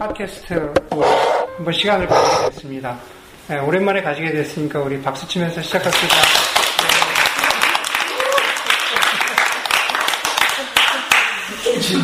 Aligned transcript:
팟캐스트 0.00 0.54
한번 1.58 1.74
시간을 1.74 2.06
가지게 2.06 2.50
됐습니다. 2.52 2.96
네, 3.48 3.58
오랜만에 3.58 4.00
가지게 4.00 4.30
됐으니까 4.32 4.78
우리 4.80 4.98
박수 5.02 5.28
치면서 5.28 5.60
시작합시다. 5.60 6.16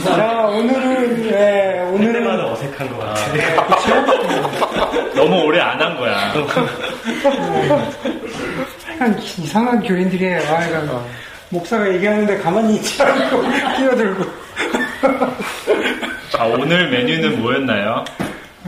자, 0.05 0.47
오늘은, 0.49 1.31
네, 1.31 1.81
오늘은. 1.91 2.13
때마다 2.13 2.53
어색한 2.53 2.89
것 2.91 2.99
같아. 2.99 3.33
너무 5.15 5.45
오래 5.45 5.59
안 5.61 5.81
한 5.81 5.97
거야. 5.97 6.35
약간 8.93 9.19
이상한 9.19 9.81
교인들이에요. 9.83 10.39
아, 10.55 10.67
이거 10.67 11.03
목사가 11.49 11.89
얘기하는데 11.95 12.37
가만히 12.39 12.77
있지 12.77 13.03
않고 13.03 13.43
끼어들고. 13.79 14.25
자, 16.37 16.45
오늘 16.45 16.91
메뉴는 16.91 17.41
뭐였나요? 17.41 18.05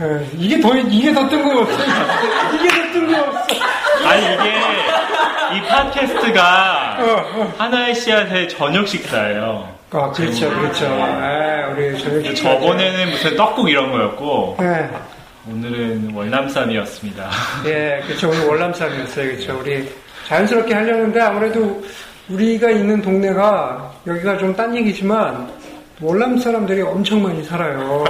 예, 0.01 0.25
이게 0.37 0.59
더, 0.59 0.75
이게 0.75 1.13
더 1.13 1.27
뜬금없어. 1.29 1.73
이게 2.55 2.69
더 2.69 2.91
뜬금없어. 2.93 3.39
아니, 4.05 4.23
이게, 4.23 5.57
이 5.57 5.61
팟캐스트가 5.67 6.97
하나의 7.57 7.93
씨앗의 7.95 8.49
저녁 8.49 8.87
식사예요. 8.87 9.69
아, 9.91 10.11
그렇죠, 10.11 10.49
그렇죠. 10.49 10.85
예, 10.85 11.71
우리 11.71 11.99
저녁 11.99 12.25
식사. 12.25 12.43
저번에는 12.59 13.09
무슨 13.11 13.35
떡국 13.35 13.69
이런 13.69 13.91
거였고, 13.91 14.57
예, 14.61 14.89
오늘은 15.51 16.11
월남쌈이었습니다. 16.15 17.29
예, 17.65 18.01
그렇죠. 18.07 18.29
오늘 18.29 18.45
월남쌈이었어요. 18.47 19.31
그렇죠. 19.31 19.59
우리 19.59 19.87
자연스럽게 20.27 20.73
하려는데 20.73 21.19
아무래도 21.21 21.83
우리가 22.29 22.69
있는 22.69 23.01
동네가 23.01 23.91
여기가 24.07 24.37
좀 24.37 24.55
딴 24.55 24.75
얘기지만 24.75 25.49
월남 26.01 26.39
사람들이 26.39 26.81
엄청 26.81 27.21
많이 27.21 27.43
살아요. 27.43 28.05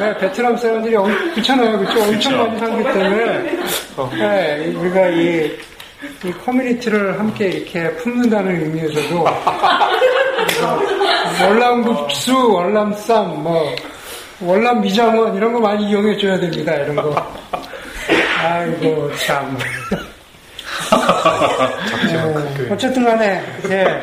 네, 0.00 0.16
베트남 0.18 0.56
사람들이 0.56 0.96
엄, 0.96 1.12
그렇잖아요. 1.34 1.78
그렇죠. 1.78 2.02
엄청 2.04 2.32
그쵸. 2.32 2.36
많이 2.36 2.58
살기 2.58 2.82
때문에 2.84 3.58
네, 4.18 4.74
우리가 4.74 5.08
이, 5.08 5.58
이 6.24 6.32
커뮤니티를 6.44 7.18
함께 7.18 7.48
이렇게 7.48 7.90
품는다는 7.96 8.62
의미에서도 8.62 9.26
월남국수, 11.42 12.50
월남쌈, 12.50 13.42
뭐 13.42 13.76
월남 14.40 14.80
미장원 14.80 15.36
이런 15.36 15.52
거 15.52 15.60
많이 15.60 15.86
이용해 15.90 16.16
줘야 16.16 16.40
됩니다. 16.40 16.72
이런 16.76 16.96
거. 16.96 17.14
아이고 18.42 19.10
참. 19.16 19.58
예, 22.10 22.70
어쨌든 22.70 23.04
간에 23.04 23.42
예. 23.68 24.00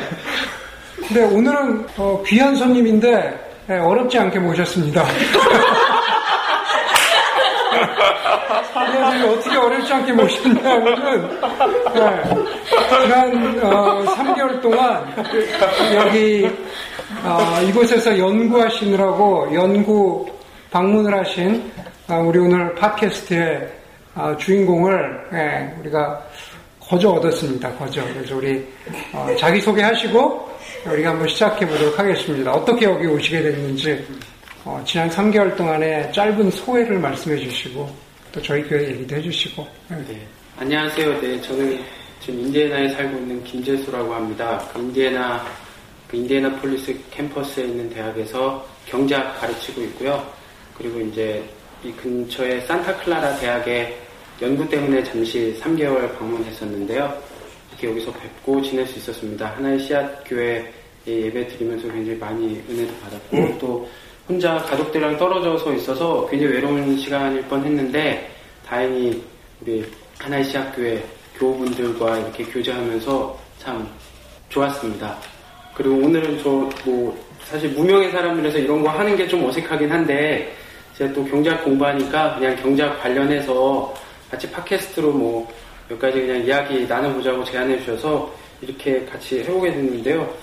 근데 1.08 1.24
오늘은 1.24 1.88
어, 1.98 2.24
귀한 2.26 2.56
손님인데 2.56 3.46
예, 3.70 3.74
어렵지 3.76 4.18
않게 4.18 4.40
모셨습니다. 4.40 5.04
그래서 8.74 9.32
어떻게 9.32 9.58
어렵지 9.58 9.94
않게 9.94 10.14
모셨냐면은 10.14 11.40
예, 11.96 12.24
지난 13.02 13.60
어, 13.64 14.04
3개월 14.06 14.62
동안 14.62 15.06
여기 15.96 16.50
어, 17.24 17.62
이곳에서 17.64 18.18
연구하시느라고 18.18 19.54
연구 19.54 20.28
방문을 20.72 21.18
하신 21.20 21.72
아, 22.08 22.18
우리 22.18 22.40
오늘 22.40 22.74
팟캐스트의 22.76 23.68
아, 24.16 24.36
주인공을 24.38 25.28
예, 25.34 25.74
우리가 25.80 26.22
거저 26.80 27.10
얻었습니다. 27.12 27.72
거저. 27.74 28.04
그래서 28.14 28.36
우리 28.36 28.68
어, 29.12 29.28
자기 29.40 29.60
소개하시고 29.60 30.55
우리가 30.86 31.10
한번 31.10 31.28
시작해 31.28 31.68
보도록 31.68 31.98
하겠습니다. 31.98 32.52
어떻게 32.52 32.86
여기 32.86 33.08
오시게 33.08 33.42
됐는지 33.42 34.06
어, 34.64 34.82
지난 34.86 35.10
3개월 35.10 35.56
동안의 35.56 36.12
짧은 36.14 36.52
소회를 36.52 37.00
말씀해 37.00 37.38
주시고 37.38 37.90
또 38.32 38.42
저희 38.42 38.64
교회 38.64 38.90
얘기도 38.90 39.16
해주시고 39.16 39.68
예. 39.92 39.96
네. 39.96 40.28
안녕하세요. 40.58 41.22
네, 41.22 41.42
저는 41.42 41.80
지금 42.20 42.40
인디애나에 42.42 42.90
살고 42.90 43.18
있는 43.18 43.44
김재수라고 43.44 44.14
합니다. 44.14 44.64
그 44.72 44.80
인디애나, 44.80 45.46
그 46.08 46.18
인디애나 46.18 46.56
폴리스 46.58 46.96
캠퍼스에 47.12 47.66
있는 47.66 47.90
대학에서 47.90 48.66
경제학 48.86 49.40
가르치고 49.40 49.82
있고요. 49.82 50.24
그리고 50.78 51.00
이제 51.00 51.44
이 51.84 51.92
근처에 51.94 52.62
산타클라라 52.62 53.38
대학에 53.38 54.00
연구 54.42 54.68
때문에 54.70 55.04
잠시 55.04 55.58
3개월 55.62 56.18
방문했었는데요. 56.18 57.35
이렇게 57.76 57.90
여기서 57.90 58.12
뵙고 58.14 58.62
지낼 58.62 58.86
수 58.88 58.98
있었습니다. 59.00 59.48
하나의 59.58 59.80
씨앗 59.80 60.24
교회에 60.28 60.72
예배 61.06 61.48
드리면서 61.48 61.88
굉장히 61.92 62.18
많이 62.18 62.64
은혜도 62.70 62.94
받았고 63.04 63.58
또 63.60 63.90
혼자 64.28 64.58
가족들이랑 64.58 65.18
떨어져서 65.18 65.74
있어서 65.76 66.28
굉장히 66.30 66.54
외로운 66.54 66.98
시간일 66.98 67.44
뻔했는데 67.44 68.32
다행히 68.66 69.22
우리 69.62 69.86
하나의 70.18 70.44
씨앗 70.46 70.76
교회 70.76 71.04
교우분들과 71.38 72.18
이렇게 72.20 72.44
교제하면서 72.46 73.40
참 73.60 73.88
좋았습니다. 74.50 75.18
그리고 75.76 75.96
오늘은 75.96 76.42
저 76.42 76.50
뭐 76.86 77.26
사실 77.46 77.70
무명의 77.70 78.12
사람이라서 78.12 78.58
이런 78.58 78.82
거 78.82 78.90
하는 78.90 79.16
게 79.16 79.28
좀 79.28 79.46
어색하긴 79.46 79.92
한데 79.92 80.52
제가 80.98 81.14
또 81.14 81.24
경제학 81.26 81.64
공부하니까 81.64 82.36
그냥 82.36 82.56
경제학 82.56 83.02
관련해서 83.02 83.94
같이 84.32 84.50
팟캐스트로 84.52 85.12
뭐 85.12 85.48
몇 85.88 86.00
가지 86.00 86.20
그냥 86.20 86.44
이야기 86.44 86.86
나눠보자고 86.88 87.44
제안해 87.44 87.80
주셔서 87.80 88.34
이렇게 88.62 89.04
같이 89.06 89.40
해보게 89.40 89.72
됐는데요. 89.72 90.34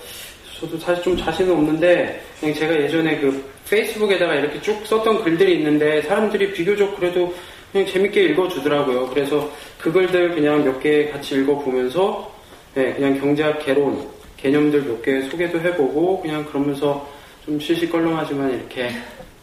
저도 0.59 0.77
사실 0.77 1.03
좀 1.03 1.17
자신은 1.17 1.51
없는데 1.51 2.21
그냥 2.39 2.55
제가 2.55 2.73
예전에 2.75 3.19
그 3.19 3.43
페이스북에다가 3.69 4.35
이렇게 4.35 4.61
쭉 4.61 4.85
썼던 4.85 5.23
글들이 5.23 5.57
있는데 5.57 6.01
사람들이 6.03 6.53
비교적 6.53 6.95
그래도 6.95 7.33
그냥 7.71 7.87
재밌게 7.87 8.23
읽어주더라고요. 8.25 9.07
그래서 9.09 9.49
그 9.79 9.91
글들 9.91 10.35
그냥 10.35 10.63
몇 10.63 10.79
개 10.79 11.09
같이 11.09 11.35
읽어보면서 11.35 12.31
네, 12.75 12.93
그냥 12.93 13.19
경제학 13.19 13.59
개론 13.65 14.07
개념들 14.37 14.83
몇 14.83 15.01
개 15.01 15.21
소개도 15.23 15.59
해보고 15.59 16.21
그냥 16.21 16.45
그러면서 16.45 17.07
좀 17.45 17.59
시시껄렁하지만 17.59 18.53
이렇게 18.53 18.91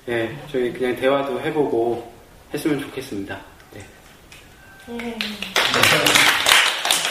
예, 0.08 0.30
저희 0.50 0.72
그냥 0.72 0.96
대화도 0.96 1.40
해보고 1.40 2.10
했으면 2.54 2.80
좋겠습니다. 2.80 3.49
네. 4.98 5.16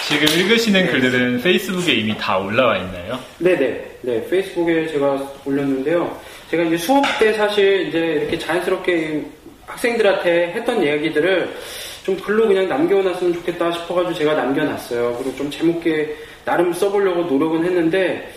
지금 0.07 0.28
읽으시는 0.28 0.88
글들은 0.88 1.41
페이스북에 1.41 1.94
이미 1.94 2.17
다 2.17 2.38
올라와 2.38 2.78
있나요? 2.78 3.19
네네. 3.38 3.91
네, 4.01 4.29
페이스북에 4.29 4.88
제가 4.88 5.31
올렸는데요. 5.45 6.19
제가 6.50 6.63
이제 6.63 6.78
수업 6.78 7.03
때 7.19 7.31
사실 7.34 7.88
이제 7.88 7.97
이렇게 7.97 8.38
자연스럽게 8.38 9.23
학생들한테 9.66 10.53
했던 10.56 10.84
이야기들을 10.84 11.56
좀 12.03 12.17
글로 12.17 12.47
그냥 12.47 12.67
남겨놨으면 12.67 13.34
좋겠다 13.35 13.72
싶어가지고 13.72 14.13
제가 14.13 14.34
남겨놨어요. 14.34 15.16
그리고 15.17 15.38
좀 15.38 15.51
제목게 15.51 16.16
나름 16.44 16.73
써보려고 16.73 17.23
노력은 17.23 17.63
했는데 17.63 18.34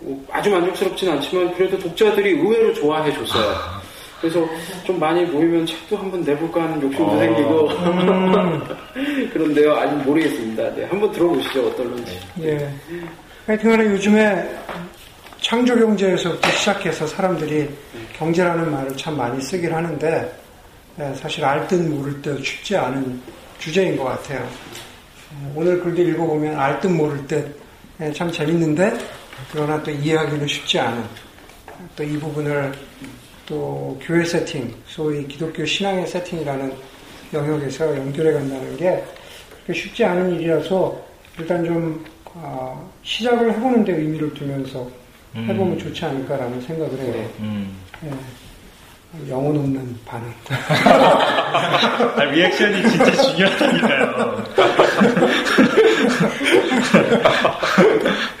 뭐 0.00 0.22
아주 0.30 0.50
만족스럽진 0.50 1.10
않지만 1.10 1.54
그래도 1.54 1.78
독자들이 1.78 2.32
의외로 2.32 2.74
좋아해 2.74 3.12
줬어요. 3.14 3.75
그래서 4.20 4.46
좀 4.84 4.98
많이 4.98 5.24
모이면 5.24 5.66
책도 5.66 5.96
한번 5.96 6.22
내볼까 6.22 6.62
하는 6.62 6.80
욕심도 6.82 7.10
어. 7.12 7.18
생기고 7.18 7.68
그런데요 9.32 9.74
아직 9.74 9.94
모르겠습니다. 9.96 10.74
네, 10.74 10.84
한번 10.84 11.12
들어보시죠 11.12 11.66
어떨런지. 11.68 12.18
예. 12.40 12.70
하여튼간에 13.46 13.84
요즘에 13.84 14.58
창조 15.40 15.74
경제에서부터 15.76 16.50
시작해서 16.50 17.06
사람들이 17.06 17.68
경제라는 18.14 18.72
말을 18.72 18.96
참 18.96 19.16
많이 19.16 19.40
쓰긴 19.40 19.72
하는데 19.72 20.32
예, 20.98 21.14
사실 21.14 21.44
알듯 21.44 21.80
모를 21.88 22.20
듯 22.22 22.42
쉽지 22.44 22.76
않은 22.76 23.20
주제인 23.58 23.96
것 23.96 24.04
같아요. 24.04 24.40
어, 25.34 25.52
오늘 25.54 25.78
글도 25.80 26.00
읽어보면 26.02 26.58
알듯 26.58 26.90
모를 26.90 27.20
듯참 27.26 28.32
재밌는데 28.32 28.96
그러나 29.52 29.80
또 29.82 29.90
이해하기는 29.90 30.46
쉽지 30.46 30.78
않은 30.78 31.04
또 31.94 32.02
이 32.02 32.18
부분을 32.18 32.72
또 33.46 33.98
교회 34.02 34.24
세팅, 34.24 34.74
소위 34.86 35.26
기독교 35.26 35.64
신앙의 35.64 36.06
세팅이라는 36.06 36.72
영역에서 37.32 37.96
연결해 37.96 38.32
간다는 38.32 38.76
게 38.76 39.02
그렇게 39.50 39.80
쉽지 39.80 40.04
않은 40.04 40.34
일이라서 40.34 41.00
일단 41.38 41.64
좀 41.64 42.04
어, 42.34 42.90
시작을 43.02 43.52
해보는 43.52 43.84
데 43.84 43.92
의미를 43.92 44.34
두면서 44.34 44.88
해보면 45.34 45.74
음. 45.74 45.78
좋지 45.78 46.04
않을까라는 46.04 46.60
생각을 46.62 46.98
해요. 46.98 47.30
음. 47.40 47.76
예. 48.04 48.10
영혼 49.30 49.56
없는 49.56 49.98
반응. 50.04 50.30
아, 52.16 52.24
리액션이 52.24 52.82
진짜 52.90 53.10
중요하다니까요. 53.12 54.44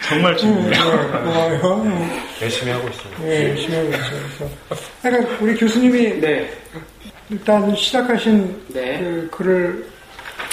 정말 0.08 0.36
중요해요. 0.36 0.70
예, 0.70 1.18
고마워요. 1.18 2.08
열심히 2.40 2.72
하고 2.72 2.88
있습니다. 2.88 3.28
예, 3.28 3.48
열심히 3.50 3.76
하고 3.76 3.88
있어요. 3.88 4.20
그래서 4.68 4.84
그러니까 5.02 5.36
우리 5.40 5.54
교수님이 5.56 6.20
네, 6.20 6.50
일단 7.28 7.74
시작하신 7.74 8.62
네. 8.68 8.98
그 8.98 9.28
글을 9.32 9.86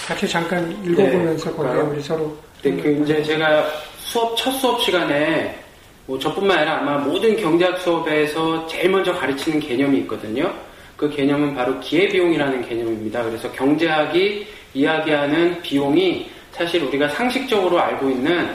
같이 0.08 0.28
잠깐 0.28 0.72
읽어보면서 0.84 1.50
네, 1.52 1.56
거기에? 1.56 1.82
우리 1.82 2.02
서로 2.02 2.38
네, 2.64 2.72
그 2.72 3.02
이제 3.04 3.22
제가 3.22 3.66
수업 4.00 4.36
첫 4.36 4.52
수업 4.52 4.82
시간에 4.82 5.58
뭐 6.06 6.18
저뿐만 6.18 6.58
아니라 6.58 6.80
아마 6.80 6.98
모든 6.98 7.36
경제학 7.36 7.80
수업에서 7.80 8.66
제일 8.68 8.90
먼저 8.90 9.14
가르치는 9.14 9.60
개념이 9.60 10.00
있거든요. 10.00 10.54
그 10.98 11.10
개념은 11.10 11.56
바로 11.56 11.80
기회비용이라는 11.80 12.68
개념입니다. 12.68 13.24
그래서 13.24 13.52
경제학이 13.52 14.48
이야기하는 14.74 15.62
비용이 15.62 16.30
사실 16.52 16.84
우리가 16.84 17.08
상식적으로 17.10 17.80
알고 17.80 18.10
있는 18.10 18.50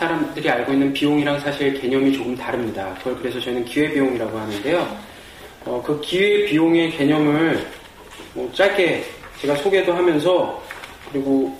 사람들이 0.00 0.48
알고 0.48 0.72
있는 0.72 0.94
비용이랑 0.94 1.38
사실 1.40 1.78
개념이 1.78 2.10
조금 2.14 2.34
다릅니다. 2.34 2.94
그걸 2.98 3.16
그래서 3.16 3.38
저희는 3.38 3.66
기회비용이라고 3.66 4.38
하는데요. 4.38 4.96
어, 5.66 5.82
그 5.84 6.00
기회비용의 6.00 6.92
개념을 6.92 7.66
뭐 8.32 8.50
짧게 8.54 9.04
제가 9.42 9.56
소개도 9.56 9.92
하면서 9.92 10.62
그리고 11.12 11.54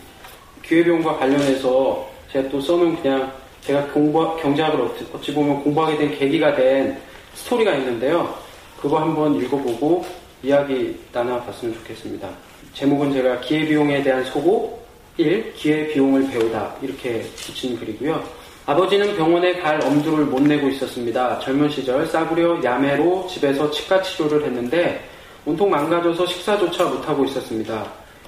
기회비용과 0.63 1.19
관련해서 1.19 2.11
제가 2.33 2.49
또 2.49 2.59
써놓은 2.63 3.03
그냥 3.03 3.31
제가 3.61 3.85
공부, 3.89 4.35
경제학을 4.39 4.81
어찌, 4.87 5.07
어찌 5.13 5.35
보면 5.35 5.63
공부하게 5.63 5.99
된 5.99 6.19
계기가 6.19 6.55
된 6.55 6.99
스토리가 7.35 7.75
있는데요. 7.75 8.35
그거 8.81 9.01
한번 9.01 9.37
읽어보고 9.37 10.07
이야기 10.43 10.99
나눠봤으면 11.13 11.75
좋겠습니다. 11.75 12.31
제목은 12.73 13.13
제가 13.13 13.41
기회비용에 13.41 14.03
대한 14.03 14.25
소고 14.25 14.80
1. 15.21 15.53
기회 15.55 15.87
비용을 15.89 16.31
배우다 16.31 16.77
이렇게 16.81 17.21
붙인 17.37 17.79
글이고요. 17.79 18.23
아버지는 18.67 19.17
병원에 19.17 19.59
갈 19.59 19.83
엄두를 19.85 20.25
못 20.25 20.41
내고 20.43 20.69
있었습니다. 20.69 21.39
젊은 21.41 21.69
시절 21.69 22.07
싸구려 22.07 22.63
야매로 22.63 23.27
집에서 23.29 23.71
치과 23.71 24.01
치료를 24.01 24.45
했는데 24.45 25.05
온통 25.45 25.71
망가져서 25.71 26.27
식사조차 26.27 26.85
못하고 26.85 27.25
있었습니다. 27.25 27.85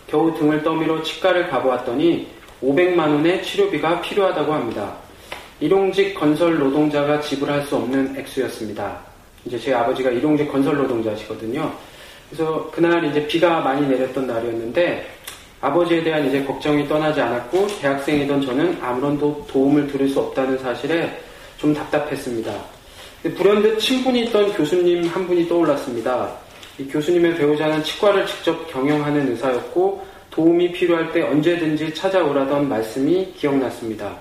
겨우 0.06 0.34
등을 0.38 0.62
떠밀어 0.62 1.02
치과를 1.02 1.48
가보았더니 1.48 2.26
500만 2.62 2.98
원의 2.98 3.42
치료비가 3.42 4.00
필요하다고 4.00 4.52
합니다. 4.52 4.94
일용직 5.60 6.14
건설 6.14 6.58
노동자가 6.58 7.20
지불할 7.20 7.62
수 7.62 7.76
없는 7.76 8.16
액수였습니다. 8.18 8.98
이제 9.44 9.58
제 9.58 9.72
아버지가 9.72 10.10
일용직 10.10 10.50
건설 10.50 10.76
노동자시거든요. 10.76 11.72
그래서 12.30 12.70
그날 12.72 13.04
이제 13.04 13.26
비가 13.26 13.60
많이 13.60 13.86
내렸던 13.86 14.26
날이었는데 14.26 15.06
아버지에 15.62 16.02
대한 16.02 16.28
이제 16.28 16.42
걱정이 16.44 16.86
떠나지 16.86 17.20
않았고 17.22 17.66
대학생이던 17.80 18.42
저는 18.42 18.78
아무런 18.82 19.16
도, 19.18 19.42
움을 19.54 19.86
들을 19.86 20.06
수 20.08 20.20
없다는 20.20 20.58
사실에 20.58 21.18
좀 21.56 21.72
답답했습니다. 21.72 22.52
불현듯 23.22 23.78
친분이 23.78 24.24
있던 24.24 24.52
교수님 24.52 25.06
한 25.08 25.26
분이 25.26 25.48
떠올랐습니다. 25.48 26.30
이 26.78 26.84
교수님의 26.88 27.36
배우자는 27.36 27.82
치과를 27.82 28.26
직접 28.26 28.70
경영하는 28.70 29.30
의사였고 29.30 30.04
도움이 30.30 30.72
필요할 30.72 31.12
때 31.12 31.22
언제든지 31.22 31.94
찾아오라던 31.94 32.68
말씀이 32.68 33.32
기억났습니다. 33.38 34.14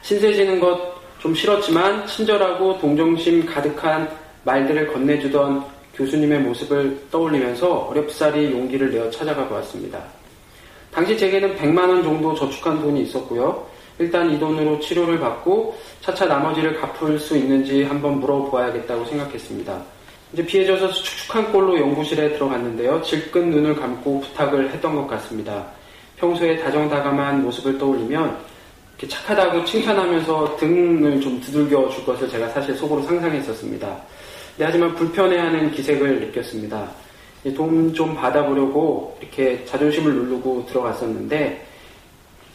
신세 0.00 0.32
지는 0.32 0.58
것 0.58 0.98
좀 1.18 1.34
싫었지만 1.34 2.06
친절하고 2.06 2.78
동정심 2.78 3.44
가득한 3.44 4.08
말들을 4.44 4.92
건네주던 4.92 5.64
교수님의 5.94 6.40
모습을 6.40 6.96
떠올리면서 7.10 7.88
어렵사리 7.90 8.52
용기를 8.52 8.92
내어 8.92 9.10
찾아가 9.10 9.46
보았습니다. 9.48 9.98
당시 10.98 11.16
제게는 11.16 11.54
100만 11.54 11.88
원 11.88 12.02
정도 12.02 12.34
저축한 12.34 12.80
돈이 12.82 13.02
있었고요. 13.02 13.64
일단 14.00 14.28
이 14.32 14.40
돈으로 14.40 14.80
치료를 14.80 15.20
받고 15.20 15.78
차차 16.00 16.26
나머지를 16.26 16.80
갚을 16.80 17.20
수 17.20 17.36
있는지 17.36 17.84
한번 17.84 18.18
물어보아야겠다고 18.18 19.04
생각했습니다. 19.04 19.80
이제 20.32 20.44
피해져서 20.44 20.90
축축한 20.90 21.52
꼴로 21.52 21.78
연구실에 21.78 22.32
들어갔는데요. 22.32 23.00
질끈 23.02 23.48
눈을 23.48 23.76
감고 23.76 24.22
부탁을 24.22 24.72
했던 24.72 24.96
것 24.96 25.06
같습니다. 25.06 25.66
평소에 26.16 26.56
다정다감한 26.56 27.44
모습을 27.44 27.78
떠올리면 27.78 28.36
이렇게 28.98 29.06
착하다고 29.06 29.64
칭찬하면서 29.66 30.56
등을 30.56 31.20
좀 31.20 31.40
두들겨 31.40 31.90
줄 31.90 32.04
것을 32.06 32.28
제가 32.28 32.48
사실 32.48 32.74
속으로 32.74 33.02
상상했었습니다. 33.02 33.86
네, 34.56 34.64
하지만 34.64 34.92
불편해하는 34.96 35.70
기색을 35.70 36.18
느꼈습니다. 36.22 37.07
도움 37.54 37.92
좀 37.94 38.14
받아보려고 38.14 39.16
이렇게 39.20 39.64
자존심을 39.64 40.12
누르고 40.12 40.66
들어갔었는데 40.66 41.66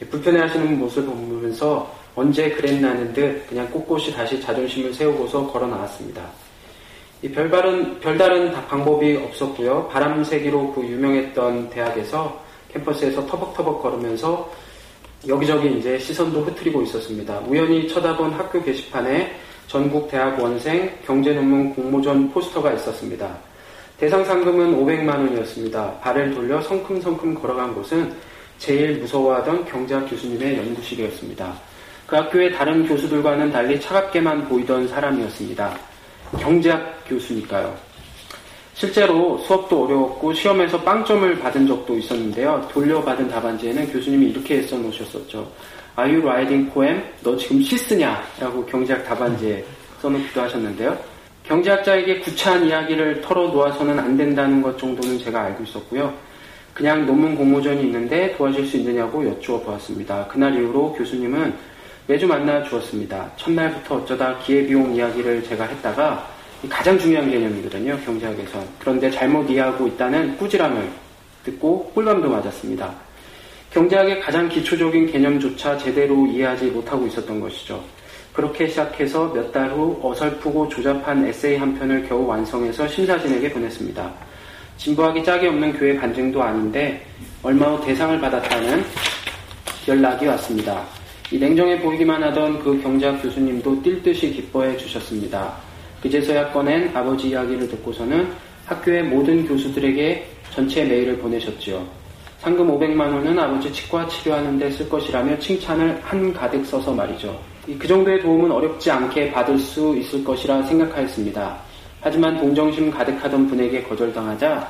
불편해하시는 0.10 0.80
모습을 0.80 1.14
보면서 1.14 1.92
언제 2.16 2.50
그랬나는 2.52 3.14
듯 3.14 3.48
그냥 3.48 3.70
꼿꼿이 3.72 4.12
다시 4.12 4.42
자존심을 4.42 4.94
세우고서 4.94 5.52
걸어 5.52 5.68
나왔습니다. 5.68 6.24
별다른, 7.34 8.00
별다른 8.02 8.52
방법이 8.68 9.16
없었고요. 9.16 9.88
바람 9.88 10.24
세기로 10.24 10.74
그 10.74 10.82
유명했던 10.82 11.70
대학에서 11.70 12.44
캠퍼스에서 12.74 13.26
터벅터벅 13.26 13.82
걸으면서 13.82 14.52
여기저기 15.28 15.78
이제 15.78 15.98
시선도 15.98 16.42
흐트리고 16.42 16.82
있었습니다. 16.82 17.40
우연히 17.48 17.88
쳐다본 17.88 18.34
학교 18.34 18.62
게시판에 18.62 19.34
전국 19.68 20.10
대학 20.10 20.38
원생 20.38 20.92
경제 21.06 21.34
논문 21.34 21.74
공모전 21.74 22.30
포스터가 22.32 22.74
있었습니다. 22.74 23.34
대상 24.00 24.26
상금은 24.26 24.76
500만 24.76 25.10
원이었습니다. 25.10 26.00
발을 26.00 26.34
돌려 26.34 26.62
성큼성큼 26.62 27.36
걸어간 27.36 27.74
곳은 27.74 28.14
제일 28.58 29.00
무서워하던 29.00 29.66
경제학 29.66 30.10
교수님의 30.10 30.58
연구실이었습니다. 30.58 31.54
그 32.08 32.16
학교의 32.16 32.54
다른 32.54 32.86
교수들과는 32.88 33.52
달리 33.52 33.80
차갑게만 33.80 34.50
보이던 34.50 34.88
사람이었습니다. 34.88 35.78
경제학 36.40 37.04
교수니까요. 37.08 37.76
실제로 38.74 39.38
수업도 39.38 39.86
어려웠고 39.86 40.34
시험에서 40.34 40.82
빵점을 40.82 41.40
받은 41.40 41.68
적도 41.68 41.98
있었는데요. 41.98 42.68
돌려받은 42.72 43.30
답안지에는 43.30 43.92
교수님이 43.92 44.32
이렇게 44.32 44.62
써 44.64 44.76
놓으셨었죠. 44.78 45.48
Are 45.98 46.12
you 46.12 46.26
writing 46.26 46.74
poem? 46.74 47.04
너 47.22 47.38
지금 47.38 47.62
시 47.62 47.78
쓰냐? 47.78 48.24
라고 48.40 48.66
경제학 48.66 49.06
답안지에 49.06 49.64
써놓기도 50.02 50.42
하셨는데요. 50.42 51.13
경제학자에게 51.44 52.20
구차한 52.20 52.66
이야기를 52.66 53.22
털어놓아서는 53.22 54.00
안 54.00 54.16
된다는 54.16 54.62
것 54.62 54.78
정도는 54.78 55.20
제가 55.20 55.42
알고 55.42 55.64
있었고요. 55.64 56.14
그냥 56.74 57.06
논문 57.06 57.36
공모전이 57.36 57.84
있는데 57.84 58.36
도와줄 58.36 58.66
수 58.66 58.78
있느냐고 58.78 59.26
여쭈어 59.28 59.60
보았습니다. 59.62 60.26
그날 60.28 60.56
이후로 60.56 60.94
교수님은 60.94 61.54
매주 62.08 62.28
만나 62.28 62.64
주었습니다. 62.64 63.32
첫날부터 63.38 63.96
어쩌다 63.96 64.38
기회비용 64.40 64.96
이야기를 64.96 65.44
제가 65.44 65.66
했다가 65.66 66.28
가장 66.70 66.98
중요한 66.98 67.30
개념이거든요. 67.30 67.98
경제학에서. 68.06 68.64
그런데 68.80 69.12
잘못 69.12 69.50
이해하고 69.50 69.88
있다는 69.88 70.38
꾸지람을 70.38 70.90
듣고 71.44 71.92
꿀밤도 71.94 72.30
맞았습니다. 72.30 72.94
경제학의 73.72 74.22
가장 74.22 74.48
기초적인 74.48 75.12
개념조차 75.12 75.78
제대로 75.78 76.26
이해하지 76.28 76.66
못하고 76.68 77.06
있었던 77.08 77.40
것이죠. 77.40 77.84
그렇게 78.34 78.68
시작해서 78.68 79.28
몇 79.34 79.52
달 79.52 79.72
후 79.72 80.00
어설프고 80.02 80.68
조잡한 80.70 81.26
에세이 81.28 81.58
한 81.58 81.78
편을 81.78 82.08
겨우 82.10 82.26
완성해서 82.26 82.88
심사진에게 82.88 83.52
보냈습니다. 83.52 84.12
진부하기 84.78 85.24
짝이 85.24 85.48
없는 85.48 85.74
교회 85.74 85.96
반증도 85.96 86.42
아닌데 86.42 87.06
얼마 87.44 87.68
후 87.68 87.86
대상을 87.86 88.20
받았다는 88.20 88.84
연락이 89.88 90.26
왔습니다. 90.26 90.84
이 91.32 91.38
냉정해 91.38 91.80
보이기만 91.80 92.24
하던 92.24 92.60
그 92.60 92.82
경제학 92.82 93.22
교수님도 93.22 93.82
뛸 93.84 94.02
듯이 94.02 94.32
기뻐해 94.32 94.78
주셨습니다. 94.78 95.54
그제서야 96.02 96.52
꺼낸 96.52 96.92
아버지 96.96 97.30
이야기를 97.30 97.68
듣고서는 97.70 98.28
학교의 98.66 99.04
모든 99.04 99.48
교수들에게 99.48 100.28
전체 100.54 100.84
메일을 100.84 101.18
보내셨지요. 101.20 101.86
상금 102.40 102.68
500만 102.68 103.00
원은 103.14 103.38
아버지 103.40 103.72
치과 103.72 104.08
치료하는 104.08 104.58
데 104.60 104.70
쓸 104.72 104.90
것이라며 104.90 105.38
칭찬을 105.40 106.00
한가득 106.04 106.66
써서 106.66 106.92
말이죠. 106.92 107.40
그 107.66 107.88
정도의 107.88 108.22
도움은 108.22 108.52
어렵지 108.52 108.92
않게 108.92 109.32
받을 109.32 109.58
수 109.58 109.96
있을 109.98 110.24
것이라 110.24 110.64
생각하였습니다. 110.64 111.58
하지만 112.02 112.38
동정심 112.38 112.92
가득하던 112.92 113.48
분에게 113.48 113.84
거절당하자 113.84 114.68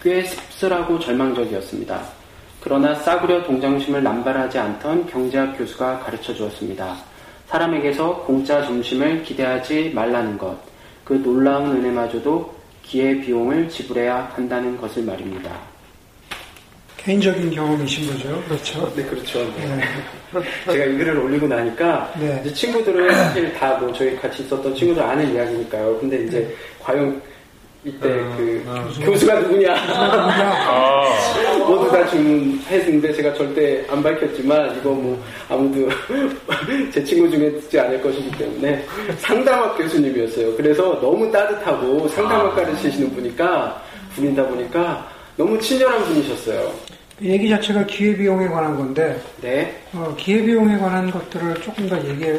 꽤 0.00 0.22
씁쓸하고 0.22 0.98
절망적이었습니다. 1.00 2.00
그러나 2.60 2.94
싸구려 2.94 3.42
동정심을 3.44 4.02
남발하지 4.02 4.58
않던 4.58 5.06
경제학 5.06 5.58
교수가 5.58 6.00
가르쳐 6.00 6.32
주었습니다. 6.32 6.96
사람에게서 7.46 8.22
공짜 8.22 8.64
점심을 8.64 9.22
기대하지 9.24 9.90
말라는 9.94 10.38
것, 10.38 10.56
그 11.04 11.14
놀라운 11.14 11.76
은혜마저도 11.76 12.54
기회 12.82 13.20
비용을 13.20 13.68
지불해야 13.68 14.30
한다는 14.34 14.76
것을 14.76 15.02
말입니다. 15.02 15.75
개인적인 17.10 17.52
경험이신 17.52 18.12
거죠, 18.12 18.42
그렇죠? 18.48 18.92
네, 18.96 19.04
그렇죠. 19.04 19.38
네. 19.56 19.80
제가 20.72 20.84
이 20.86 20.98
글을 20.98 21.16
올리고 21.18 21.46
나니까 21.46 22.12
네. 22.18 22.40
이제 22.44 22.52
친구들은 22.52 23.14
사실 23.14 23.54
다 23.54 23.76
뭐 23.78 23.92
저희 23.92 24.16
같이 24.16 24.42
있었던 24.42 24.74
친구들 24.74 25.00
아는 25.00 25.32
이야기니까요. 25.32 25.98
근데 26.00 26.24
이제 26.24 26.40
네. 26.40 26.54
과연 26.82 27.22
이때 27.84 28.10
어, 28.10 28.34
그 28.36 28.64
어, 28.66 28.88
교수가 29.06 29.38
누구냐 29.38 29.72
아. 29.72 31.04
모두 31.68 31.88
다 31.92 32.04
주문했는데 32.08 33.12
제가 33.12 33.34
절대 33.34 33.84
안 33.88 34.02
밝혔지만 34.02 34.76
이거 34.76 34.90
뭐 34.90 35.22
아무도 35.48 35.88
제 36.92 37.04
친구 37.04 37.30
중에 37.30 37.52
듣지 37.52 37.78
않을 37.78 38.02
것이기 38.02 38.32
때문에 38.36 38.84
상담학 39.18 39.78
교수님이었어요. 39.78 40.56
그래서 40.56 40.98
너무 41.00 41.30
따뜻하고 41.30 42.08
상담학 42.08 42.46
아. 42.46 42.54
가르치시는 42.56 43.14
분이니까 43.14 43.80
분이다 44.16 44.44
보니까 44.44 45.08
너무 45.36 45.56
친절한 45.60 46.02
분이셨어요. 46.02 46.95
얘기 47.22 47.48
자체가 47.48 47.86
기회비용에 47.86 48.46
관한 48.48 48.76
건데, 48.76 49.18
네. 49.40 49.74
어, 49.94 50.14
기회비용에 50.18 50.76
관한 50.78 51.10
것들을 51.10 51.54
조금 51.62 51.88
더 51.88 51.96
얘기해. 52.08 52.38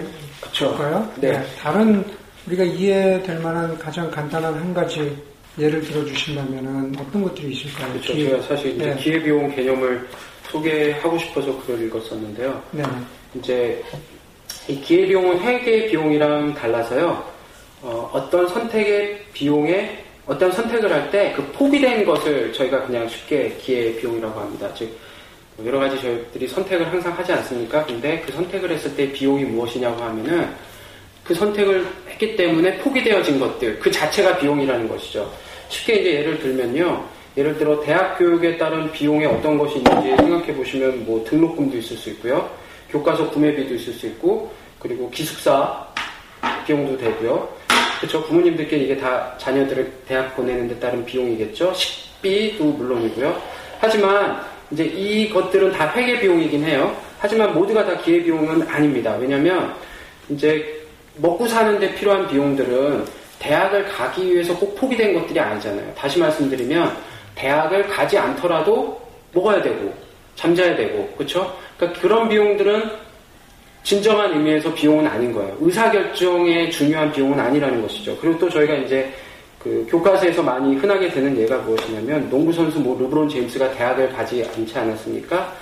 볼까요? 0.60 1.12
네. 1.20 1.44
다른 1.60 2.04
우리가 2.46 2.64
이해될 2.64 3.40
만한 3.40 3.78
가장 3.78 4.10
간단한 4.12 4.54
한 4.54 4.74
가지 4.74 5.16
예를 5.58 5.82
들어 5.82 6.06
주신다면은 6.06 6.94
어떤 7.00 7.24
것들이 7.24 7.54
있을까요? 7.54 7.92
그렇죠. 7.94 8.14
기회- 8.14 8.30
제가 8.30 8.42
사실 8.44 8.76
이제 8.76 8.86
네. 8.86 8.96
기회비용 8.98 9.56
개념을 9.56 10.08
소개하고 10.52 11.18
싶어서 11.18 11.60
글을 11.64 11.88
읽었었는데요. 11.88 12.62
네. 12.72 12.84
이제 13.36 13.84
이 14.68 14.80
기회비용은 14.80 15.40
회계 15.42 15.88
비용이랑 15.88 16.54
달라서요. 16.54 17.24
어, 17.82 18.28
떤 18.32 18.48
선택의 18.48 19.26
비용에 19.34 20.04
어떤 20.28 20.52
선택을 20.52 20.92
할 20.92 21.10
때 21.12 21.34
그 21.36 21.42
포기된 21.54 22.06
것을 22.06 22.52
저희가 22.54 22.84
그냥 22.86 23.08
쉽게 23.08 23.56
기회 23.62 23.96
비용이라고 23.96 24.40
합니다. 24.40 24.70
즉 24.76 24.90
여러 25.66 25.80
가지 25.80 26.00
저희들이 26.02 26.48
선택을 26.48 26.86
항상 26.92 27.14
하지 27.14 27.32
않습니까? 27.34 27.86
근데 27.86 28.22
그 28.26 28.32
선택을 28.34 28.70
했을 28.72 28.96
때 28.96 29.12
비용이 29.12 29.44
무엇이냐고 29.46 30.04
하면은 30.04 30.50
그 31.24 31.34
선택을 31.34 31.86
했기 32.10 32.36
때문에 32.36 32.78
포기되어진 32.78 33.40
것들 33.40 33.80
그 33.80 33.90
자체가 33.90 34.38
비용이라는 34.38 34.88
것이죠. 34.88 35.32
쉽게 35.70 35.96
이제 35.96 36.14
예를 36.16 36.40
들면요. 36.40 37.04
예를 37.38 37.58
들어 37.58 37.80
대학 37.82 38.18
교육에 38.18 38.58
따른 38.58 38.92
비용에 38.92 39.26
어떤 39.26 39.58
것이 39.58 39.78
있는지 39.78 40.16
생각해 40.16 40.54
보시면 40.56 41.06
뭐 41.06 41.24
등록금도 41.24 41.78
있을 41.78 41.96
수 41.98 42.10
있고요. 42.12 42.50
교과서 42.90 43.30
구매비도 43.30 43.76
있을 43.76 43.94
수 43.94 44.08
있고 44.08 44.52
그리고 44.80 45.10
기숙사 45.12 45.86
비용도 46.66 46.98
되고요. 46.98 47.48
그렇죠. 47.98 48.24
부모님들께 48.24 48.78
이게 48.78 48.98
다 48.98 49.34
자녀들을 49.38 49.92
대학 50.08 50.36
보내는 50.36 50.68
데 50.68 50.80
따른 50.80 51.04
비용이겠죠. 51.06 51.74
식비도 51.74 52.64
물론이고요. 52.64 53.42
하지만 53.80 54.42
이제 54.72 54.84
이것들은 54.84 55.72
다 55.72 55.92
회계 55.94 56.20
비용이긴 56.20 56.64
해요. 56.64 56.96
하지만 57.20 57.54
모두가 57.54 57.86
다 57.86 57.98
기회 57.98 58.22
비용은 58.24 58.68
아닙니다. 58.68 59.16
왜냐하면 59.20 59.74
이제 60.30 60.84
먹고 61.16 61.48
사는데 61.48 61.96
필요한 61.96 62.28
비용들은 62.28 63.06
대학을 63.40 63.86
가기 63.86 64.34
위해서 64.34 64.56
꼭 64.58 64.76
포기된 64.76 65.14
것들이 65.14 65.40
아니잖아요. 65.40 65.94
다시 65.96 66.20
말씀드리면 66.20 66.96
대학을 67.36 67.88
가지 67.88 68.18
않더라도 68.18 69.02
먹어야 69.34 69.62
되고 69.62 69.94
잠자야 70.36 70.76
되고 70.76 71.08
그렇죠? 71.18 71.56
그러니까 71.78 72.00
그런 72.02 72.30
비용들은 72.30 73.07
진정한 73.88 74.34
의미에서 74.34 74.74
비용은 74.74 75.08
아닌 75.08 75.32
거예요. 75.32 75.56
의사결정에 75.62 76.70
중요한 76.70 77.10
비용은 77.10 77.40
아니라는 77.40 77.82
것이죠. 77.84 78.18
그리고 78.20 78.38
또 78.38 78.50
저희가 78.50 78.74
이제 78.76 79.10
그 79.64 79.88
교과서에서 79.90 80.44
많이 80.44 80.76
흔하게 80.76 81.08
되는 81.08 81.38
예가 81.38 81.60
무엇이냐면 81.60 82.30
농구선수 82.30 82.82
뭐 82.82 83.00
르브론 83.00 83.30
제임스가 83.30 83.72
대학을 83.76 84.12
가지 84.12 84.44
않지 84.44 84.78
않았습니까? 84.78 85.54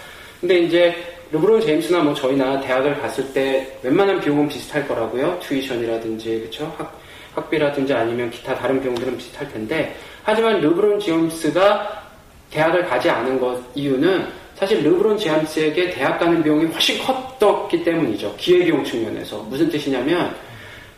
근데 0.41 0.57
이제 0.57 0.95
르브론 1.31 1.61
제임스나 1.61 1.99
뭐 1.99 2.15
저희나 2.15 2.61
대학을 2.61 2.99
갔을 2.99 3.31
때 3.31 3.77
웬만한 3.83 4.19
비용은 4.19 4.47
비슷할 4.47 4.87
거라고요. 4.87 5.39
튜이션이라든지 5.43 6.41
그쵸? 6.45 6.73
학, 6.79 6.99
학비라든지 7.35 7.93
아니면 7.93 8.31
기타 8.31 8.55
다른 8.55 8.81
비용들은 8.81 9.17
비슷할 9.17 9.53
텐데 9.53 9.95
하지만 10.23 10.59
르브론 10.61 10.99
제임스가 10.99 12.05
대학을 12.49 12.85
가지 12.85 13.07
않은 13.07 13.39
것 13.39 13.61
이유는 13.75 14.25
사실 14.55 14.81
르브론 14.83 15.17
제임스에게 15.17 15.91
대학 15.91 16.17
가는 16.19 16.41
비용이 16.41 16.65
훨씬 16.67 16.97
컸었기 17.03 17.83
때문이죠. 17.83 18.33
기회비용 18.37 18.83
측면에서. 18.83 19.37
무슨 19.49 19.69
뜻이냐면 19.69 20.33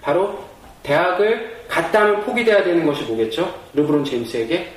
바로 0.02 0.38
대학을 0.84 1.58
갔다면 1.68 2.22
포기돼야 2.24 2.64
되는 2.64 2.86
것이 2.86 3.04
뭐겠죠? 3.04 3.54
르브론 3.74 4.06
제임스에게 4.06 4.74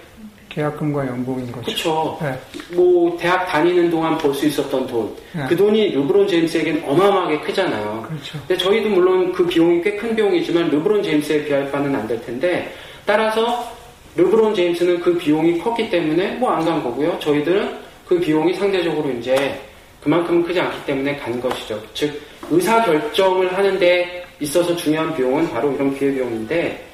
계약금과 0.49 1.07
연봉인 1.07 1.53
거죠. 1.53 1.63
그렇죠. 1.67 2.19
네. 2.21 2.35
뭐 2.75 3.17
대학 3.21 3.47
다니는 3.47 3.89
동안 3.91 4.19
벌 4.19 4.35
수 4.35 4.47
있었던 4.47 4.85
돈, 4.89 5.15
네. 5.33 5.45
그 5.49 5.55
돈이 5.57 5.91
르브론 5.91 6.27
제임스에게는 6.27 6.83
어마어마하게 6.89 7.39
크잖아요. 7.41 8.05
그렇죠. 8.09 8.39
근데 8.49 8.57
저희도 8.57 8.89
물론 8.89 9.31
그 9.33 9.47
비용이 9.47 9.81
꽤 9.83 9.97
큰 9.97 10.17
비용이지만 10.17 10.69
르브론 10.71 11.03
제임스에 11.05 11.45
비할 11.45 11.71
바는 11.71 11.95
안 11.95 12.09
될 12.09 12.21
텐데 12.23 12.75
따라서 13.07 13.71
르브론 14.17 14.53
제임스는 14.55 14.99
그 15.01 15.17
비용이 15.17 15.59
컸기 15.61 15.89
때문에 15.89 16.33
뭐 16.33 16.51
안 16.51 16.65
간 16.65 16.83
거고요. 16.83 17.17
저희들은 17.21 17.90
그 18.11 18.19
비용이 18.19 18.52
상대적으로 18.55 19.09
이제 19.09 19.57
그만큼 20.02 20.43
크지 20.43 20.59
않기 20.59 20.85
때문에 20.85 21.14
간 21.14 21.40
것이죠. 21.40 21.81
즉 21.95 22.21
의사 22.50 22.85
결정을 22.85 23.57
하는데 23.57 24.26
있어서 24.40 24.75
중요한 24.75 25.14
비용은 25.14 25.49
바로 25.50 25.71
이런 25.71 25.97
기회 25.97 26.12
비용인데 26.12 26.85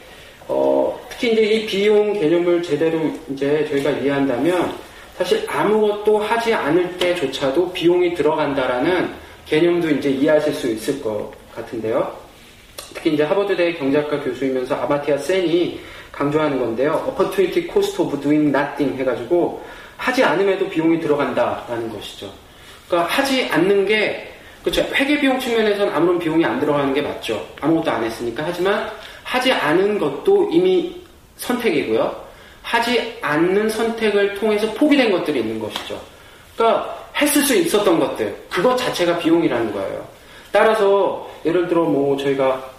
어, 0.47 1.01
특히 1.09 1.33
이제 1.33 1.41
이 1.41 1.67
비용 1.67 2.13
개념을 2.13 2.63
제대로 2.63 3.01
이제 3.31 3.67
저희가 3.71 3.93
이해한다면 3.93 4.75
사실 5.17 5.43
아무것도 5.49 6.19
하지 6.19 6.53
않을 6.53 6.99
때조차도 6.99 7.73
비용이 7.73 8.13
들어간다라는 8.13 9.11
개념도 9.47 9.89
이제 9.93 10.11
이해하실 10.11 10.53
수 10.53 10.71
있을 10.71 11.01
것 11.01 11.31
같은데요. 11.55 12.15
특히 12.93 13.15
이제 13.15 13.23
하버드대 13.23 13.73
경제학과 13.73 14.21
교수이면서 14.21 14.75
아마티아 14.75 15.17
센이 15.17 15.81
강조하는 16.13 16.59
건데요. 16.59 17.07
opportunity 17.09 17.67
cost 17.73 18.03
of 18.03 18.21
doing 18.21 18.55
nothing 18.55 18.99
해가지고 19.01 19.63
하지 19.97 20.23
않음에도 20.25 20.69
비용이 20.69 21.01
들어간다라는 21.01 21.91
것이죠. 21.93 22.31
그러니까 22.89 23.13
하지 23.13 23.49
않는 23.51 23.87
게 23.87 24.33
그렇죠. 24.63 24.83
회계 24.95 25.21
비용 25.21 25.39
측면에서는 25.39 25.95
아무런 25.95 26.19
비용이 26.19 26.45
안 26.45 26.59
들어가는 26.59 26.93
게 26.93 27.01
맞죠. 27.01 27.45
아무것도 27.61 27.91
안 27.91 28.03
했으니까. 28.03 28.43
하지만 28.47 28.91
하지 29.23 29.53
않은 29.53 29.99
것도 29.99 30.49
이미 30.51 31.01
선택이고요. 31.37 32.27
하지 32.63 33.17
않는 33.23 33.69
선택을 33.69 34.35
통해서 34.35 34.69
포기된 34.75 35.13
것들이 35.13 35.39
있는 35.39 35.61
것이죠. 35.61 36.01
그러니까 36.57 36.99
했을 37.21 37.43
수 37.43 37.55
있었던 37.55 38.01
것들, 38.01 38.37
그것 38.51 38.77
자체가 38.77 39.19
비용이라는 39.19 39.73
거예요. 39.73 40.05
따라서 40.51 41.31
예를 41.45 41.69
들어 41.69 41.85
뭐 41.85 42.17
저희가 42.17 42.76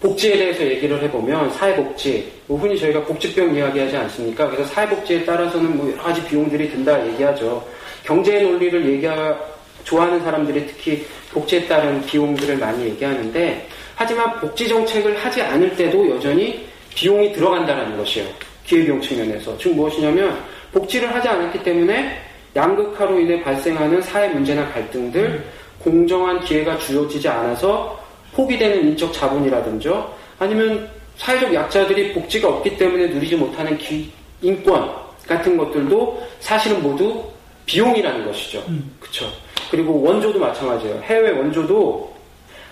복지에 0.00 0.38
대해서 0.38 0.64
얘기를 0.64 1.00
해보면 1.02 1.50
사회복지, 1.52 2.32
뭐 2.46 2.58
흔히 2.58 2.78
저희가 2.78 3.04
복지병 3.04 3.54
이야기하지 3.54 3.96
않습니까? 3.98 4.48
그래서 4.48 4.64
사회복지에 4.72 5.24
따라서는 5.26 5.76
뭐 5.76 5.90
여러 5.92 6.02
가지 6.02 6.24
비용들이 6.24 6.70
든다 6.70 7.06
얘기하죠. 7.08 7.62
경제의 8.04 8.44
논리를 8.44 8.92
얘기하 8.92 9.38
좋아하는 9.84 10.20
사람들이 10.22 10.66
특히 10.66 11.06
복지에 11.32 11.66
따른 11.66 12.00
비용들을 12.06 12.56
많이 12.56 12.84
얘기하는데 12.84 13.66
하지만 13.94 14.40
복지 14.40 14.66
정책을 14.66 15.16
하지 15.18 15.42
않을 15.42 15.76
때도 15.76 16.08
여전히 16.10 16.66
비용이 16.94 17.32
들어간다는 17.34 17.96
것이에요. 17.98 18.26
기회비용 18.64 19.02
측면에서. 19.02 19.56
즉 19.58 19.74
무엇이냐면 19.74 20.42
복지를 20.72 21.14
하지 21.14 21.28
않았기 21.28 21.62
때문에 21.62 22.18
양극화로 22.56 23.20
인해 23.20 23.42
발생하는 23.42 24.00
사회 24.00 24.28
문제나 24.28 24.72
갈등들, 24.72 25.44
공정한 25.78 26.40
기회가 26.40 26.76
주어지지 26.78 27.28
않아서 27.28 28.00
포기되는 28.32 28.88
인적 28.88 29.12
자본이라든지 29.12 29.90
아니면 30.38 30.88
사회적 31.16 31.52
약자들이 31.52 32.14
복지가 32.14 32.48
없기 32.48 32.76
때문에 32.76 33.08
누리지 33.08 33.36
못하는 33.36 33.76
기, 33.78 34.10
인권 34.40 34.90
같은 35.26 35.56
것들도 35.56 36.26
사실은 36.40 36.82
모두 36.82 37.24
비용이라는 37.66 38.26
것이죠. 38.26 38.64
그렇죠. 38.98 39.26
그리고 39.70 40.00
원조도 40.02 40.38
마찬가지예요. 40.38 41.00
해외 41.02 41.30
원조도 41.30 42.12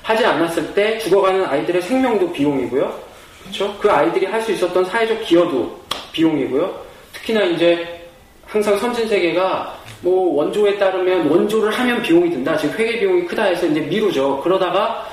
하지 0.02 0.24
않았을 0.24 0.74
때 0.74 0.98
죽어가는 0.98 1.44
아이들의 1.44 1.82
생명도 1.82 2.32
비용이고요. 2.32 3.08
그렇죠? 3.42 3.76
그 3.78 3.90
아이들이 3.90 4.26
할 4.26 4.42
수 4.42 4.52
있었던 4.52 4.84
사회적 4.86 5.22
기여도 5.24 5.78
비용이고요. 6.12 6.74
특히나 7.12 7.44
이제 7.44 8.00
항상 8.46 8.76
선진 8.78 9.06
세계가 9.06 9.78
뭐 10.00 10.34
원조에 10.36 10.78
따르면 10.78 11.28
원조를 11.28 11.70
하면 11.70 12.02
비용이 12.02 12.30
든다. 12.30 12.56
즉 12.56 12.76
회계 12.78 12.98
비용이 13.00 13.26
크다 13.26 13.44
해서 13.44 13.66
이제 13.66 13.80
미루죠. 13.80 14.40
그러다가 14.42 15.06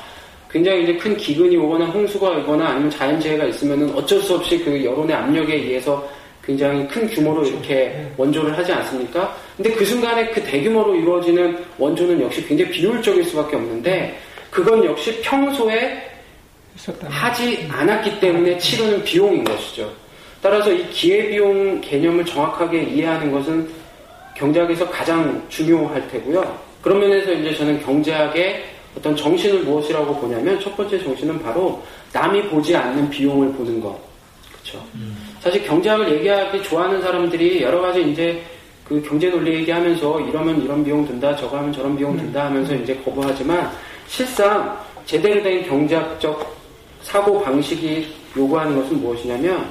굉장히 0.56 0.84
이제 0.84 0.96
큰 0.96 1.18
기근이 1.18 1.58
오거나 1.58 1.88
홍수가 1.88 2.30
오거나 2.30 2.66
아니면 2.66 2.90
자연재해가 2.90 3.44
있으면은 3.44 3.94
어쩔 3.94 4.22
수 4.22 4.36
없이 4.36 4.58
그 4.60 4.86
여론의 4.86 5.14
압력에 5.14 5.54
의해서 5.54 6.10
굉장히 6.42 6.88
큰 6.88 7.06
규모로 7.10 7.46
이렇게 7.46 8.08
원조를 8.16 8.58
하지 8.58 8.72
않습니까? 8.72 9.36
근데 9.58 9.72
그 9.72 9.84
순간에 9.84 10.30
그 10.30 10.42
대규모로 10.42 10.96
이루어지는 10.96 11.58
원조는 11.78 12.22
역시 12.22 12.48
굉장히 12.48 12.72
비효율적일 12.72 13.26
수밖에 13.26 13.58
없는데 13.58 14.18
그건 14.50 14.86
역시 14.86 15.20
평소에 15.20 16.02
하지 17.04 17.68
않았기 17.70 18.22
때문에 18.22 18.58
치르는 18.58 19.04
비용인 19.04 19.44
것이죠. 19.44 19.92
따라서 20.42 20.72
이 20.72 20.90
기회비용 20.90 21.82
개념을 21.82 22.24
정확하게 22.24 22.82
이해하는 22.84 23.30
것은 23.30 23.68
경제학에서 24.38 24.90
가장 24.90 25.46
중요할 25.50 26.08
테고요. 26.08 26.58
그런 26.82 27.02
면에서 27.02 27.34
이제 27.34 27.54
저는 27.56 27.84
경제학의 27.84 28.75
어떤 28.98 29.16
정신을 29.16 29.64
무엇이라고 29.64 30.16
보냐면 30.16 30.60
첫 30.60 30.76
번째 30.76 31.02
정신은 31.04 31.42
바로 31.42 31.84
남이 32.14 32.44
보지 32.50 32.76
않는 32.76 33.10
비용을 33.10 33.52
보는 33.54 33.80
것. 33.82 33.98
그렇죠. 34.52 34.84
사실 35.42 35.64
경제학을 35.66 36.12
얘기하기 36.14 36.64
좋아하는 36.64 37.02
사람들이 37.02 37.62
여러 37.62 37.82
가지 37.82 38.02
이제 38.10 38.42
그 38.88 39.02
경제 39.02 39.30
논리 39.30 39.54
얘기하면서 39.56 40.22
이러면 40.22 40.62
이런 40.64 40.84
비용 40.84 41.06
든다, 41.06 41.36
저거 41.36 41.58
하면 41.58 41.74
저런 41.74 41.98
비용 41.98 42.16
든다 42.16 42.46
하면서 42.46 42.74
이제 42.76 42.96
거부하지만 43.04 43.72
실상 44.08 44.78
제대로 45.06 45.42
된 45.42 45.68
경제학적 45.68 46.56
사고 47.02 47.42
방식이 47.42 48.14
요구하는 48.38 48.76
것은 48.76 49.02
무엇이냐면 49.02 49.70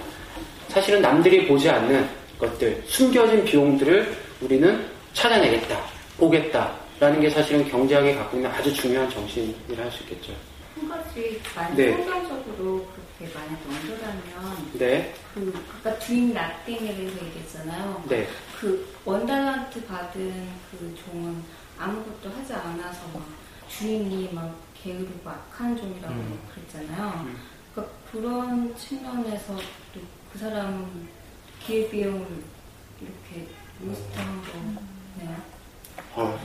사실은 0.69 1.01
남들이 1.01 1.47
보지 1.47 1.69
않는 1.69 2.09
것들, 2.39 2.83
숨겨진 2.87 3.45
비용들을 3.45 4.13
우리는 4.41 4.85
찾아내겠다, 5.13 5.79
보겠다 6.19 6.73
라는 7.05 7.21
게 7.21 7.29
사실은 7.29 7.69
경제학이 7.69 8.15
갖고 8.15 8.39
있는 8.39 8.51
아주 8.51 8.73
중요한 8.73 9.11
정신이라 9.11 9.85
할 9.85 9.93
수 9.93 10.03
있겠죠. 10.05 10.33
한 10.75 10.89
가지 10.89 11.39
만약 11.55 11.75
네. 11.75 11.93
성경적으로 11.93 12.89
그렇게 13.19 13.35
만약 13.35 13.61
넘겨가면 13.69 14.71
네, 14.79 15.15
그 15.35 15.65
아까 15.79 15.99
주인 15.99 16.33
라땡에 16.33 16.95
대해서 16.97 17.27
얘기했잖아요. 17.27 18.05
네, 18.09 18.27
그 18.59 18.89
원달란트 19.05 19.85
받은 19.85 20.49
그 20.71 20.97
종은 21.05 21.43
아무것도 21.79 22.31
하지 22.31 22.55
않아서 22.55 23.01
막 23.13 23.23
주인이 23.69 24.31
막 24.33 24.57
게으르고 24.83 25.29
악한 25.29 25.77
종이라고 25.77 26.15
음. 26.15 26.39
그랬잖아요. 26.55 27.23
음. 27.27 27.37
그러니까 27.75 27.95
그런 28.11 28.75
측면에서 28.79 29.57
또 29.93 30.01
그 30.33 30.39
사람 30.41 31.07
기회비용을 31.65 32.27
이렇게 33.01 33.47
로스트한 33.87 34.43
거네요. 34.43 35.54
어, 36.17 36.39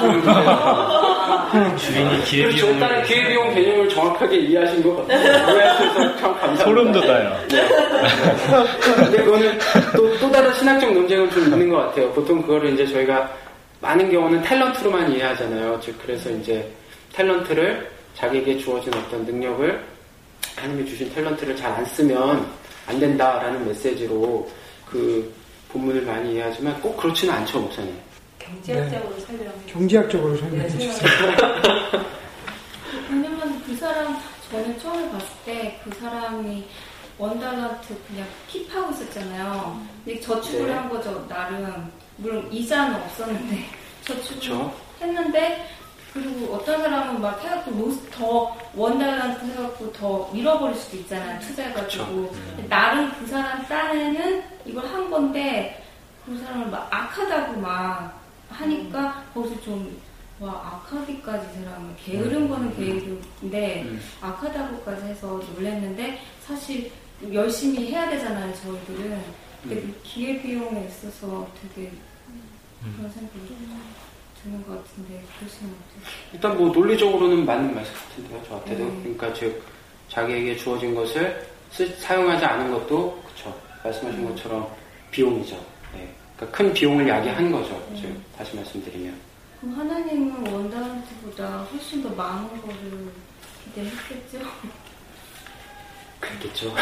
질문이네요. 0.00 1.76
주인이. 1.78 2.24
기회비용을 2.24 2.74
일단은 2.74 3.02
기회비용 3.04 3.54
개념을 3.54 3.88
정확하게 3.88 4.36
이해하신 4.36 4.82
것 4.82 4.96
같아요. 4.96 5.54
이해하셔서 5.54 6.16
참 6.16 6.34
감사합니다. 6.40 6.64
소름 6.64 6.92
돋아요. 6.92 7.36
근데 7.48 9.24
그거는 9.24 9.58
또, 9.96 10.18
또 10.18 10.30
다른 10.30 10.52
신학적 10.54 10.92
논쟁은 10.92 11.30
좀 11.30 11.44
있는 11.44 11.70
것 11.70 11.76
같아요. 11.78 12.10
보통 12.12 12.42
그거를 12.42 12.74
이제 12.74 12.86
저희가 12.86 13.30
많은 13.80 14.10
경우는 14.10 14.42
탤런트로만 14.42 15.10
이해하잖아요. 15.14 15.80
즉, 15.82 15.94
그래서 16.04 16.30
이제 16.30 16.68
탤런트를 17.14 17.86
자기에게 18.16 18.58
주어진 18.58 18.92
어떤 18.94 19.24
능력을 19.24 19.80
하나님이 20.56 20.88
주신 20.88 21.10
탤런트를 21.14 21.56
잘 21.56 21.72
안 21.72 21.84
쓰면 21.84 22.46
안 22.86 23.00
된다라는 23.00 23.66
메시지로 23.66 24.48
그 24.90 25.32
본문을 25.72 26.02
많이 26.02 26.34
이해하지만 26.34 26.78
꼭 26.80 26.96
그렇지는 26.96 27.34
않죠, 27.34 27.58
목사님. 27.60 27.92
경제학적으로 28.46 29.18
설명해 29.20 29.50
경제학적으로 29.66 30.36
설명해 30.36 30.68
네, 30.68 30.88
주세요. 30.90 31.10
왜냐면 33.10 33.62
그 33.66 33.76
사람 33.76 34.16
저는 34.50 34.78
처음에 34.78 35.10
봤을 35.10 35.26
때 35.44 35.80
그 35.84 35.90
사람이 36.00 36.66
원달란트 37.18 37.96
그냥 38.08 38.26
킵하고 38.50 38.92
있었잖아요. 38.92 39.80
근데 40.04 40.20
저축을 40.20 40.66
네. 40.66 40.72
한 40.72 40.88
거죠 40.88 41.24
나름. 41.28 41.90
물론 42.16 42.50
이자는 42.52 42.94
없었는데 43.02 43.64
저축을 44.04 44.34
그쵸. 44.40 44.74
했는데 45.00 45.68
그리고 46.12 46.54
어떤 46.54 46.80
사람은 46.80 47.20
막 47.20 47.42
해갖고 47.42 47.70
로스 47.72 48.00
더 48.10 48.56
원달란트 48.74 49.44
해갖고 49.46 49.92
더 49.92 50.30
잃어버릴 50.34 50.76
수도 50.76 50.96
있잖아요. 50.98 51.40
투자해가지고. 51.40 52.04
근데 52.56 52.68
나름 52.68 53.10
그 53.18 53.26
사람 53.26 53.64
딴에는 53.66 54.42
이걸 54.66 54.84
한 54.86 55.10
건데 55.10 55.84
그 56.26 56.36
사람을 56.38 56.68
막 56.68 56.88
악하다고 56.90 57.60
막 57.60 58.23
하니까 58.58 59.24
거기서 59.34 59.60
좀 59.62 60.14
와 60.40 60.50
악하기까지 60.50 61.46
이 61.60 61.64
사람은 61.64 61.94
게으른 62.04 62.48
거는 62.48 62.74
게으른데 62.76 63.82
음. 63.84 64.00
악하다고까지 64.20 65.04
해서 65.06 65.40
놀랬는데 65.54 66.20
사실 66.44 66.90
열심히 67.32 67.92
해야 67.92 68.10
되잖아요 68.10 68.52
저희들은 68.54 69.22
근데 69.62 69.76
그 69.80 70.00
기회비용에 70.02 70.86
있어서 70.88 71.48
되게 71.62 71.88
그런 72.96 73.10
생각이 73.12 73.56
드는 74.42 74.66
것 74.66 74.84
같은데 74.84 75.22
그러시면 75.38 75.72
어떠세요? 75.72 76.30
일단 76.32 76.58
뭐 76.58 76.68
논리적으로는 76.72 77.46
맞는 77.46 77.72
말씀 77.72 77.94
같은데요, 77.94 78.42
저한테도. 78.48 78.82
음. 78.82 78.98
그러니까 79.02 79.32
즉 79.34 79.62
자기에게 80.08 80.56
주어진 80.56 80.96
것을 80.96 81.46
쓰- 81.70 81.96
사용하지 82.00 82.44
않은 82.44 82.72
것도 82.72 83.22
그쵸 83.28 83.56
말씀하신 83.84 84.20
음. 84.20 84.28
것처럼 84.30 84.68
비용이죠. 85.12 85.56
네. 86.34 86.46
그러니까 86.46 86.56
큰 86.56 86.72
비용을 86.72 87.08
야기한 87.08 87.50
거죠. 87.52 87.74
음. 87.90 87.96
즉 88.00 88.36
다시 88.36 88.56
말씀드리면. 88.56 89.14
그럼 89.60 89.78
하나님은 89.78 90.52
원달란트보다 90.52 91.66
훨씬 91.72 92.02
더 92.02 92.08
많은 92.10 92.48
거를 92.60 93.08
기대했겠죠? 93.64 94.38
그렇겠죠. 96.20 96.74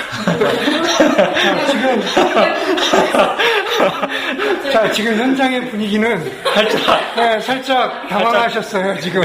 자, 4.72 4.90
지금 4.92 5.16
현장의 5.16 5.68
분위기는 5.70 6.32
살짝, 6.54 7.14
네, 7.16 7.40
살짝 7.40 8.08
당황하셨어요, 8.08 9.00
지금. 9.00 9.22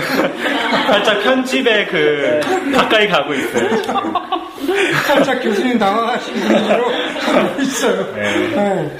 살짝 0.87 1.21
편집에 1.23 1.85
그, 1.85 2.39
가까이 2.73 3.07
가고 3.07 3.33
있어요. 3.33 3.69
살짝 5.05 5.39
교수님 5.41 5.77
당황하신 5.77 6.33
분위기로 6.33 6.91
하고 7.21 7.61
있어요. 7.61 8.15
네. 8.15 8.47
네. 8.55 8.97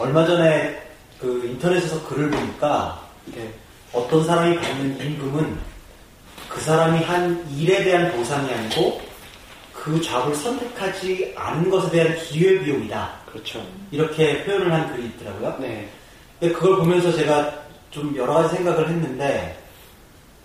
얼마 0.00 0.24
전에 0.24 0.80
그 1.20 1.44
인터넷에서 1.44 2.02
글을 2.08 2.30
보니까 2.30 3.06
네. 3.26 3.52
어떤 3.92 4.24
사람이 4.24 4.56
받는 4.58 4.98
임금은 4.98 5.58
그 6.48 6.60
사람이 6.62 7.04
한 7.04 7.46
일에 7.54 7.84
대한 7.84 8.10
보상이 8.12 8.50
아니고 8.50 8.98
그 9.74 10.00
잡을 10.00 10.34
선택하지 10.34 11.34
않은 11.36 11.68
것에 11.68 11.90
대한 11.90 12.16
기회비용이다. 12.16 13.10
그렇죠. 13.30 13.62
이렇게 13.90 14.42
표현을 14.44 14.72
한 14.72 14.90
글이 14.90 15.06
있더라고요. 15.08 15.58
네. 15.60 15.86
근데 16.38 16.54
그걸 16.54 16.76
보면서 16.78 17.12
제가 17.12 17.52
좀 17.90 18.16
여러 18.16 18.32
가지 18.34 18.56
생각을 18.56 18.88
했는데, 18.88 19.58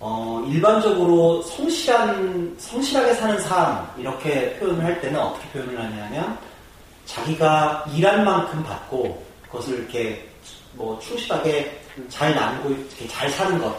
어, 0.02 0.46
일반적으로 0.50 1.42
성실한, 1.44 2.56
성실하게 2.58 3.14
사는 3.14 3.40
사람, 3.40 3.88
이렇게 3.98 4.58
표현을 4.58 4.84
할 4.84 5.00
때는 5.00 5.18
어떻게 5.18 5.48
표현을 5.50 5.80
하냐면, 5.80 6.38
자기가 7.06 7.86
일한 7.94 8.26
만큼 8.26 8.62
받고, 8.64 9.24
그 9.26 9.35
것을 9.52 9.80
이렇게 9.80 10.28
뭐 10.74 11.00
충실하게 11.00 11.82
잘 12.10 12.36
나누고, 12.36 12.70
이렇게 12.72 13.08
잘 13.08 13.30
사는 13.30 13.58
것, 13.58 13.76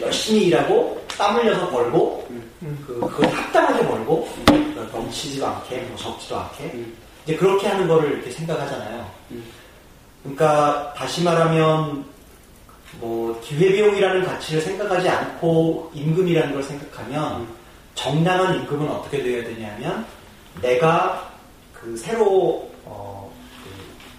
열심히 0.00 0.46
일하고, 0.46 1.04
땀 1.16 1.36
흘려서 1.36 1.68
벌고, 1.70 2.28
그, 2.86 3.00
그걸 3.00 3.28
합당하게 3.30 3.86
벌고, 3.86 4.28
넘치지도 4.92 5.46
않게, 5.46 5.78
뭐 5.82 5.96
적지도 5.96 6.38
않게, 6.38 6.64
음. 6.74 6.96
이제 7.24 7.36
그렇게 7.36 7.66
하는 7.66 7.86
거를 7.86 8.12
이렇게 8.12 8.30
생각하잖아요. 8.30 9.10
음. 9.32 9.44
그러니까 10.22 10.94
다시 10.96 11.22
말하면 11.22 12.04
뭐 13.00 13.38
기회비용이라는 13.44 14.24
가치를 14.24 14.62
생각하지 14.62 15.08
않고 15.08 15.90
임금이라는 15.94 16.54
걸 16.54 16.62
생각하면 16.62 17.46
정당한 17.94 18.54
임금은 18.56 18.88
어떻게 18.88 19.22
되어야 19.22 19.44
되냐면 19.44 20.06
내가 20.62 21.30
그 21.72 21.96
새로 21.96 22.67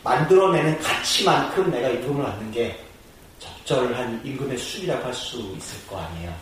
만들어내는 0.04 0.80
가치만큼 0.80 1.72
내가 1.72 1.90
임금을 1.90 2.24
받는 2.24 2.52
게 2.52 2.78
적절한 3.40 4.22
임금의 4.24 4.58
수준이라고 4.58 5.06
할 5.06 5.14
수 5.14 5.38
있을 5.58 5.88
거 5.88 5.98
아니에요. 6.00 6.34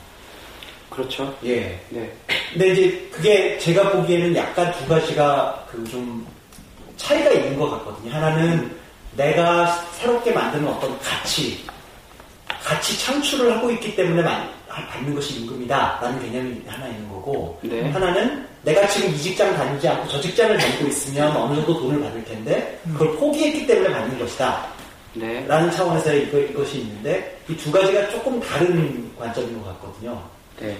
그렇죠. 0.89 1.35
예. 1.43 1.79
네. 1.89 2.11
근데 2.51 2.67
이제 2.69 3.09
그게 3.11 3.57
제가 3.59 3.91
보기에는 3.91 4.35
약간 4.35 4.71
두 4.73 4.87
가지가 4.87 5.65
그 5.69 5.83
좀 5.89 6.25
차이가 6.97 7.29
있는 7.31 7.57
것 7.59 7.69
같거든요. 7.71 8.11
하나는 8.13 8.75
내가 9.15 9.67
새롭게 9.93 10.31
만드는 10.31 10.67
어떤 10.67 10.97
가치, 10.99 11.63
가치 12.63 12.97
창출을 12.99 13.55
하고 13.55 13.69
있기 13.71 13.95
때문에 13.95 14.23
만- 14.23 14.49
받는 14.67 15.13
것이 15.13 15.39
임금이다라는 15.41 16.19
개념이 16.21 16.61
하나 16.67 16.87
있는 16.87 17.07
거고, 17.09 17.59
네. 17.63 17.89
하나는 17.91 18.47
내가 18.67 18.85
지금 18.87 19.13
이 19.13 19.17
직장 19.17 19.55
다니지 19.55 19.87
않고 19.87 20.09
저 20.09 20.19
직장을 20.19 20.57
다니고 20.57 20.87
있으면 20.87 21.35
어느 21.37 21.55
정도 21.55 21.79
돈을 21.79 22.01
받을 22.01 22.23
텐데 22.25 22.77
그걸 22.91 23.15
포기했기 23.15 23.65
때문에 23.65 23.93
받는 23.93 24.19
것이다. 24.19 24.67
네. 25.13 25.45
라는 25.47 25.71
차원에서의 25.71 26.23
이거, 26.23 26.37
이것이 26.37 26.79
있는데 26.79 27.39
이 27.47 27.55
두 27.55 27.71
가지가 27.71 28.09
조금 28.09 28.39
다른 28.41 29.09
관점인 29.17 29.63
것 29.63 29.69
같거든요. 29.69 30.21
네. 30.59 30.77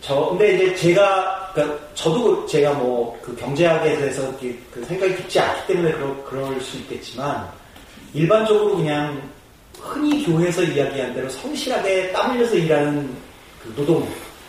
저 0.00 0.30
근데 0.30 0.54
이제 0.56 0.74
제가 0.74 1.52
그러니까 1.54 1.78
저도 1.94 2.44
제가 2.46 2.72
뭐 2.74 3.16
그 3.22 3.36
경제학에 3.36 3.96
대해서 3.98 4.36
그 4.72 4.84
생각이 4.84 5.14
깊지 5.14 5.38
않기 5.38 5.72
때문에 5.72 5.92
그럴, 5.92 6.24
그럴 6.24 6.60
수 6.60 6.76
있겠지만 6.78 7.48
일반적으로 8.14 8.76
그냥 8.78 9.22
흔히 9.78 10.24
교회에서 10.24 10.64
이야기한 10.64 11.14
대로 11.14 11.28
성실하게 11.28 12.10
땀 12.10 12.32
흘려서 12.32 12.56
일하는 12.56 13.14
그 13.62 13.72
노동 13.76 14.08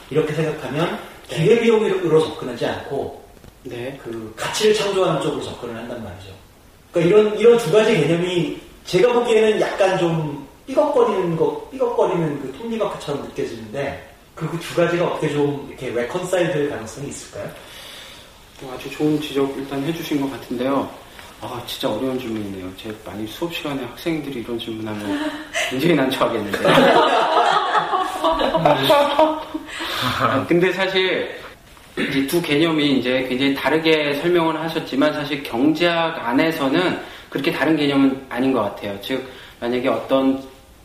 이렇게 0.09 0.33
생각하면 0.33 0.97
기회비용으로 1.29 2.19
접근하지 2.21 2.65
않고 2.65 3.23
네. 3.63 3.99
그 4.03 4.33
가치를 4.35 4.73
창조하는 4.73 5.21
쪽으로 5.21 5.41
접근을 5.43 5.75
한단 5.75 6.03
말이죠. 6.03 6.31
그러니까 6.91 7.17
이런 7.17 7.39
이런 7.39 7.57
두 7.57 7.71
가지 7.71 7.93
개념이 7.95 8.59
제가 8.85 9.11
보기에는 9.13 9.61
약간 9.61 9.97
좀 9.97 10.47
삐걱거리는 10.67 11.35
거 11.37 11.67
삐걱거리는 11.71 12.41
그 12.41 12.57
톱니바크처럼 12.57 13.23
느껴지는데 13.23 14.09
그 14.35 14.47
두 14.59 14.75
가지가 14.75 15.05
어떻게 15.05 15.29
좀 15.31 15.65
이렇게 15.69 15.89
레컨사일 15.89 16.51
될 16.51 16.69
가능성이 16.69 17.09
있을까요? 17.09 17.49
뭐 18.61 18.73
아주 18.73 18.89
좋은 18.91 19.19
지적 19.21 19.53
일단 19.57 19.83
해주신 19.83 20.21
것 20.21 20.31
같은데요. 20.31 20.89
아, 21.41 21.61
진짜 21.67 21.89
어려운 21.89 22.17
질문이네요. 22.17 22.71
제 22.77 22.95
많이 23.05 23.27
수업 23.27 23.53
시간에 23.53 23.83
학생들이 23.83 24.39
이런 24.41 24.57
질문하면 24.57 25.19
굉장히 25.69 25.95
난처하겠는데. 25.95 26.57
아, 30.19 30.45
근데 30.47 30.71
사실 30.71 31.35
이제 32.09 32.25
두 32.27 32.41
개념이 32.41 32.99
이제 32.99 33.25
굉장히 33.29 33.53
다르게 33.53 34.15
설명을 34.15 34.59
하셨지만 34.61 35.13
사실 35.13 35.43
경제학 35.43 36.27
안에서는 36.27 36.99
그렇게 37.29 37.51
다른 37.51 37.75
개념은 37.75 38.25
아닌 38.29 38.51
것 38.53 38.61
같아요. 38.61 38.97
즉, 39.01 39.27
만약에 39.59 39.87
어떤 39.87 40.41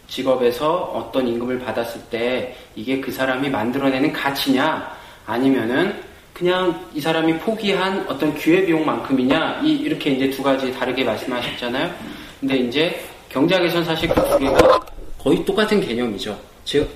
직업에서 0.08 0.74
어떤 0.94 1.28
임금을 1.28 1.58
받았을 1.58 2.00
때 2.10 2.56
이게 2.74 3.00
그 3.00 3.12
사람이 3.12 3.50
만들어내는 3.50 4.12
가치냐 4.12 4.90
아니면은 5.26 5.94
그냥 6.32 6.86
이 6.94 7.00
사람이 7.00 7.36
포기한 7.38 8.06
어떤 8.08 8.34
기회비용만큼이냐 8.34 9.60
이 9.64 9.72
이렇게 9.72 10.10
이제 10.10 10.30
두 10.30 10.42
가지 10.42 10.72
다르게 10.72 11.04
말씀하셨잖아요. 11.04 11.90
근데 12.40 12.56
이제 12.56 13.00
경제학에서는 13.28 13.84
사실 13.84 14.08
그 14.08 14.14
두 14.14 14.38
개가 14.38 14.80
거의 15.18 15.44
똑같은 15.44 15.80
개념이죠. 15.80 16.38
즉 16.68 16.86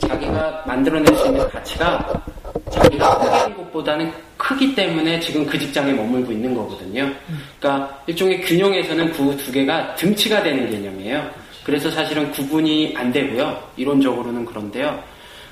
자기가 0.00 0.64
만들어낼 0.66 1.14
수 1.14 1.26
있는 1.26 1.46
가치가 1.50 2.24
자기가 2.72 3.18
포기한 3.18 3.56
것보다는 3.58 4.10
크기 4.38 4.74
때문에 4.74 5.20
지금 5.20 5.44
그 5.44 5.58
직장에 5.58 5.92
머물고 5.92 6.32
있는 6.32 6.54
거거든요. 6.54 7.12
그러니까 7.60 8.02
일종의 8.06 8.40
균형에서는 8.40 9.12
그 9.12 9.36
두 9.36 9.52
개가 9.52 9.94
등치가 9.96 10.42
되는 10.42 10.70
개념이에요. 10.70 11.30
그래서 11.62 11.90
사실은 11.90 12.30
구분이 12.32 12.94
안 12.96 13.12
되고요. 13.12 13.62
이론적으로는 13.76 14.46
그런데요. 14.46 14.98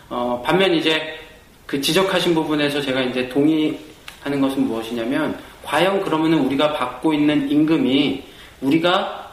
어, 0.09 0.43
반면 0.43 0.73
이제 0.75 1.15
그 1.67 1.79
지적하신 1.79 2.35
부분에서 2.35 2.81
제가 2.81 3.03
이제 3.03 3.29
동의하는 3.29 4.41
것은 4.41 4.67
무엇이냐면 4.67 5.39
과연 5.63 6.03
그러면은 6.03 6.39
우리가 6.47 6.73
받고 6.73 7.13
있는 7.13 7.51
임금이 7.51 8.25
우리가 8.63 9.33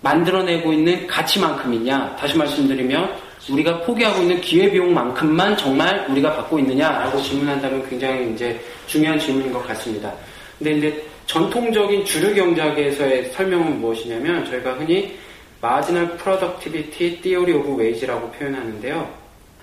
만들어내고 0.00 0.72
있는 0.72 1.06
가치만큼이냐 1.06 2.16
다시 2.16 2.38
말씀드리면 2.38 3.21
우리가 3.50 3.80
포기하고 3.80 4.22
있는 4.22 4.40
기회비용만큼만 4.40 5.56
정말 5.56 6.06
우리가 6.08 6.36
받고 6.36 6.58
있느냐라고 6.60 7.20
질문한다면 7.20 7.88
굉장히 7.88 8.32
이제 8.32 8.60
중요한 8.86 9.18
질문인 9.18 9.52
것 9.52 9.66
같습니다. 9.68 10.12
근데 10.58 10.72
이제 10.72 11.04
전통적인 11.26 12.04
주류 12.04 12.34
경제학에서의 12.34 13.30
설명은 13.32 13.80
무엇이냐면 13.80 14.44
저희가 14.44 14.74
흔히 14.74 15.16
marginal 15.60 16.16
productivity 16.16 17.20
theory 17.20 17.52
of 17.52 17.74
wage라고 17.76 18.30
표현하는데요. 18.32 19.08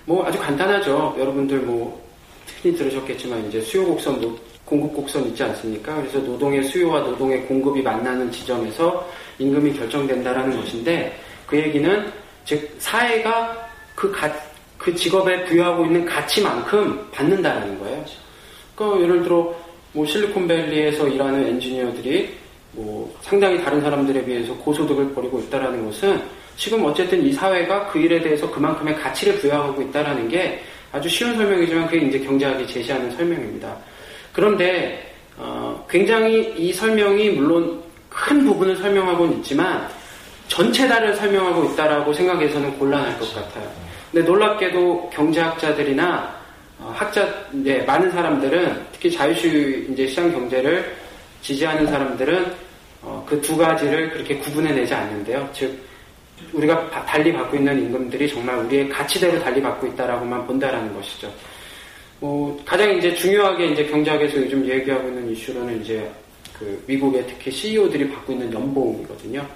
뭐 0.06 0.26
아주 0.26 0.38
간단하죠. 0.38 1.14
여러분들 1.18 1.58
뭐 1.58 2.02
흔히 2.62 2.74
들으셨겠지만 2.74 3.48
이제 3.48 3.60
수요 3.60 3.84
곡선, 3.86 4.20
공급 4.64 4.94
곡선 4.94 5.26
있지 5.26 5.42
않습니까? 5.42 5.94
그래서 5.96 6.18
노동의 6.18 6.64
수요와 6.64 7.00
노동의 7.00 7.42
공급이 7.46 7.82
만나는 7.82 8.30
지점에서 8.30 9.06
임금이 9.38 9.74
결정된다라는 9.74 10.58
것인데 10.60 11.18
그 11.46 11.56
얘기는 11.56 12.12
즉 12.44 12.76
사회가 12.78 13.59
그, 14.00 14.10
가, 14.10 14.32
그 14.78 14.94
직업에 14.94 15.44
부여하고 15.44 15.84
있는 15.84 16.06
가치만큼 16.06 17.10
받는다라는 17.12 17.78
거예요. 17.80 18.02
그러니까 18.74 19.02
예를 19.02 19.22
들어 19.22 19.54
뭐 19.92 20.06
실리콘밸리에서 20.06 21.06
일하는 21.06 21.46
엔지니어들이 21.48 22.34
뭐 22.72 23.14
상당히 23.20 23.62
다른 23.62 23.78
사람들에 23.82 24.24
비해서 24.24 24.54
고소득을 24.54 25.12
벌이고 25.12 25.40
있다라는 25.40 25.84
것은 25.84 26.22
지금 26.56 26.82
어쨌든 26.86 27.22
이 27.26 27.30
사회가 27.30 27.88
그 27.88 27.98
일에 27.98 28.22
대해서 28.22 28.50
그만큼의 28.50 28.96
가치를 28.96 29.38
부여하고 29.40 29.82
있다라는 29.82 30.28
게 30.28 30.62
아주 30.92 31.06
쉬운 31.06 31.36
설명이지만 31.36 31.86
그게 31.86 32.06
이제 32.06 32.18
경제학이 32.20 32.66
제시하는 32.66 33.10
설명입니다. 33.10 33.76
그런데 34.32 35.12
어, 35.36 35.86
굉장히 35.90 36.54
이 36.56 36.72
설명이 36.72 37.30
물론 37.32 37.82
큰 38.08 38.46
부분을 38.46 38.76
설명하고는 38.76 39.36
있지만 39.40 39.86
전체 40.48 40.88
다를 40.88 41.14
설명하고 41.14 41.64
있다라고 41.64 42.14
생각해서는 42.14 42.78
곤란할 42.78 43.18
것 43.18 43.34
같아요. 43.34 43.89
근데 44.12 44.26
놀랍게도 44.26 45.10
경제학자들이나 45.10 46.40
어, 46.80 46.92
학자 46.96 47.28
이제 47.52 47.84
많은 47.86 48.10
사람들은 48.10 48.86
특히 48.92 49.10
자유주의 49.10 49.86
이제 49.92 50.06
시장 50.06 50.32
경제를 50.32 50.96
지지하는 51.42 51.86
사람들은 51.86 52.52
어, 53.02 53.24
그 53.28 53.40
두 53.40 53.56
가지를 53.56 54.10
그렇게 54.10 54.36
구분해내지 54.38 54.92
않는데요. 54.92 55.48
즉 55.52 55.78
우리가 56.52 56.90
달리 57.06 57.32
받고 57.32 57.56
있는 57.56 57.78
임금들이 57.84 58.28
정말 58.28 58.56
우리의 58.64 58.88
가치대로 58.88 59.40
달리 59.42 59.60
받고 59.60 59.86
있다라고만 59.88 60.46
본다라는 60.46 60.94
것이죠. 60.94 61.32
뭐 62.18 62.60
가장 62.64 62.96
이제 62.96 63.14
중요하게 63.14 63.66
이제 63.68 63.86
경제학에서 63.86 64.38
요즘 64.38 64.66
얘기하고 64.66 65.08
있는 65.08 65.30
이슈로는 65.32 65.82
이제 65.82 66.10
그 66.58 66.82
미국의 66.86 67.26
특히 67.26 67.50
CEO들이 67.50 68.10
받고 68.10 68.32
있는 68.32 68.52
연봉이거든요. 68.52 69.46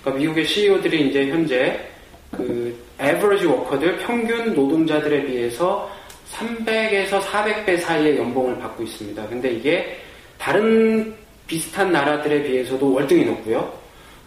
그러니까 0.00 0.20
미국의 0.20 0.44
CEO들이 0.46 1.08
이제 1.08 1.28
현재 1.28 1.91
그 2.32 2.76
average 3.00 3.46
워커들 3.46 3.98
평균 3.98 4.54
노동자들에 4.54 5.24
비해서 5.26 5.90
300에서 6.32 7.20
400배 7.20 7.78
사이의 7.78 8.18
연봉을 8.18 8.58
받고 8.58 8.82
있습니다. 8.82 9.26
근데 9.28 9.52
이게 9.52 9.98
다른 10.38 11.14
비슷한 11.46 11.92
나라들에 11.92 12.42
비해서도 12.42 12.92
월등히 12.92 13.24
높고요. 13.24 13.72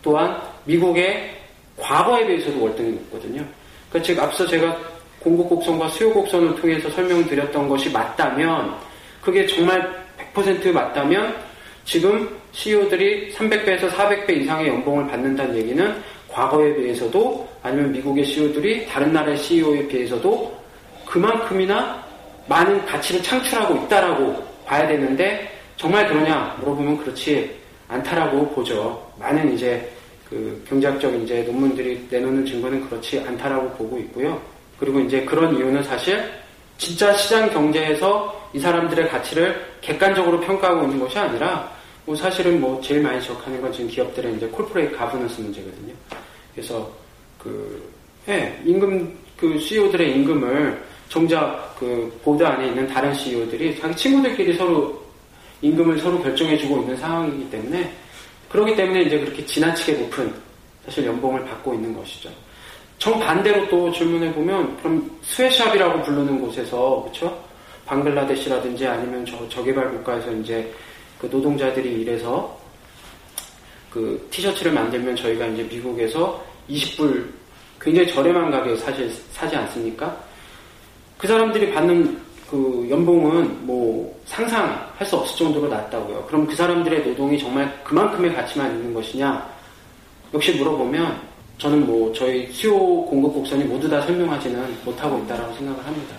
또한 0.02 0.39
미국의 0.65 1.36
과거에 1.78 2.26
비해서도 2.28 2.62
월등히 2.62 2.91
높거든요. 2.91 3.44
그러니까 3.89 4.08
즉 4.08 4.20
앞서 4.20 4.46
제가 4.46 4.78
공급 5.20 5.50
곡선과 5.50 5.88
수요 5.89 6.13
곡선을 6.13 6.56
통해서 6.56 6.89
설명드렸던 6.91 7.68
것이 7.68 7.89
맞다면 7.89 8.76
그게 9.22 9.48
정말 9.48 10.06
100% 10.36 10.72
맞다면 10.72 11.36
지금 11.84 12.30
CEO들이 12.52 13.34
300배에서 13.34 13.89
400배 13.89 14.41
이상의 14.41 14.68
연봉을 14.68 15.08
받는다는 15.08 15.58
얘기는 15.58 16.04
과거에 16.30 16.76
비해서도 16.76 17.48
아니면 17.65 17.91
미국의 17.93 18.23
CEO들이 18.23 18.86
다른 18.86 19.12
나라의 19.12 19.36
CEO에 19.38 19.88
비해서도 19.88 20.56
그만큼이나 21.04 21.99
많은 22.47 22.86
가치를 22.86 23.23
창출하고 23.23 23.86
있다라고 23.86 24.45
봐야 24.67 24.88
되는데 24.88 25.51
정말 25.75 26.08
그러냐 26.08 26.56
물어보면 26.60 26.99
그렇지 26.99 27.60
않다라고 27.88 28.49
보죠. 28.49 29.04
많은 29.17 29.51
이제 29.56 29.91
그 30.30 30.63
경제학적인 30.69 31.23
이제 31.23 31.41
논문들이 31.41 32.08
내놓는 32.12 32.45
증거는 32.45 32.88
그렇지 32.88 33.21
않다라고 33.21 33.69
보고 33.71 33.97
있고요. 33.97 34.39
그리고 34.80 34.99
이제 34.99 35.25
그런 35.25 35.58
이유는 35.58 35.82
사실 35.84 36.23
진짜 36.78 37.13
시장 37.13 37.49
경제에서 37.49 38.49
이 38.54 38.60
사람들의 38.60 39.10
가치를 39.10 39.60
객관적으로 39.82 40.39
평가하고 40.39 40.84
있는 40.84 40.99
것이 40.99 41.17
아니라 41.17 41.71
뭐 42.06 42.15
사실은 42.15 42.62
뭐 42.62 42.80
제일 42.82 43.01
많이 43.01 43.19
지적하는 43.19 43.60
건 43.60 43.71
지금 43.71 43.89
기업들의 43.89 44.36
이제 44.36 44.45
콜포레이트 44.49 44.95
가버넌스 44.95 45.41
문제거든요. 45.41 45.93
그래서 46.54 47.05
그 47.46 47.94
예, 48.28 48.60
임금 48.66 49.16
그 49.38 49.58
CEO들의 49.60 50.16
임금을 50.16 50.84
정작 51.10 51.76
그 51.80 52.20
보드 52.24 52.44
안에 52.44 52.68
있는 52.68 52.88
다른 52.88 53.14
CEO들이 53.14 53.80
자기 53.80 53.96
친구들끼리 53.96 54.58
서로 54.58 55.00
임금을 55.62 56.00
서로 56.00 56.22
결정해주고 56.22 56.82
있는 56.82 56.98
상황이기 56.98 57.50
때문에 57.52 57.94
그렇기 58.50 58.76
때문에 58.76 59.04
이제 59.04 59.20
그렇게 59.20 59.46
지나치게 59.46 59.94
높은 60.00 60.34
사실 60.86 61.06
연봉을 61.06 61.46
받고 61.46 61.76
있는 61.76 61.96
것이죠. 61.96 62.30
정반대로 62.98 63.68
또 63.70 63.92
질문해 63.92 64.34
보면 64.34 64.78
그럼 64.78 65.20
스웨샵이라고 65.22 66.02
부르는 66.02 66.42
곳에서 66.42 67.02
그렇죠? 67.04 67.46
방글라데시라든지 67.86 68.88
아니면 68.88 69.26
저 69.26 69.48
저개발 69.50 69.92
국가에서 69.92 70.32
이제 70.32 70.72
그 71.20 71.28
노동자들이 71.28 72.02
일해서 72.02 72.58
그 73.92 74.28
티셔츠를 74.32 74.72
만들면 74.72 75.16
저희가 75.16 75.46
이제 75.48 75.64
미국에서 75.64 76.44
20불 76.69 77.28
굉장히 77.80 78.12
저렴한 78.12 78.51
가격에 78.51 78.75
사실 78.78 79.12
사지 79.32 79.56
않습니까? 79.56 80.15
그 81.17 81.28
사람들이 81.28 81.71
받는 81.71 82.19
그 82.49 82.88
연봉은 82.89 83.65
뭐 83.65 84.15
상상할 84.25 85.06
수 85.06 85.17
없을 85.17 85.38
정도로 85.38 85.67
낮다고요. 85.67 86.25
그럼 86.25 86.47
그 86.47 86.56
사람들의 86.56 87.06
노동이 87.06 87.39
정말 87.39 87.84
그만큼의 87.84 88.34
가치만 88.34 88.71
있는 88.71 88.93
것이냐? 88.93 89.49
역시 90.34 90.54
물어보면 90.54 91.19
저는 91.58 91.86
뭐 91.86 92.12
저희 92.13 92.51
수요 92.51 92.78
공급 93.06 93.34
곡선이 93.34 93.63
모두 93.63 93.89
다 93.89 94.01
설명하지는 94.01 94.78
못하고 94.84 95.17
있다라고 95.19 95.54
생각을 95.56 95.86
합니다. 95.86 96.15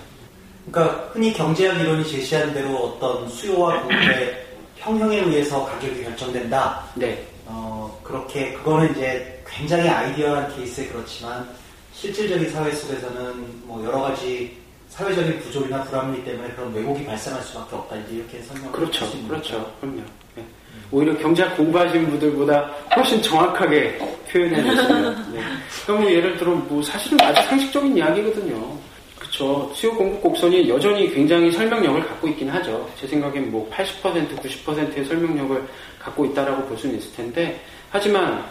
그러니까 0.70 1.10
흔히 1.12 1.32
경제학 1.32 1.78
이론이 1.80 2.04
제시한 2.06 2.52
대로 2.52 2.74
어떤 2.76 3.28
수요와 3.28 3.82
공급의 3.82 4.46
형형에 4.76 5.18
의해서 5.20 5.64
가격이 5.64 6.02
결정된다. 6.02 6.84
네. 6.94 7.24
어, 7.44 7.98
그렇게 8.02 8.52
그거는 8.54 8.90
이제 8.92 9.35
굉장히 9.56 9.88
아이디어한 9.88 10.54
케이스에 10.54 10.86
그렇지만 10.88 11.48
실질적인 11.94 12.50
사회 12.50 12.70
속에서는 12.72 13.66
뭐 13.66 13.82
여러 13.84 14.00
가지 14.02 14.54
사회적인 14.90 15.40
부조리나 15.40 15.82
불합리 15.84 16.22
때문에 16.24 16.48
그런 16.54 16.74
왜곡이 16.74 17.06
발생할 17.06 17.42
수밖에 17.42 17.76
없다 17.76 17.96
이렇게 17.96 18.42
설명을 18.42 18.72
그렇죠, 18.72 19.04
할수 19.04 19.16
있는 19.16 19.28
그렇죠. 19.28 19.72
그럼요. 19.80 20.00
네. 20.34 20.44
오히려 20.90 21.16
경제학 21.18 21.56
공부하신 21.56 22.06
분들보다 22.10 22.70
훨씬 22.94 23.20
정확하게 23.22 23.98
표현해냈어요. 24.30 25.10
네. 25.32 25.40
그러니까 25.84 26.04
뭐 26.04 26.10
예를 26.10 26.36
들어 26.36 26.54
뭐 26.54 26.82
사실은 26.82 27.18
아주 27.22 27.42
상식적인 27.48 27.96
이야기거든요. 27.96 28.78
그렇죠. 29.18 29.70
수요 29.74 29.94
공급 29.94 30.22
곡선이 30.22 30.68
여전히 30.68 31.12
굉장히 31.12 31.50
설명력을 31.50 32.06
갖고 32.06 32.28
있긴 32.28 32.48
하죠. 32.50 32.88
제 33.00 33.06
생각엔 33.06 33.50
뭐 33.50 33.68
80%, 33.70 34.36
90%의 34.36 35.04
설명력을 35.04 35.66
갖고 35.98 36.24
있다라고 36.26 36.62
볼 36.66 36.76
수는 36.76 36.98
있을 36.98 37.12
텐데 37.16 37.60
하지만 37.90 38.44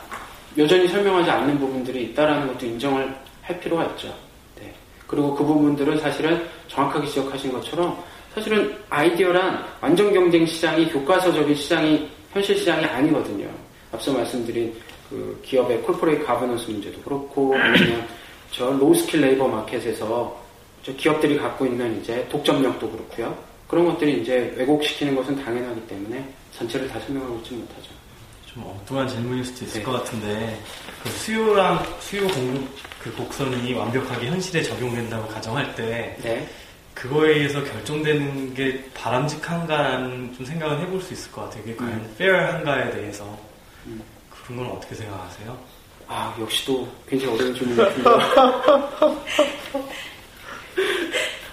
여전히 0.58 0.88
설명하지 0.88 1.30
않는 1.30 1.60
부분들이 1.60 2.04
있다라는 2.06 2.48
것도 2.48 2.66
인정을 2.66 3.16
할 3.42 3.60
필요가 3.60 3.86
있죠. 3.86 4.08
네. 4.60 4.74
그리고 5.08 5.36
그 5.36 5.44
부분들은 5.44 6.00
사실은 6.00 6.48
정확하게 6.68 7.08
지적하신 7.08 7.52
것처럼 7.52 8.02
사실은 8.34 8.76
ideal한 8.90 9.66
완전 9.82 10.14
경쟁 10.14 10.46
시장이 10.46 10.90
교과서적인 10.90 11.56
시장이 11.56 12.10
현실 12.32 12.58
시장이 12.58 12.86
아니거든요. 12.86 13.48
앞서 13.92 14.12
말씀드린 14.12 14.74
그 15.10 15.40
기업의 15.44 15.82
corporate 15.82 16.26
governance 16.26 16.70
문제도 16.72 17.00
그렇고 17.02 17.56
아니면 17.56 18.08
저 18.52 18.72
low 18.72 18.90
skill 18.90 19.22
labor 19.22 19.48
market에서 19.48 20.44
저 20.84 20.94
기업들이 20.96 21.38
갖고 21.38 21.66
있는 21.66 22.00
이제 22.02 22.28
독점력도 22.30 22.90
그렇고요. 22.90 23.38
그런 23.68 23.86
것들이 23.86 24.22
이제 24.22 24.54
왜곡시키는 24.58 25.16
것은 25.16 25.44
당연하기 25.44 25.88
때문에 25.88 26.28
전체를 26.58 26.88
다 26.88 27.00
설명하고 27.00 27.36
있지 27.38 27.54
못하죠. 27.54 27.90
좀 28.56 28.66
엉뚱한 28.66 29.08
질문일 29.10 29.44
수도 29.44 29.66
있을 29.66 29.80
네. 29.82 29.86
것 29.86 29.92
같은데 29.92 30.58
그 31.04 31.10
수요랑 31.10 31.86
수요 32.00 32.26
공급 32.30 32.70
그 33.04 33.14
곡선이 33.14 33.74
완벽하게 33.74 34.28
현실에 34.28 34.64
적용된다고 34.64 35.28
가정할 35.28 35.76
때 35.76 36.18
네. 36.24 36.48
그거에 36.94 37.32
의해서 37.32 37.62
결정되는 37.62 38.54
게 38.54 38.82
바람직한가라는 38.94 40.34
좀 40.34 40.46
생각을 40.46 40.80
해볼 40.80 41.02
수 41.02 41.12
있을 41.12 41.30
것 41.34 41.42
같아요. 41.42 41.64
이게 41.66 41.76
과연 41.76 41.92
음. 41.92 42.16
페어한가에 42.18 42.92
대해서 42.92 43.38
음. 43.88 44.02
그런 44.30 44.60
건 44.60 44.78
어떻게 44.78 44.96
생각하세요? 44.96 45.60
아, 46.08 46.34
역시도 46.40 46.88
굉장히 47.10 47.36
어려운 47.36 47.54
질문 47.54 47.76
같은데요. 47.76 48.20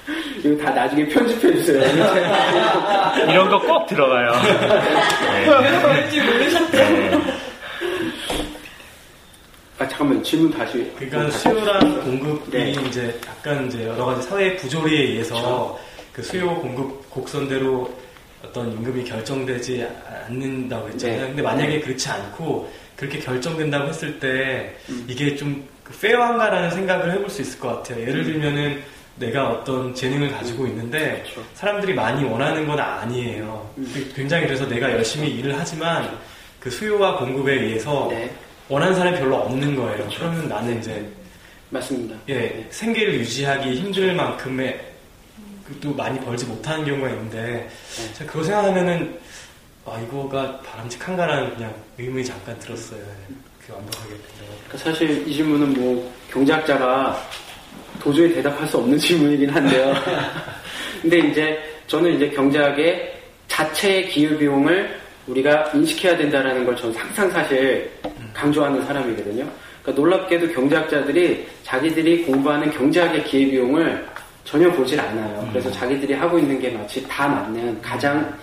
이거 0.45 0.65
다 0.65 0.71
나중에 0.71 1.07
편집해주세요. 1.07 1.81
이런 3.31 3.49
거 3.49 3.59
꼭 3.61 3.87
들어가요. 3.87 4.33
네. 5.33 6.71
네. 6.73 7.21
아, 9.79 9.89
잠깐만, 9.89 10.23
질문 10.23 10.51
다시. 10.53 10.91
그러니까 10.99 11.31
수요랑 11.39 12.01
공급이 12.03 12.51
네. 12.57 12.71
이제 12.87 13.19
약간 13.27 13.67
이제 13.67 13.87
여러 13.87 14.05
가지 14.07 14.23
사회 14.29 14.55
부조리에 14.57 15.01
의해서 15.11 15.35
그렇죠. 15.35 15.79
그 16.13 16.23
수요 16.23 16.55
공급 16.61 17.11
곡선대로 17.11 17.91
어떤 18.45 18.71
임금이 18.73 19.05
결정되지 19.05 19.87
않는다고 20.29 20.89
했잖아요. 20.91 21.21
네. 21.21 21.27
근데 21.29 21.43
만약에 21.43 21.81
그렇지 21.81 22.09
않고 22.11 22.71
그렇게 22.97 23.19
결정된다고 23.19 23.89
했을 23.89 24.21
때 24.21 24.77
음. 24.89 25.05
이게 25.09 25.35
좀그 25.35 25.93
페어한가라는 26.01 26.71
생각을 26.71 27.13
해볼 27.13 27.31
수 27.31 27.43
있을 27.43 27.59
것 27.59 27.69
같아요. 27.83 28.03
예를 28.03 28.25
들면은 28.25 28.83
내가 29.17 29.51
어떤 29.51 29.95
재능을 29.95 30.31
가지고 30.33 30.67
있는데 30.67 31.23
그렇죠. 31.23 31.49
사람들이 31.55 31.95
많이 31.95 32.25
원하는 32.25 32.67
건 32.67 32.79
아니에요. 32.79 33.71
음. 33.79 34.13
굉장히 34.15 34.47
그래서 34.47 34.67
내가 34.67 34.91
열심히 34.91 35.31
일을 35.31 35.59
하지만 35.59 36.19
그 36.59 36.71
수요와 36.71 37.19
공급에 37.19 37.55
의해서 37.55 38.09
네, 38.11 38.31
원하는 38.69 38.95
사람이 38.95 39.19
별로 39.19 39.37
없는 39.37 39.77
거예요. 39.77 39.97
그렇죠. 39.99 40.19
그러면 40.21 40.49
나는 40.49 40.79
이제 40.79 41.07
맞습니다. 41.71 42.17
예, 42.29 42.67
생계를 42.71 43.15
유지하기 43.15 43.75
힘들 43.75 44.15
만큼의 44.15 44.81
그또 45.67 45.95
많이 45.95 46.19
벌지 46.21 46.45
못하는 46.47 46.85
경우가 46.85 47.09
있는데 47.11 47.69
네. 47.97 48.15
제가 48.15 48.33
그거 48.33 48.45
생각하면은 48.45 49.19
아 49.85 49.99
이거가 50.01 50.61
바람직한가라는 50.61 51.55
그냥 51.55 51.75
의문이 51.99 52.25
잠깐 52.25 52.59
들었어요. 52.59 53.01
예. 53.01 53.35
그게 53.61 53.73
완벽하게. 53.73 54.15
그러니까 54.67 54.79
사실 54.79 55.27
이 55.27 55.35
질문은 55.35 55.75
뭐 55.75 56.13
경제학자가 56.31 57.21
도저히 58.03 58.35
대답할 58.35 58.67
수 58.67 58.79
없는 58.79 58.99
질문이긴 58.99 59.49
한데요. 59.49 59.95
근데 61.01 61.19
이제 61.19 61.63
저는 61.87 62.17
이제 62.17 62.29
경제학의 62.31 63.15
자체의 63.47 64.09
기회비용을 64.09 65.01
우리가 65.29 65.71
인식해야 65.73 66.17
된다라는 66.17 66.65
걸 66.65 66.75
저는 66.75 66.97
항상 66.97 67.31
사실 67.31 67.89
강조하는 68.35 68.85
사람이거든요. 68.85 69.49
그러니까 69.83 70.03
놀랍게도 70.03 70.49
경제학자들이 70.53 71.47
자기들이 71.63 72.25
공부하는 72.25 72.73
경제학의 72.73 73.25
기회 73.25 73.51
비용을 73.51 74.05
전혀 74.45 74.71
보질 74.73 74.99
않아요. 74.99 75.49
그래서 75.53 75.71
자기들이 75.71 76.15
하고 76.15 76.41
있는 76.41 76.61
게 76.61 76.71
마치 76.71 77.07
다 77.07 77.29
맞는 77.29 77.81
가장 77.81 78.37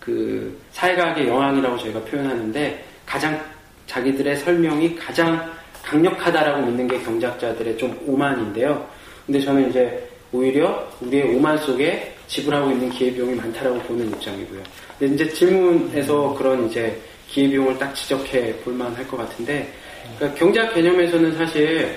그 0.00 0.58
사회과학의 0.72 1.28
영향이라고 1.28 1.78
저희가 1.78 2.00
표현하는데 2.00 2.84
가장 3.06 3.40
자기들의 3.86 4.36
설명이 4.38 4.96
가장 4.96 5.52
강력하다라고 5.84 6.66
믿는 6.66 6.88
게 6.88 6.98
경제학자들의 7.00 7.78
좀 7.78 7.96
오만인데요. 8.06 8.84
근데 9.26 9.40
저는 9.40 9.70
이제 9.70 10.08
오히려 10.32 10.86
우리의 11.00 11.34
오만 11.34 11.56
속에 11.58 12.14
지불하고 12.26 12.70
있는 12.70 12.90
기회비용이 12.90 13.34
많다라고 13.34 13.78
보는 13.80 14.08
입장이고요. 14.10 14.62
근데 14.98 15.14
이제 15.14 15.32
질문에서 15.32 16.34
그런 16.34 16.68
이제 16.68 17.00
기회비용을 17.28 17.78
딱 17.78 17.94
지적해 17.94 18.56
볼 18.60 18.74
만할 18.74 19.06
것 19.08 19.16
같은데, 19.16 19.72
그러니까 20.16 20.38
경제학 20.38 20.74
개념에서는 20.74 21.36
사실 21.36 21.96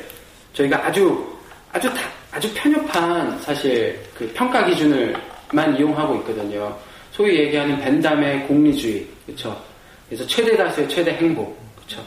저희가 0.54 0.86
아주 0.86 1.26
아주 1.72 1.90
다, 1.94 2.02
아주 2.32 2.50
편협한 2.54 3.40
사실 3.40 4.00
그 4.16 4.30
평가 4.34 4.66
기준을만 4.66 5.78
이용하고 5.78 6.16
있거든요. 6.18 6.76
소위 7.12 7.38
얘기하는 7.40 7.80
벤담의 7.80 8.48
공리주의, 8.48 9.06
그렇죠? 9.26 9.60
그래서 10.08 10.26
최대 10.28 10.56
다수의 10.56 10.88
최대 10.88 11.12
행복, 11.12 11.58
그렇죠? 11.76 12.04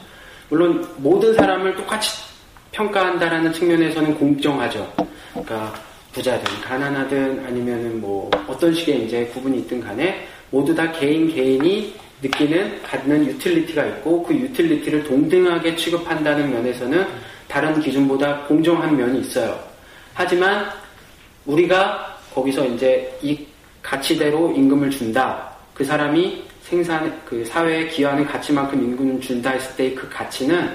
물론 0.49 0.87
모든 0.97 1.33
사람을 1.33 1.75
똑같이 1.75 2.30
평가한다라는 2.71 3.53
측면에서는 3.53 4.15
공정하죠. 4.15 4.91
그러니까 5.31 5.73
부자든 6.13 6.61
가난하든 6.61 7.45
아니면은 7.45 8.01
뭐 8.01 8.29
어떤 8.47 8.73
식의 8.73 9.05
이제 9.05 9.25
구분이 9.27 9.59
있든 9.59 9.81
간에 9.81 10.27
모두 10.49 10.75
다 10.75 10.91
개인 10.91 11.33
개인이 11.33 11.93
느끼는 12.21 12.81
갖는 12.83 13.25
utility가 13.25 13.85
있고 13.85 14.23
그 14.23 14.33
utility를 14.35 15.03
동등하게 15.05 15.75
취급한다는 15.75 16.51
면에서는 16.51 17.07
다른 17.47 17.79
기준보다 17.81 18.43
공정한 18.43 18.95
면이 18.95 19.21
있어요. 19.21 19.59
하지만 20.13 20.69
우리가 21.45 22.17
거기서 22.33 22.65
이제 22.67 23.17
이 23.21 23.45
가치대로 23.81 24.51
임금을 24.51 24.91
준다. 24.91 25.49
그 25.73 25.83
사람이 25.83 26.43
생산, 26.63 27.19
그 27.25 27.43
사회에 27.43 27.87
기여하는 27.87 28.25
가치만큼 28.25 28.81
임금을 28.81 29.19
준다 29.19 29.51
했을 29.51 29.75
때 29.75 29.95
그 29.95 30.07
가치는 30.09 30.69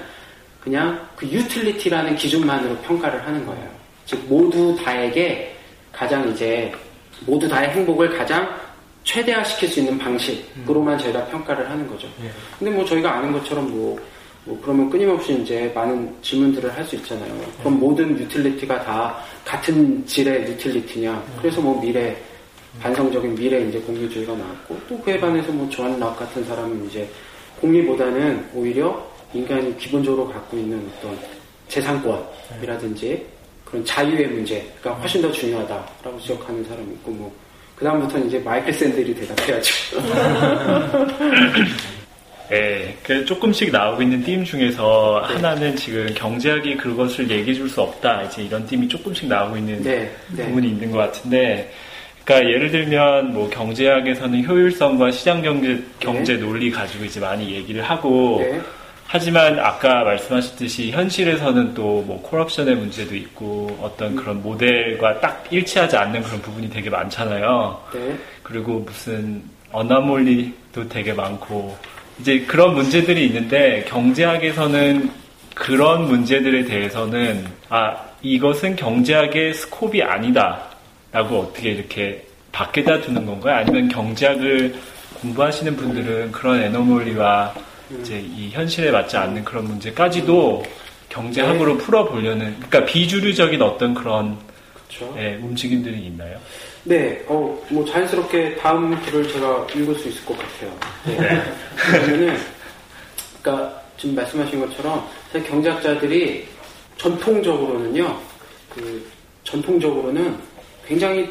그냥 0.66 1.00
그 1.14 1.24
utility라는 1.28 2.16
기준만으로 2.16 2.76
평가를 2.78 3.24
하는 3.24 3.46
거예요. 3.46 3.68
즉, 4.04 4.20
모두 4.28 4.76
다에게 4.82 5.54
가장 5.92 6.28
이제, 6.28 6.72
모두 7.24 7.48
다의 7.48 7.70
행복을 7.70 8.18
가장 8.18 8.48
최대화시킬 9.04 9.68
수 9.68 9.78
있는 9.78 9.96
방식으로만 9.96 10.98
저희가 10.98 11.24
평가를 11.26 11.70
하는 11.70 11.86
거죠. 11.86 12.08
예. 12.24 12.30
근데 12.58 12.72
뭐 12.72 12.84
저희가 12.84 13.14
아는 13.14 13.30
것처럼 13.32 13.70
뭐, 13.70 13.96
뭐 14.44 14.58
그러면 14.60 14.90
끊임없이 14.90 15.40
이제 15.40 15.70
많은 15.72 16.12
질문들을 16.20 16.74
할 16.76 16.84
수 16.84 16.96
있잖아요. 16.96 17.32
그럼 17.60 17.78
모든 17.78 18.18
utility가 18.18 18.82
다 18.82 19.18
같은 19.44 20.04
질의 20.04 20.48
utility냐? 20.48 21.22
그래서 21.40 21.60
뭐 21.60 21.80
밀의 21.80 22.16
반성적인 22.80 23.36
밀의 23.36 23.60
이제 23.68 23.78
공리주의가 23.78 24.34
나왔고 24.34 24.80
또 24.88 24.98
그에 25.00 25.18
반해서 25.20 25.52
뭐 25.52 25.68
존 25.70 25.96
롤스 26.00 26.18
같은 26.18 26.44
사람은 26.44 26.86
이제 26.88 27.08
공리보다는 27.60 28.48
오히려 28.52 29.14
인간이 29.34 29.76
기본적으로 29.76 30.28
갖고 30.28 30.56
있는 30.56 30.88
어떤 30.98 31.18
재산권이라든지 31.68 33.26
그런 33.64 33.84
자유의 33.84 34.28
문제가 34.28 34.92
훨씬 34.92 35.20
더 35.20 35.30
중요하다라고 35.32 36.20
지적하는 36.20 36.64
사람이 36.64 36.92
있고 36.94 37.10
뭐 37.10 37.32
그다음부터는 37.76 38.28
이제 38.28 38.38
마이클 38.38 38.72
샌들이 38.72 39.14
대답해야죠. 39.14 39.74
네, 42.48 42.96
그 43.02 43.24
조금씩 43.24 43.72
나오고 43.72 44.02
있는 44.02 44.22
띠임 44.22 44.44
중에서 44.44 45.20
하나는 45.24 45.74
지금 45.74 46.06
경제학이 46.14 46.76
그것을 46.76 47.28
얘기해 47.28 47.54
줄 47.54 47.68
수 47.68 47.82
없다. 47.82 48.22
이제 48.22 48.42
이런 48.42 48.64
띠임이 48.66 48.86
조금씩 48.86 49.26
나오고 49.26 49.56
있는 49.56 49.82
네, 49.82 50.08
네. 50.28 50.44
부분이 50.46 50.68
있는 50.68 50.92
것 50.92 50.98
같은데, 50.98 51.68
그러니까 52.24 52.48
예를 52.48 52.70
들면 52.70 53.34
뭐 53.34 53.50
경제학에서는 53.50 54.46
효율성과 54.46 55.10
시장 55.10 55.42
경제 55.42 55.82
경제 55.98 56.36
논리 56.36 56.70
가지고 56.70 57.04
이제 57.04 57.18
많이 57.18 57.52
얘기를 57.52 57.82
하고, 57.82 58.38
네. 58.40 58.60
하지만 59.08 59.58
아까 59.58 60.02
말씀하셨듯이 60.04 60.90
현실에서는 60.90 61.74
또 61.74 62.02
뭐 62.06 62.20
콜옵션의 62.22 62.76
문제도 62.76 63.14
있고 63.14 63.78
어떤 63.82 64.14
그런 64.16 64.42
모델과 64.42 65.20
딱 65.20 65.44
일치하지 65.50 65.96
않는 65.96 66.22
그런 66.22 66.40
부분이 66.42 66.70
되게 66.70 66.90
많잖아요. 66.90 67.80
네. 67.94 68.16
그리고 68.42 68.80
무슨 68.80 69.42
어나몰리도 69.72 70.88
되게 70.88 71.12
많고 71.12 71.76
이제 72.20 72.40
그런 72.40 72.74
문제들이 72.74 73.26
있는데 73.26 73.84
경제학에서는 73.88 75.10
그런 75.54 76.06
문제들에 76.06 76.64
대해서는 76.64 77.46
아 77.68 77.96
이것은 78.22 78.76
경제학의 78.76 79.54
스콥이 79.54 80.02
아니다라고 80.02 81.40
어떻게 81.40 81.70
이렇게 81.70 82.24
밖에다 82.52 83.00
두는 83.00 83.26
건가요? 83.26 83.56
아니면 83.56 83.88
경제학을 83.88 84.74
공부하시는 85.22 85.76
분들은 85.76 86.32
그런 86.32 86.60
에너몰리와 86.62 87.54
이제 87.90 88.18
이 88.20 88.50
현실에 88.50 88.90
맞지 88.90 89.16
않는 89.16 89.44
그런 89.44 89.64
문제까지도 89.64 90.64
경제학으로 91.08 91.78
풀어보려는 91.78 92.56
그러니까 92.56 92.84
비주류적인 92.84 93.62
어떤 93.62 93.94
그런 93.94 94.38
그렇죠. 94.74 95.14
예, 95.18 95.36
움직임들이 95.36 96.06
있나요? 96.06 96.38
네, 96.84 97.24
어, 97.26 97.60
뭐 97.68 97.84
자연스럽게 97.84 98.56
다음 98.56 98.98
글을 99.02 99.28
제가 99.28 99.66
읽을 99.74 99.94
수 99.96 100.08
있을 100.08 100.24
것 100.24 100.36
같아요. 100.38 100.78
네. 101.04 101.42
그러면은, 101.76 102.38
그러니까 103.42 103.82
지금 103.98 104.14
말씀하신 104.14 104.60
것처럼 104.60 105.08
사실 105.32 105.48
경제학자들이 105.48 106.46
전통적으로는요, 106.96 108.20
그 108.70 109.10
전통적으로는 109.44 110.38
굉장히 110.86 111.28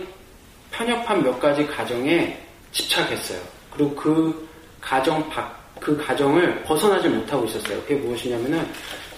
편협한 0.72 1.24
몇 1.24 1.40
가지 1.40 1.66
가정에 1.66 2.38
집착했어요. 2.72 3.40
그리고 3.72 3.96
그 3.96 4.50
가정 4.82 5.28
밖, 5.30 5.65
그 5.80 5.96
가정을 5.98 6.64
벗어나지 6.64 7.08
못하고 7.10 7.46
있었어요. 7.46 7.80
그게 7.82 7.96
무엇이냐면은 7.96 8.66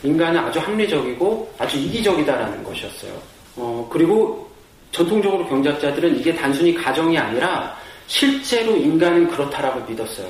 인간은 0.04 0.40
아주 0.40 0.60
합리적이고 0.60 1.54
아주 1.58 1.78
이기적이다라는 1.78 2.64
것이었어요. 2.64 3.12
어, 3.56 3.88
그리고 3.92 4.48
전통적으로 4.92 5.46
경제학자들은 5.48 6.18
이게 6.20 6.34
단순히 6.34 6.74
가정이 6.74 7.18
아니라 7.18 7.76
실제로 8.08 8.76
인간은 8.76 9.28
그렇다라고 9.30 9.82
믿었어요. 9.90 10.28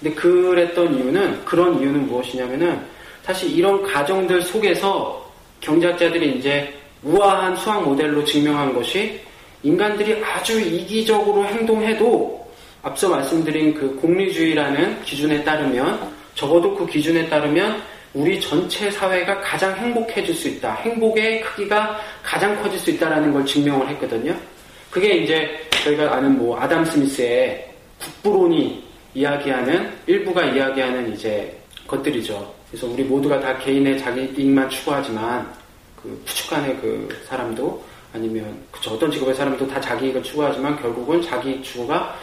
근데 0.00 0.14
그랬던 0.14 0.94
이유는 0.94 1.44
그런 1.44 1.80
이유는 1.80 2.06
무엇이냐면은 2.06 2.80
사실 3.22 3.50
이런 3.56 3.82
가정들 3.82 4.42
속에서 4.42 5.30
경제학자들이 5.60 6.38
이제 6.38 6.74
우아한 7.02 7.54
수학 7.56 7.84
모델로 7.84 8.24
증명한 8.24 8.74
것이 8.74 9.20
인간들이 9.62 10.22
아주 10.24 10.58
이기적으로 10.60 11.44
행동해도 11.44 12.39
앞서 12.82 13.08
말씀드린 13.08 13.74
그 13.74 13.94
공리주의라는 13.96 15.02
기준에 15.02 15.44
따르면 15.44 16.10
적어도 16.34 16.74
그 16.74 16.86
기준에 16.86 17.28
따르면 17.28 17.82
우리 18.14 18.40
전체 18.40 18.90
사회가 18.90 19.40
가장 19.40 19.74
행복해질 19.76 20.34
수 20.34 20.48
있다. 20.48 20.74
행복의 20.76 21.42
크기가 21.42 22.00
가장 22.22 22.60
커질 22.62 22.78
수 22.78 22.90
있다라는 22.90 23.32
걸 23.32 23.44
증명을 23.44 23.88
했거든요. 23.90 24.34
그게 24.90 25.16
이제 25.18 25.48
저희가 25.84 26.14
아는 26.14 26.36
뭐 26.36 26.58
아담 26.58 26.84
스미스의 26.84 27.70
국부론이 28.00 28.82
이야기하는 29.14 29.92
일부가 30.06 30.44
이야기하는 30.44 31.12
이제 31.12 31.56
것들이죠. 31.86 32.52
그래서 32.70 32.86
우리 32.86 33.04
모두가 33.04 33.38
다 33.38 33.56
개인의 33.58 33.98
자기 33.98 34.32
이익만 34.36 34.68
추구하지만 34.70 35.52
그 36.02 36.20
부축간의 36.26 36.76
그 36.80 37.22
사람도 37.28 37.84
아니면 38.12 38.56
그쵸 38.72 38.92
어떤 38.92 39.10
직업의 39.10 39.34
사람도 39.34 39.68
다 39.68 39.80
자기 39.80 40.06
이익을 40.06 40.22
추구하지만 40.22 40.80
결국은 40.80 41.22
자기 41.22 41.62
추구가 41.62 42.16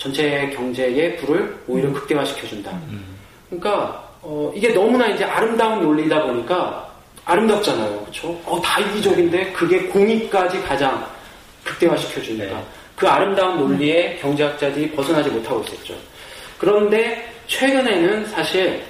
전체 0.00 0.48
경제의 0.56 1.18
불을 1.18 1.54
오히려 1.68 1.92
극대화시켜준다. 1.92 2.80
그러니까 3.50 4.08
어, 4.22 4.50
이게 4.54 4.72
너무나 4.72 5.06
이제 5.08 5.24
아름다운 5.24 5.82
논리다 5.82 6.22
보니까 6.22 6.90
아름답잖아요. 7.26 8.02
그쵸 8.06 8.28
어, 8.46 8.60
다 8.62 8.80
이기적인데 8.80 9.52
그게 9.52 9.82
공익까지 9.88 10.62
가장 10.62 11.06
극대화시켜주니까 11.64 12.56
네. 12.56 12.64
그 12.96 13.06
아름다운 13.06 13.58
논리에 13.58 14.16
경제학자들이 14.22 14.90
벗어나지 14.92 15.28
못하고 15.28 15.62
있었죠. 15.64 15.94
그런데 16.58 17.30
최근에는 17.46 18.26
사실 18.26 18.82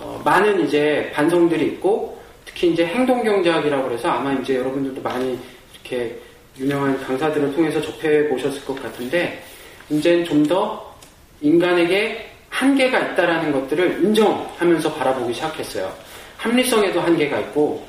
어, 0.00 0.20
많은 0.24 0.66
이제 0.66 1.08
반성들이 1.14 1.64
있고 1.66 2.20
특히 2.44 2.72
이제 2.72 2.84
행동 2.84 3.22
경제학이라고 3.22 3.92
해서 3.92 4.10
아마 4.10 4.32
이제 4.32 4.56
여러분들도 4.56 5.00
많이 5.02 5.38
이렇게 5.72 6.18
유명한 6.58 7.00
강사들을 7.04 7.54
통해서 7.54 7.80
접해 7.80 8.28
보셨을 8.28 8.64
것 8.64 8.82
같은데 8.82 9.40
이제는 9.90 10.24
좀 10.24 10.42
더 10.46 10.92
인간에게 11.40 12.30
한계가 12.50 12.98
있다라는 12.98 13.52
것들을 13.52 14.04
인정하면서 14.04 14.94
바라보기 14.94 15.34
시작했어요. 15.34 15.92
합리성에도 16.36 17.00
한계가 17.00 17.38
있고 17.40 17.86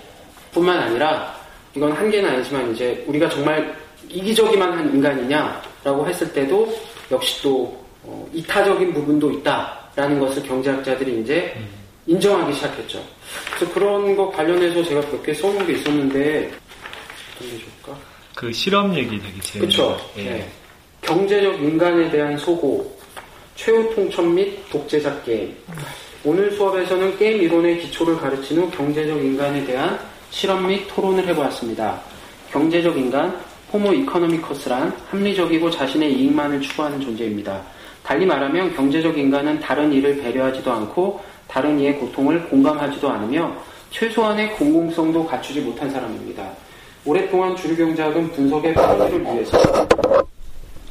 뿐만 0.51 0.77
아니라 0.79 1.36
이건 1.75 1.91
한계는 1.91 2.29
아니지만 2.29 2.71
이제 2.73 3.03
우리가 3.08 3.29
정말 3.29 3.75
이기적이만 4.10 4.73
한 4.73 4.93
인간이냐라고 4.93 6.08
했을 6.08 6.32
때도 6.34 6.73
역시 7.12 7.41
또 7.41 7.77
어, 8.03 8.27
이타적인 8.34 8.93
부분도 8.93 9.32
있다라는 9.32 10.19
것을 10.19 10.43
경제학자들이 10.43 11.21
이제 11.21 11.56
인정하기 12.06 12.53
시작했죠. 12.53 13.03
그래서 13.56 13.73
그런 13.73 14.15
거 14.15 14.29
관련해서 14.32 14.84
제가 14.84 15.01
몇 15.01 15.23
개 15.23 15.34
써놓은 15.34 15.65
게 15.65 15.73
있었는데 15.73 16.51
어떤 17.36 17.49
게 17.49 17.58
좋을까? 17.58 17.99
그 18.36 18.51
실험 18.51 18.93
얘기 18.95 19.19
되게 19.21 19.39
재밌는 19.41 19.60
그렇죠. 19.75 19.97
것. 19.97 20.17
예. 20.17 20.23
네. 20.23 20.51
경제적 21.03 21.61
인간에 21.61 22.09
대한 22.09 22.37
소고, 22.37 22.89
최후 23.55 23.93
통첩 23.93 24.25
및 24.25 24.57
독재자 24.69 25.21
게임. 25.23 25.53
오늘 26.23 26.51
수업에서는 26.51 27.17
게임 27.17 27.41
이론의 27.43 27.79
기초를 27.79 28.17
가르친 28.17 28.57
후 28.57 28.71
경제적 28.71 29.17
인간에 29.17 29.65
대한 29.65 29.99
실험 30.31 30.65
및 30.65 30.87
토론을 30.87 31.27
해보았습니다. 31.27 31.99
경제적 32.51 32.97
인간, 32.97 33.37
호모 33.71 33.93
이코노미커스란 33.93 34.95
합리적이고 35.09 35.69
자신의 35.69 36.13
이익만을 36.13 36.61
추구하는 36.61 37.01
존재입니다. 37.01 37.61
달리 38.03 38.25
말하면 38.25 38.73
경제적 38.75 39.17
인간은 39.17 39.59
다른 39.59 39.91
이를 39.91 40.21
배려하지도 40.21 40.71
않고 40.71 41.19
다른 41.47 41.79
이의 41.79 41.97
고통을 41.97 42.47
공감하지도 42.47 43.09
않으며 43.09 43.55
최소한의 43.91 44.53
공공성도 44.53 45.25
갖추지 45.25 45.61
못한 45.61 45.89
사람입니다. 45.89 46.49
오랫동안 47.05 47.55
주류 47.55 47.75
경제학은 47.75 48.31
분석의 48.31 48.73
편의를 48.73 49.21
위해서 49.21 49.57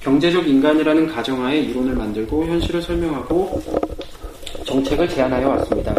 경제적 0.03 0.49
인간이라는 0.49 1.07
가정하에 1.07 1.61
이론을 1.61 1.95
만들고 1.95 2.45
현실을 2.45 2.83
설명하고 2.83 3.63
정책을 4.65 5.09
제안하여 5.09 5.49
왔습니다. 5.49 5.95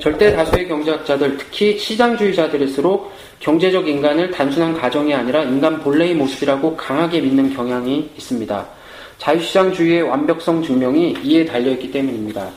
절대 0.00 0.34
다수의 0.34 0.68
경제학자들, 0.68 1.36
특히 1.38 1.78
시장주의자들일수록 1.78 3.12
경제적 3.38 3.88
인간을 3.88 4.30
단순한 4.32 4.74
가정이 4.74 5.14
아니라 5.14 5.44
인간 5.44 5.80
본래의 5.80 6.14
모습이라고 6.14 6.76
강하게 6.76 7.20
믿는 7.20 7.54
경향이 7.54 8.10
있습니다. 8.16 8.66
자유시장주의의 9.18 10.02
완벽성 10.02 10.62
증명이 10.62 11.18
이에 11.22 11.44
달려있기 11.44 11.92
때문입니다. 11.92 12.50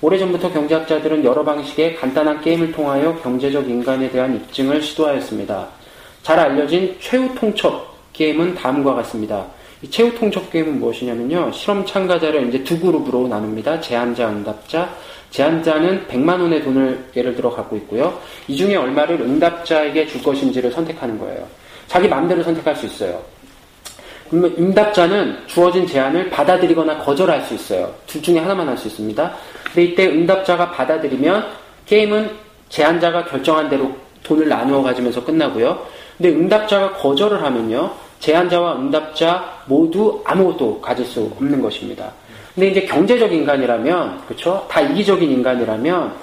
오래전부터 0.00 0.52
경제학자들은 0.52 1.24
여러 1.24 1.44
방식의 1.44 1.94
간단한 1.96 2.40
게임을 2.40 2.72
통하여 2.72 3.14
경제적 3.22 3.68
인간에 3.70 4.10
대한 4.10 4.34
입증을 4.34 4.82
시도하였습니다. 4.82 5.68
잘 6.24 6.40
알려진 6.40 6.96
최후 6.98 7.32
통첩 7.36 7.92
게임은 8.12 8.56
다음과 8.56 8.94
같습니다. 8.96 9.46
이 9.82 9.90
최후 9.90 10.14
통첩 10.14 10.50
게임은 10.50 10.78
무엇이냐면요. 10.78 11.50
실험 11.52 11.84
참가자를 11.84 12.48
이제 12.48 12.62
두 12.62 12.78
그룹으로 12.78 13.26
나눕니다. 13.26 13.80
제한자, 13.80 14.28
응답자. 14.28 14.94
제한자는 15.30 16.06
100만 16.08 16.40
원의 16.40 16.62
돈을 16.62 17.04
예를 17.16 17.34
들어 17.34 17.50
갖고 17.50 17.76
있고요. 17.76 18.18
이 18.46 18.56
중에 18.56 18.76
얼마를 18.76 19.20
응답자에게 19.20 20.06
줄 20.06 20.22
것인지를 20.22 20.70
선택하는 20.70 21.18
거예요. 21.18 21.46
자기 21.88 22.06
마음대로 22.06 22.42
선택할 22.42 22.76
수 22.76 22.86
있어요. 22.86 23.20
응답자는 24.32 25.38
주어진 25.46 25.86
제안을 25.86 26.30
받아들이거나 26.30 26.98
거절할 26.98 27.42
수 27.42 27.54
있어요. 27.54 27.92
둘 28.06 28.22
중에 28.22 28.38
하나만 28.38 28.68
할 28.68 28.78
수 28.78 28.88
있습니다. 28.88 29.34
근데 29.64 29.82
이때 29.84 30.06
응답자가 30.06 30.70
받아들이면 30.70 31.46
게임은 31.86 32.30
제안자가 32.68 33.24
결정한 33.26 33.68
대로 33.68 33.94
돈을 34.22 34.48
나누어 34.48 34.82
가지면서 34.82 35.24
끝나고요. 35.24 35.86
근데 36.16 36.30
응답자가 36.30 36.92
거절을 36.92 37.42
하면요. 37.42 37.90
제안자와 38.22 38.76
응답자 38.76 39.62
모두 39.66 40.22
아무것도 40.24 40.80
가질 40.80 41.04
수 41.04 41.28
없는 41.36 41.60
것입니다. 41.60 42.12
근데 42.54 42.68
이제 42.68 42.82
경제적 42.82 43.32
인간이라면, 43.32 44.22
그쵸? 44.28 44.64
다 44.70 44.80
이기적인 44.80 45.28
인간이라면, 45.28 46.14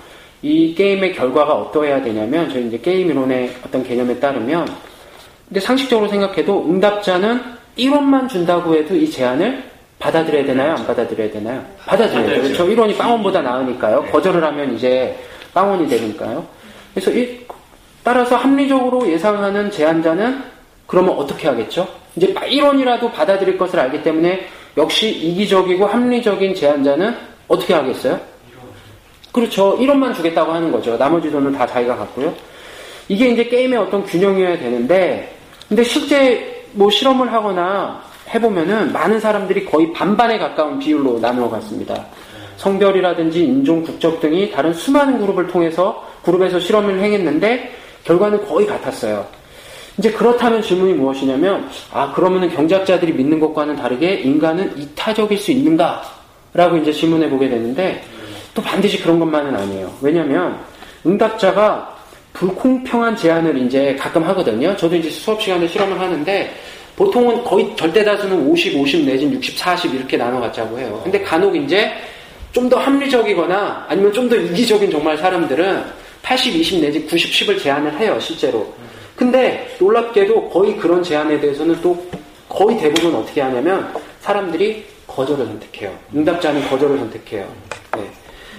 이 0.42 0.74
게임의 0.74 1.14
결과가 1.14 1.54
어떠해야 1.54 2.02
되냐면, 2.02 2.50
저희 2.50 2.68
이제 2.68 2.78
게임 2.80 3.10
이론의 3.10 3.52
어떤 3.66 3.84
개념에 3.84 4.18
따르면, 4.18 4.66
근데 5.50 5.60
상식적으로 5.60 6.08
생각해도 6.08 6.66
응답자는 6.70 7.42
1원만 7.78 8.30
준다고 8.30 8.76
해도 8.76 8.96
이 8.96 9.10
제안을 9.10 9.64
받아들여야 9.98 10.46
되나요? 10.46 10.76
안 10.76 10.88
받아들여야 10.88 11.32
되나요? 11.32 11.66
받아들여야죠. 11.86 12.42
그렇죠. 12.42 12.66
1원이 12.68 12.98
빵원보다 12.98 13.42
나으니까요. 13.42 14.06
거절을 14.12 14.42
하면 14.42 14.76
이제 14.76 15.18
빵원이 15.54 15.90
되니까요. 15.90 16.46
그래서 16.94 17.12
이, 17.12 17.42
따라서 18.04 18.38
합리적으로 18.38 19.06
예상하는 19.12 19.70
제안자는 19.72 20.59
그러면 20.90 21.16
어떻게 21.20 21.48
하겠죠? 21.48 21.88
이제 22.16 22.34
1원이라도 22.34 23.14
받아들일 23.14 23.60
것을 23.60 23.80
알기 23.80 24.02
때문에 24.02 24.48
역시 24.76 25.10
이기적이고 25.10 25.86
합리적인 25.86 26.56
제안자는 26.56 27.16
어떻게 27.48 27.76
하겠어요? 27.76 28.20
그렇죠. 29.32 29.78
1원만 29.78 30.16
주겠다고 30.16 30.52
하는 30.52 30.72
거죠. 30.72 30.98
나머지 30.98 31.30
돈은 31.30 31.52
다 31.52 31.68
자기가 31.68 31.96
갖고요. 31.96 32.34
이게 33.08 33.30
이제 33.30 33.44
게임의 33.44 33.78
어떤 33.78 34.04
균형이어야 34.04 34.58
되는데, 34.58 35.32
근데 35.68 35.84
실제 35.84 36.66
뭐 36.72 36.90
실험을 36.90 37.32
하거나 37.32 38.02
해보면은 38.34 38.92
많은 38.92 39.20
사람들이 39.20 39.66
거의 39.66 39.94
반반에 39.94 40.40
가까운 40.40 40.80
비율로 40.80 41.20
나누어 41.20 41.52
갔습니다. 41.52 42.04
성별이라든지 42.58 43.46
인종, 43.46 43.84
국적 43.84 44.20
등이 44.20 44.50
다른 44.50 44.74
수많은 44.74 45.20
그룹을 45.20 45.48
통해서 45.48 46.04
그룹에서 46.24 46.60
실험을 46.60 47.00
행했는데 47.00 47.76
결과는 48.06 48.44
거의 48.48 48.66
같았어요. 48.66 49.40
이제 50.00 50.10
그렇다면 50.12 50.62
질문이 50.62 50.94
무엇이냐면, 50.94 51.70
아, 51.92 52.12
그러면은 52.14 52.50
경제학자들이 52.50 53.12
믿는 53.14 53.40
것과는 53.40 53.76
다르게 53.76 54.14
인간은 54.16 54.78
이타적일 54.78 55.38
수 55.38 55.52
있는가? 55.52 56.02
라고 56.54 56.78
이제 56.78 56.92
질문해 56.92 57.30
보게 57.30 57.50
되는데, 57.50 58.02
또 58.56 58.62
반드시 58.62 59.00
그런 59.02 59.20
것만은 59.20 59.54
아니에요. 59.54 59.94
왜냐면, 60.02 60.58
응답자가 61.06 61.98
불공평한 62.34 63.16
제안을 63.16 63.58
이제 63.58 63.96
가끔 64.00 64.24
하거든요. 64.24 64.76
저도 64.78 64.96
이제 64.96 65.10
수업 65.10 65.42
시간에 65.42 65.68
실험을 65.68 66.00
하는데, 66.00 66.56
보통은 66.96 67.44
거의 67.44 67.76
절대 67.76 68.04
다수는 68.04 68.48
50, 68.48 68.78
50 68.80 69.06
내지는 69.06 69.34
60, 69.36 69.58
40 69.58 69.94
이렇게 69.94 70.16
나눠 70.18 70.40
갖자고 70.40 70.80
해요. 70.80 71.00
근데 71.04 71.22
간혹 71.22 71.56
이제 71.56 71.92
좀 72.52 72.68
더 72.70 72.78
합리적이거나 72.78 73.86
아니면 73.88 74.12
좀 74.12 74.28
더 74.28 74.36
이기적인 74.36 74.90
정말 74.92 75.18
사람들은 75.18 75.84
80, 76.22 76.56
20 76.56 76.82
내지 76.82 77.06
90, 77.06 77.32
10을 77.32 77.62
제안을 77.62 78.00
해요, 78.00 78.18
실제로. 78.20 78.74
근데 79.20 79.68
놀랍게도 79.78 80.48
거의 80.50 80.78
그런 80.78 81.04
제안에 81.04 81.42
대해서는 81.42 81.82
또 81.82 82.02
거의 82.48 82.78
대부분 82.78 83.14
어떻게 83.14 83.42
하냐면 83.42 83.94
사람들이 84.22 84.86
거절을 85.08 85.46
선택해요. 85.46 85.94
응답자는 86.16 86.70
거절을 86.70 86.98
선택해요. 87.00 87.46
네. 87.98 88.10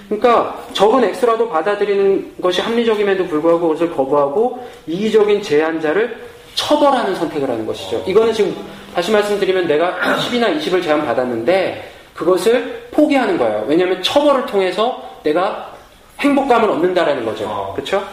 그러니까 0.07 0.63
적은 0.73 1.03
X라도 1.03 1.49
받아들이는 1.49 2.35
것이 2.39 2.61
합리적임에도 2.61 3.25
불구하고 3.25 3.69
그것을 3.69 3.91
거부하고 3.95 4.63
이기적인 4.85 5.41
제한자를 5.41 6.15
처벌하는 6.53 7.15
선택을 7.15 7.49
하는 7.49 7.65
것이죠. 7.65 8.03
이거는 8.05 8.31
지금 8.31 8.55
다시 8.93 9.11
말씀드리면 9.11 9.65
내가 9.65 9.97
10이나 9.99 10.55
20을 10.59 10.83
제한받았는데 10.83 11.91
그것을 12.13 12.87
포기하는 12.91 13.39
거예요. 13.39 13.65
왜냐하면 13.67 14.03
처벌을 14.03 14.45
통해서 14.45 15.01
내가 15.23 15.73
행복감을 16.19 16.69
얻는다라는 16.69 17.25
거죠. 17.25 17.45
어. 17.47 17.73
그렇죠? 17.73 18.03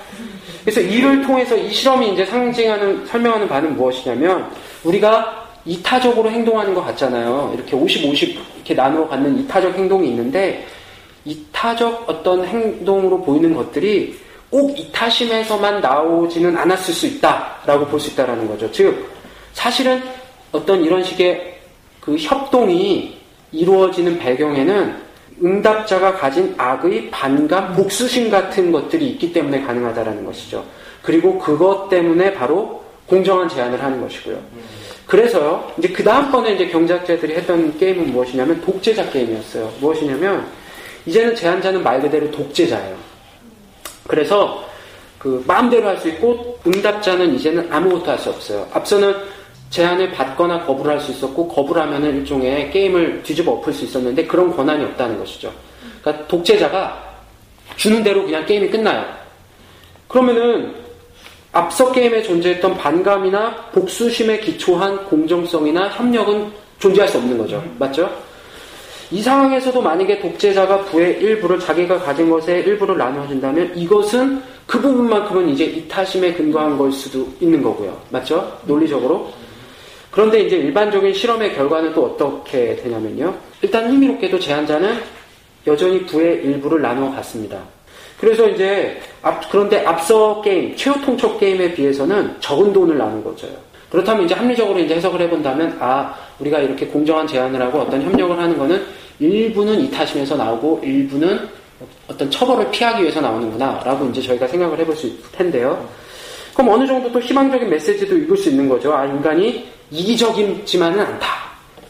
그래서 0.68 0.82
이를 0.82 1.22
통해서 1.22 1.56
이 1.56 1.72
실험이 1.72 2.12
이제 2.12 2.26
상징하는 2.26 3.06
설명하는 3.06 3.48
바는 3.48 3.74
무엇이냐면 3.74 4.50
우리가 4.84 5.48
이타적으로 5.64 6.30
행동하는 6.30 6.74
것 6.74 6.84
같잖아요. 6.84 7.52
이렇게 7.54 7.74
50, 7.74 8.04
50 8.04 8.38
이렇게 8.56 8.74
나누어 8.74 9.08
갖는 9.08 9.38
이타적 9.40 9.74
행동이 9.74 10.08
있는데 10.08 10.66
이타적 11.24 12.04
어떤 12.06 12.44
행동으로 12.44 13.22
보이는 13.22 13.54
것들이 13.54 14.18
꼭 14.50 14.78
이타심에서만 14.78 15.80
나오지는 15.80 16.54
않았을 16.54 16.92
수 16.92 17.06
있다라고 17.06 17.86
볼 17.86 17.98
수 17.98 18.10
있다라는 18.10 18.46
거죠. 18.46 18.70
즉 18.70 19.10
사실은 19.54 20.02
어떤 20.52 20.84
이런 20.84 21.02
식의 21.02 21.60
그 21.98 22.14
협동이 22.18 23.16
이루어지는 23.52 24.18
배경에는 24.18 25.07
응답자가 25.42 26.14
가진 26.14 26.54
악의 26.56 27.10
반감, 27.10 27.72
복수심 27.74 28.30
같은 28.30 28.72
것들이 28.72 29.08
있기 29.10 29.32
때문에 29.32 29.62
가능하다라는 29.62 30.24
것이죠. 30.24 30.64
그리고 31.02 31.38
그것 31.38 31.88
때문에 31.88 32.34
바로 32.34 32.82
공정한 33.06 33.48
제안을 33.48 33.82
하는 33.82 34.00
것이고요. 34.00 34.38
그래서요, 35.06 35.72
이제 35.78 35.88
그 35.88 36.04
다음번에 36.04 36.52
이제 36.54 36.66
경제학자들이 36.68 37.34
했던 37.34 37.76
게임은 37.78 38.12
무엇이냐면 38.12 38.60
독재자 38.60 39.08
게임이었어요. 39.08 39.72
무엇이냐면, 39.80 40.46
이제는 41.06 41.34
제안자는 41.34 41.82
말 41.82 42.00
그대로 42.02 42.30
독재자예요. 42.30 42.94
그래서 44.06 44.62
그 45.18 45.42
마음대로 45.46 45.88
할 45.88 45.96
수 45.98 46.08
있고, 46.08 46.58
응답자는 46.66 47.34
이제는 47.36 47.72
아무것도 47.72 48.10
할 48.10 48.18
수 48.18 48.28
없어요. 48.28 48.68
앞서는 48.72 49.14
제안을 49.70 50.12
받거나 50.12 50.64
거부를 50.64 50.92
할 50.92 51.00
수 51.00 51.12
있었고, 51.12 51.48
거부를 51.48 51.82
하면은 51.82 52.16
일종의 52.16 52.70
게임을 52.70 53.22
뒤집어 53.22 53.52
엎을 53.52 53.72
수 53.72 53.84
있었는데, 53.84 54.26
그런 54.26 54.54
권한이 54.54 54.84
없다는 54.84 55.18
것이죠. 55.18 55.52
그러니까 56.00 56.26
독재자가 56.26 57.08
주는 57.76 58.02
대로 58.02 58.24
그냥 58.24 58.44
게임이 58.46 58.68
끝나요. 58.70 59.04
그러면은 60.08 60.74
앞서 61.52 61.92
게임에 61.92 62.22
존재했던 62.22 62.76
반감이나 62.76 63.54
복수심에 63.72 64.40
기초한 64.40 65.04
공정성이나 65.06 65.88
협력은 65.90 66.50
존재할 66.78 67.08
수 67.08 67.18
없는 67.18 67.38
거죠. 67.38 67.62
맞죠? 67.78 68.10
이 69.10 69.22
상황에서도 69.22 69.80
만약에 69.80 70.20
독재자가 70.20 70.84
부의 70.84 71.18
일부를 71.18 71.58
자기가 71.58 71.98
가진 72.00 72.28
것의 72.28 72.64
일부를 72.64 72.98
나눠준다면 72.98 73.72
이것은 73.74 74.42
그 74.66 74.78
부분만큼은 74.80 75.48
이제 75.48 75.64
이타심에 75.64 76.34
근거한 76.34 76.76
걸 76.76 76.92
수도 76.92 77.26
있는 77.40 77.62
거고요. 77.62 77.98
맞죠? 78.10 78.58
논리적으로. 78.64 79.32
그런데 80.18 80.40
이제 80.40 80.56
일반적인 80.56 81.14
실험의 81.14 81.54
결과는 81.54 81.94
또 81.94 82.06
어떻게 82.06 82.74
되냐면요. 82.74 83.32
일단 83.62 83.88
흥미롭게도 83.88 84.40
제안자는 84.40 84.98
여전히 85.64 86.04
부의 86.06 86.42
일부를 86.42 86.82
나누어 86.82 87.08
갔습니다. 87.12 87.60
그래서 88.18 88.48
이제 88.48 89.00
앞, 89.22 89.48
그런데 89.48 89.86
앞서 89.86 90.42
게임, 90.42 90.74
최후 90.74 91.00
통첩 91.02 91.38
게임에 91.38 91.72
비해서는 91.72 92.34
적은 92.40 92.72
돈을 92.72 92.98
나눈 92.98 93.22
거죠. 93.22 93.46
그렇다면 93.90 94.24
이제 94.24 94.34
합리적으로 94.34 94.80
이제 94.80 94.96
해석을 94.96 95.20
해본다면, 95.20 95.76
아, 95.78 96.12
우리가 96.40 96.58
이렇게 96.58 96.84
공정한 96.86 97.24
제안을 97.24 97.62
하고 97.62 97.78
어떤 97.78 98.02
협력을 98.02 98.36
하는 98.36 98.58
거는 98.58 98.84
일부는 99.20 99.78
이타심에서 99.82 100.34
나오고 100.34 100.80
일부는 100.82 101.48
어떤 102.08 102.28
처벌을 102.28 102.72
피하기 102.72 103.02
위해서 103.02 103.20
나오는구나, 103.20 103.82
라고 103.84 104.06
이제 104.06 104.20
저희가 104.20 104.48
생각을 104.48 104.80
해볼 104.80 104.96
수 104.96 105.06
있을 105.06 105.20
텐데요. 105.30 105.88
그럼 106.58 106.72
어느 106.72 106.88
정도 106.88 107.12
또 107.12 107.20
희망적인 107.20 107.70
메시지도 107.70 108.16
읽을 108.16 108.36
수 108.36 108.50
있는 108.50 108.68
거죠. 108.68 108.92
아, 108.92 109.06
인간이 109.06 109.68
이기적이지만은 109.92 110.98
않다. 110.98 111.28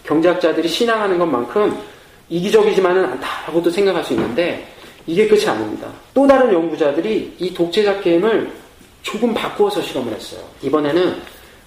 경제학자들이 0.05 0.69
신앙하는 0.69 1.19
것만큼 1.19 1.75
이기적이지만은 2.29 3.03
않다라고도 3.03 3.71
생각할 3.71 4.05
수 4.05 4.13
있는데, 4.13 4.69
이게 5.07 5.27
끝이 5.27 5.47
아닙니다. 5.47 5.89
또 6.13 6.27
다른 6.27 6.53
연구자들이 6.53 7.37
이 7.39 7.55
독재자 7.55 7.99
게임을 8.01 8.53
조금 9.01 9.33
바꾸어서 9.33 9.81
실험을 9.81 10.13
했어요. 10.13 10.43
이번에는 10.61 11.17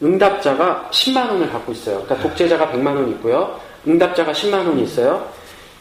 응답자가 0.04 0.88
10만 0.92 1.28
원을 1.28 1.52
갖고 1.52 1.72
있어요. 1.72 2.04
그러니까 2.04 2.30
독재자가 2.30 2.72
100만 2.72 2.86
원 2.86 3.10
있고요. 3.14 3.60
응답자가 3.88 4.32
10만 4.32 4.68
원이 4.68 4.84
있어요. 4.84 5.28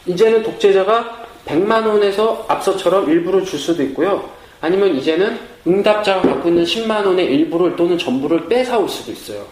이제는 0.06 0.42
독재자가 0.42 1.26
100만 1.44 1.86
원에서 1.86 2.46
앞서처럼 2.48 3.10
일부를 3.10 3.44
줄 3.44 3.58
수도 3.58 3.82
있고요. 3.82 4.39
아니면 4.60 4.96
이제는 4.96 5.38
응답자가 5.66 6.22
갖고 6.22 6.48
있는 6.48 6.64
10만 6.64 7.04
원의 7.04 7.26
일부를 7.26 7.76
또는 7.76 7.96
전부를 7.98 8.48
뺏어올 8.48 8.88
수도 8.88 9.12
있어요. 9.12 9.46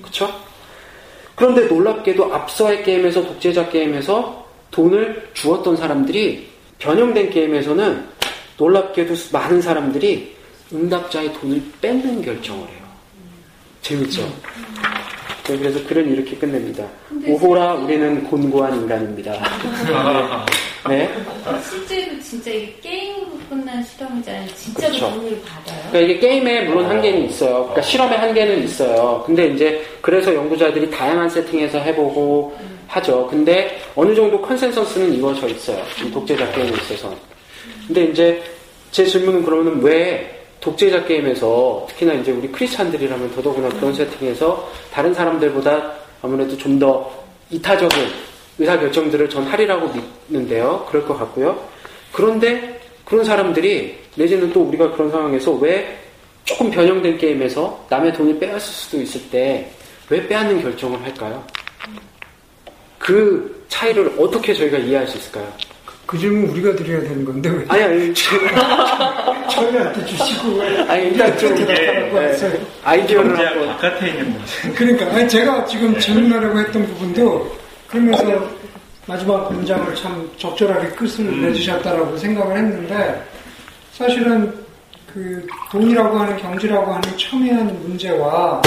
그렇죠? 0.00 0.30
그런데 1.34 1.66
놀랍게도 1.66 2.32
앞서의 2.34 2.82
게임에서 2.82 3.22
독재자 3.26 3.68
게임에서 3.68 4.46
돈을 4.70 5.30
주었던 5.34 5.76
사람들이 5.76 6.48
변형된 6.78 7.30
게임에서는 7.30 8.04
놀랍게도 8.56 9.14
많은 9.32 9.60
사람들이 9.60 10.34
응답자의 10.72 11.32
돈을 11.34 11.62
뺏는 11.80 12.22
결정을 12.22 12.66
해요. 12.66 12.86
재밌죠? 13.82 14.22
네, 15.44 15.56
그래서 15.58 15.86
글은 15.86 16.10
이렇게 16.12 16.36
끝냅니다. 16.36 16.84
오호라 17.24 17.74
우리는 17.74 18.24
곤고한 18.24 18.74
인간입니다. 18.74 19.32
네. 20.88 21.10
실제로 21.68 22.20
진짜 22.20 22.50
이게 22.50 22.74
게임으로 22.82 23.26
끝난 23.48 23.82
실험이잖아요. 23.84 24.46
진짜로 24.54 24.88
그렇죠. 24.88 25.10
돈을 25.10 25.42
받아요. 25.42 25.80
그러니까 25.90 25.98
이게 26.00 26.18
게임에 26.18 26.64
물론 26.64 26.86
한계는 26.86 27.28
있어요. 27.28 27.54
그러니까 27.54 27.82
실험의 27.82 28.18
한계는 28.18 28.64
있어요. 28.64 29.22
근데 29.26 29.46
이제 29.48 29.84
그래서 30.00 30.34
연구자들이 30.34 30.90
다양한 30.90 31.28
세팅에서 31.28 31.78
해보고 31.78 32.56
하죠. 32.88 33.26
근데 33.28 33.78
어느 33.94 34.14
정도 34.14 34.40
컨센서스는 34.40 35.14
이루어져 35.14 35.48
있어요. 35.48 35.82
이 36.04 36.10
독재자 36.10 36.50
게임에 36.52 36.70
있어서. 36.70 37.14
근데 37.86 38.04
이제 38.04 38.42
제 38.90 39.04
질문은 39.04 39.44
그러면 39.44 39.80
왜 39.82 40.32
독재자 40.60 41.04
게임에서 41.04 41.86
특히나 41.90 42.14
이제 42.14 42.32
우리 42.32 42.48
크리스찬들이라면 42.50 43.34
더더구나 43.34 43.68
그런 43.68 43.92
세팅에서 43.94 44.68
다른 44.92 45.12
사람들보다 45.14 45.92
아무래도 46.22 46.56
좀 46.56 46.78
더 46.78 47.10
이타적인 47.50 47.98
의사 48.58 48.78
결정들을 48.78 49.28
전 49.28 49.44
하리라고 49.44 49.92
믿는데요. 50.28 50.86
그럴 50.90 51.04
것 51.06 51.18
같고요. 51.18 51.58
그런데 52.12 52.80
그런 53.04 53.24
사람들이 53.24 53.98
내지는 54.16 54.52
또 54.52 54.62
우리가 54.62 54.92
그런 54.92 55.10
상황에서 55.10 55.52
왜 55.52 55.98
조금 56.44 56.70
변형된 56.70 57.18
게임에서 57.18 57.86
남의 57.90 58.12
돈을 58.14 58.38
빼앗을 58.38 58.60
수도 58.60 59.00
있을 59.00 59.20
때 59.30 59.70
왜 60.08 60.26
빼앗는 60.28 60.62
결정을 60.62 61.02
할까요? 61.02 61.42
그 62.98 63.64
차이를 63.68 64.12
어떻게 64.18 64.54
저희가 64.54 64.78
이해할 64.78 65.06
수 65.06 65.18
있을까요? 65.18 65.46
그 66.06 66.16
질문 66.16 66.48
우리가 66.50 66.76
드려야 66.76 67.00
되는 67.00 67.24
건데 67.24 67.50
왜 67.50 67.64
아니, 67.68 67.82
아니, 67.82 68.14
저희한테 69.50 70.06
주시고 70.06 70.50
왜 70.58 70.78
아니, 70.88 71.06
일단 71.08 71.36
좀, 71.36 71.54
네. 71.66 72.12
아이디어를. 72.84 73.34
바깥에 73.66 74.08
있는 74.10 74.32
문제. 74.32 74.70
그러니까 74.76 75.06
아니, 75.16 75.28
제가 75.28 75.64
지금 75.66 75.98
질문하려고 75.98 76.60
했던 76.60 76.86
부분도 76.86 77.56
그러면서 77.88 78.48
마지막 79.06 79.52
문장을 79.52 79.94
참 79.94 80.28
적절하게 80.36 80.88
끝을 80.90 81.42
내주셨다라고 81.42 82.16
생각을 82.16 82.56
했는데 82.56 83.24
사실은 83.92 84.52
그 85.12 85.46
돈이라고 85.70 86.18
하는 86.18 86.36
경제라고 86.36 86.92
하는 86.92 87.16
첨예한 87.16 87.66
문제와 87.82 88.60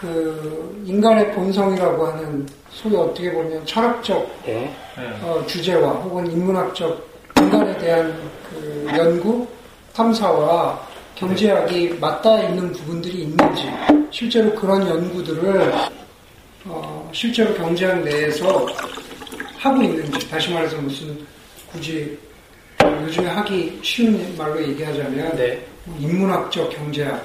그 0.00 0.82
인간의 0.84 1.32
본성이라고 1.32 2.06
하는 2.06 2.46
소위 2.70 2.96
어떻게 2.96 3.32
보면 3.32 3.64
철학적 3.64 4.28
네. 4.44 4.74
어, 5.22 5.42
주제와 5.46 5.90
혹은 5.90 6.30
인문학적 6.30 7.08
인간에 7.38 7.76
대한 7.78 8.14
그 8.50 8.86
연구, 8.96 9.46
탐사와 9.94 10.78
경제학이 11.14 11.96
맞닿아 12.00 12.42
있는 12.42 12.72
부분들이 12.72 13.22
있는지, 13.22 13.68
실제로 14.10 14.54
그런 14.54 14.86
연구들을 14.86 15.72
어, 16.68 17.08
실제로 17.12 17.54
경제학 17.54 18.04
내에서 18.04 18.66
하고 19.56 19.82
있는지, 19.82 20.28
다시 20.30 20.50
말해서 20.50 20.76
무슨 20.76 21.18
굳이 21.72 22.16
요즘에 23.02 23.26
하기 23.26 23.78
쉬운 23.82 24.34
말로 24.36 24.62
얘기하자면 24.62 25.36
네. 25.36 25.64
뭐 25.84 25.96
인문학적 25.98 26.70
경제학, 26.70 27.24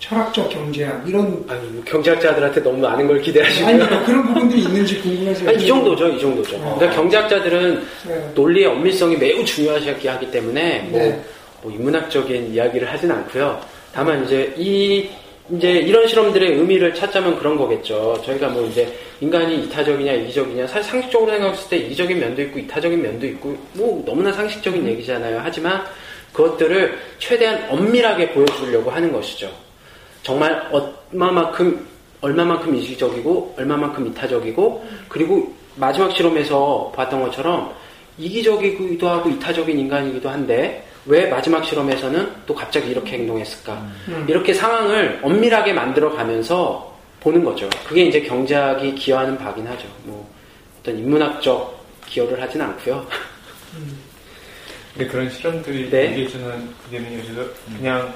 철학적 0.00 0.48
경제학 0.48 1.06
이런 1.06 1.44
아니, 1.48 1.68
뭐 1.68 1.84
경제학자들한테 1.84 2.62
너무 2.62 2.78
많은 2.78 3.06
걸 3.06 3.20
기대하시고요. 3.20 3.68
아니 3.68 3.78
그러니까 3.78 4.06
그런 4.06 4.26
부분들이 4.26 4.62
있는지 4.62 5.00
궁금해서 5.00 5.48
아니, 5.48 5.62
이 5.62 5.66
정도죠, 5.66 6.08
이 6.08 6.20
정도죠. 6.20 6.58
그러니까 6.58 6.90
경제학자들은 6.90 7.86
네. 8.06 8.32
논리의 8.34 8.66
엄밀성이 8.66 9.16
매우 9.16 9.44
중요하게 9.44 10.08
하기 10.08 10.30
때문에 10.30 10.80
뭐, 10.90 11.00
네. 11.00 11.24
뭐 11.62 11.72
인문학적인 11.72 12.54
이야기를 12.54 12.90
하진 12.90 13.10
않고요. 13.10 13.60
다만 13.92 14.24
이제 14.24 14.52
이 14.56 15.08
이제 15.50 15.72
이런 15.72 16.06
실험들의 16.06 16.56
의미를 16.56 16.94
찾자면 16.94 17.38
그런 17.38 17.56
거겠죠. 17.56 18.20
저희가 18.24 18.48
뭐 18.48 18.66
이제 18.66 18.92
인간이 19.20 19.64
이타적이냐 19.64 20.12
이기적이냐 20.12 20.66
사실 20.66 20.90
상식적으로 20.90 21.30
생각했을 21.32 21.70
때 21.70 21.76
이기적인 21.78 22.18
면도 22.18 22.42
있고 22.42 22.58
이타적인 22.58 23.00
면도 23.00 23.26
있고 23.28 23.56
뭐 23.72 24.02
너무나 24.04 24.30
상식적인 24.32 24.86
얘기잖아요. 24.86 25.40
하지만 25.42 25.82
그것들을 26.34 26.98
최대한 27.18 27.66
엄밀하게 27.70 28.30
보여주려고 28.32 28.90
하는 28.90 29.10
것이죠. 29.10 29.50
정말 30.22 30.68
얼마만큼 30.70 31.86
얼마만큼 32.20 32.74
이기적이고 32.76 33.54
얼마만큼 33.56 34.08
이타적이고 34.08 34.86
그리고 35.08 35.54
마지막 35.76 36.14
실험에서 36.14 36.92
봤던 36.94 37.22
것처럼 37.22 37.72
이기적이기도 38.18 39.08
하고 39.08 39.30
이타적인 39.30 39.78
인간이기도 39.78 40.28
한데 40.28 40.84
왜 41.08 41.26
마지막 41.26 41.64
실험에서는 41.64 42.30
또 42.46 42.54
갑자기 42.54 42.90
이렇게 42.90 43.12
행동했을까? 43.16 43.72
음. 44.08 44.26
이렇게 44.28 44.52
상황을 44.52 45.20
엄밀하게 45.22 45.72
만들어 45.72 46.14
가면서 46.14 46.96
보는 47.20 47.42
거죠. 47.42 47.68
그게 47.86 48.04
이제 48.04 48.20
경제학이 48.20 48.94
기여하는 48.94 49.38
바긴 49.38 49.66
하죠. 49.66 49.88
뭐 50.04 50.30
어떤 50.80 50.98
인문학적 50.98 51.78
기여를 52.06 52.40
하진 52.40 52.60
않고요. 52.60 53.06
근데 54.92 55.10
그런 55.10 55.30
실험들이 55.30 55.90
네. 55.90 56.10
얘기해주는 56.10 56.74
그게는 56.84 57.18
요즘 57.18 57.50
그냥 57.76 58.12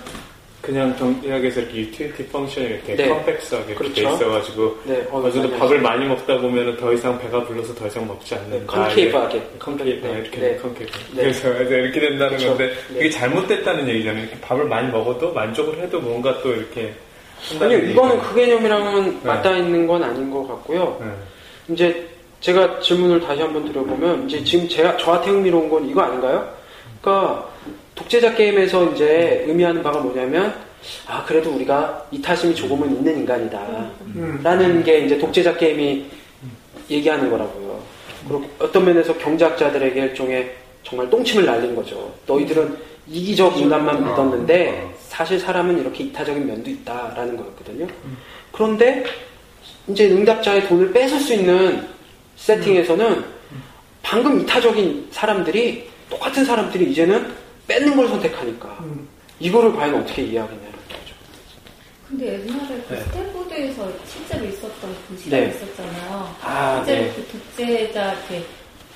그냥 0.62 0.94
경제학에서 0.96 1.60
이렇게 1.60 1.78
utility 1.78 2.26
function이 2.28 2.66
이렇게 2.68 2.94
네. 2.94 3.08
컴플렉스하게 3.08 3.72
이렇게 3.72 3.88
돼 3.92 4.02
그렇죠. 4.02 4.14
있어가지고 4.14 4.78
네, 4.84 5.06
어, 5.10 5.18
맞아요. 5.18 5.50
밥을 5.58 5.80
많이 5.80 6.06
먹다 6.06 6.38
보면은 6.38 6.76
더 6.76 6.92
이상 6.92 7.18
배가 7.18 7.44
불러서 7.44 7.74
더 7.74 7.88
이상 7.88 8.06
먹지 8.06 8.36
않는다. 8.36 8.56
네, 8.58 8.64
concave하게. 8.66 9.42
concave 9.58 10.06
네, 10.06 10.12
이렇게 10.20 10.40
네. 10.40 10.56
concave. 10.56 10.92
네. 11.16 11.22
그래서 11.22 11.52
이렇게 11.52 12.00
된다는 12.00 12.28
그렇죠. 12.28 12.48
건데 12.50 12.68
네. 12.90 12.94
그게 12.94 13.10
잘못됐다는 13.10 13.88
얘기잖아요. 13.88 14.22
이렇게 14.22 14.40
밥을 14.40 14.64
많이 14.66 14.88
먹어도 14.92 15.32
만족을 15.32 15.78
해도 15.80 16.00
뭔가 16.00 16.40
또 16.42 16.52
이렇게 16.52 16.94
아니요, 17.60 17.78
이거는. 17.78 18.20
그 18.20 18.34
개념이랑은 18.36 19.04
네. 19.10 19.20
맞닿아 19.24 19.56
있는 19.56 19.84
건 19.88 20.04
아닌 20.04 20.30
것 20.30 20.46
같고요. 20.46 20.96
네. 21.00 21.74
이제 21.74 22.08
제가 22.38 22.78
질문을 22.78 23.20
다시 23.20 23.42
한번 23.42 23.64
드려보면 23.64 24.28
이제 24.28 24.44
지금 24.44 24.68
제가 24.68 24.96
저한테 24.96 25.30
흥미로운 25.30 25.68
건 25.68 25.88
이거 25.88 26.02
아닌가요? 26.02 26.48
그러니까 27.00 27.51
독재자 27.94 28.34
게임에서 28.34 28.92
이제 28.92 29.44
의미하는 29.46 29.82
바가 29.82 30.00
뭐냐면 30.00 30.54
아 31.06 31.24
그래도 31.24 31.50
우리가 31.50 32.06
이타심이 32.10 32.54
조금은 32.54 32.96
있는 32.96 33.18
인간이다 33.18 33.58
음. 34.14 34.40
라는 34.42 34.82
게 34.82 35.00
이제 35.00 35.18
독재자 35.18 35.56
게임이 35.56 36.06
얘기하는 36.90 37.30
거라고요. 37.30 37.80
그리고 38.28 38.44
어떤 38.58 38.84
면에서 38.84 39.16
경제학자들에게 39.18 40.00
일종의 40.00 40.54
정말 40.82 41.08
똥침을 41.10 41.44
날린 41.44 41.74
거죠. 41.74 42.12
너희들은 42.26 42.76
이기적 43.08 43.58
인간만 43.58 44.04
믿었는데 44.04 44.94
사실 45.08 45.38
사람은 45.38 45.80
이렇게 45.80 46.04
이타적인 46.04 46.46
면도 46.46 46.70
있다라는 46.70 47.36
거였거든요. 47.36 47.86
그런데 48.52 49.04
이제 49.88 50.10
응답자의 50.10 50.68
돈을 50.68 50.92
뺏을 50.92 51.18
수 51.18 51.34
있는 51.34 51.86
세팅에서는 52.36 53.24
방금 54.02 54.40
이타적인 54.40 55.08
사람들이 55.10 55.88
똑같은 56.10 56.44
사람들이 56.44 56.90
이제는 56.90 57.41
뺏는 57.66 57.96
걸 57.96 58.08
선택하니까 58.08 58.68
음. 58.80 59.08
이거를 59.40 59.72
과연 59.72 59.94
어떻게 60.02 60.22
이해하겠냐는 60.22 60.72
거죠. 60.72 61.14
근데 62.08 62.32
옛날에 62.46 62.82
그 62.88 62.94
네. 62.94 63.00
스탠포드에서 63.00 63.92
실제로 64.06 64.44
있었던 64.46 64.96
그 65.08 65.16
실험이 65.16 65.46
네. 65.46 65.50
있었잖아요. 65.50 66.36
아, 66.42 66.84
실제로 66.84 67.06
네. 67.06 67.12
그 67.14 67.26
독재자 67.28 68.12
이렇게 68.12 68.44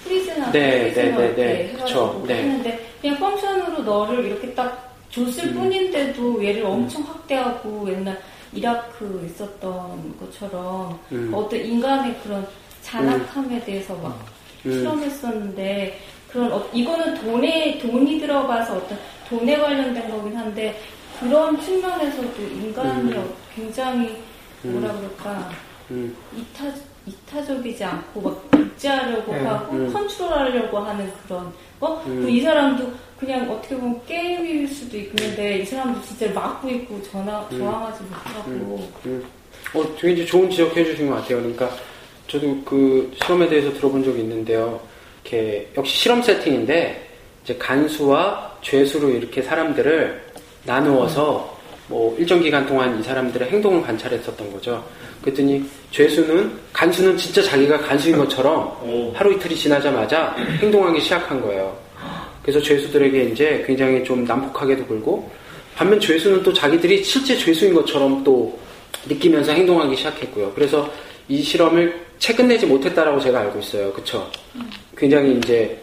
prisoner 0.05 0.53
네, 0.53 0.93
prisoner 0.93 1.03
네, 1.03 1.17
네, 1.17 1.25
이렇게 1.27 1.43
네. 1.43 1.69
해가지고 1.73 2.25
네. 2.27 2.35
했는데 2.35 2.91
그냥 3.01 3.19
function으로 3.19 3.83
너를 3.83 4.25
이렇게 4.25 4.55
딱 4.55 4.95
줬을 5.11 5.49
음. 5.49 5.55
뿐인데도 5.55 6.45
얘를 6.45 6.65
엄청 6.65 7.03
확대하고 7.03 7.89
옛날 7.91 8.21
이라크 8.53 9.27
있었던 9.27 10.19
것처럼 10.19 10.99
음. 11.13 11.33
어떤 11.35 11.59
인간의 11.61 12.17
그런 12.23 12.47
잔악함에 12.83 13.65
대해서 13.65 13.95
막 13.97 14.25
음. 14.65 14.73
실험했었는데 14.73 15.99
그런 16.37 16.53
어- 16.53 16.69
이거는 16.71 17.15
돈에 17.15 17.79
돈이 17.79 18.21
들어가서 18.21 18.77
어떤 18.77 18.99
돈에 19.27 19.57
관련된 19.57 20.11
거긴 20.11 20.37
한데 20.37 20.79
그런 21.19 21.59
측면에서도 21.59 22.43
인간이 22.43 23.13
음. 23.15 23.17
어- 23.17 23.35
굉장히 23.55 24.19
뭐라 24.63 24.93
그럴까 24.93 25.51
음. 25.93 26.15
이타 26.37 26.71
이타적이지 27.07 27.83
않고 27.85 28.21
막 28.21 28.51
복제하려고 28.51 29.33
네, 29.33 29.45
하고 29.45 29.77
음. 29.77 29.91
컨트롤하려고 29.93 30.79
하는 30.79 31.11
그런 31.27 31.51
거. 31.81 32.03
음. 32.07 32.29
이 32.29 32.41
사람도 32.43 32.93
그냥 33.19 33.51
어떻게 33.51 33.77
보면 33.77 33.99
게임일 34.07 34.69
수도 34.69 34.99
있는데 34.99 35.59
이 35.61 35.65
사람도 35.65 36.03
진짜 36.03 36.31
막고 36.33 36.69
있고 36.69 37.01
전화 37.03 37.49
음. 37.51 37.59
저항하지 37.59 38.03
못하고 38.03 38.89
음. 39.07 39.25
어, 39.75 39.85
되게 39.99 40.27
좋은 40.27 40.51
지적해 40.51 40.85
주신 40.85 41.09
것 41.09 41.15
같아요. 41.15 41.39
그러니까 41.39 41.71
저도 42.27 42.61
그 42.65 43.11
실험에 43.23 43.49
대해서 43.49 43.73
들어본 43.73 44.05
적이 44.05 44.21
있는데요. 44.21 44.81
이렇게 45.27 45.69
역시 45.77 45.97
실험 45.97 46.23
세팅인데 46.23 47.05
이제 47.43 47.57
간수와 47.57 48.59
죄수로 48.63 49.11
이렇게 49.11 49.43
사람들을 49.43 50.23
나누어서 50.65 51.57
뭐 51.89 52.17
일정 52.19 52.41
기간 52.41 52.67
동안 52.67 52.99
이 52.99 53.03
사람들의 53.03 53.49
행동을 53.51 53.83
관찰했었던 53.83 54.53
거죠. 54.53 54.85
그랬더니 55.23 55.65
죄수는 55.91 56.53
간수는 56.73 57.17
진짜 57.17 57.43
자기가 57.43 57.79
간수인 57.79 58.17
것처럼 58.17 58.67
오. 58.83 59.13
하루 59.15 59.33
이틀이 59.35 59.57
지나자마자 59.57 60.35
행동하기 60.61 61.01
시작한 61.01 61.41
거예요. 61.41 61.77
그래서 62.43 62.61
죄수들에게 62.61 63.25
이제 63.25 63.65
굉장히 63.67 64.05
좀 64.05 64.25
난폭하게도 64.25 64.87
굴고 64.87 65.31
반면 65.75 66.01
죄수는 66.01 66.43
또 66.43 66.53
자기들이 66.53 67.03
실제 67.03 67.37
죄수인 67.37 67.75
것처럼 67.75 68.23
또 68.23 68.59
느끼면서 69.09 69.53
행동하기 69.53 69.97
시작했고요. 69.97 70.53
그래서 70.55 70.91
이 71.29 71.43
실험을 71.43 72.07
채 72.19 72.35
끝내지 72.35 72.67
못했다라고 72.67 73.21
제가 73.21 73.41
알고 73.41 73.59
있어요. 73.61 73.93
그쵸? 73.93 74.31
굉장히 74.97 75.37
이제. 75.39 75.79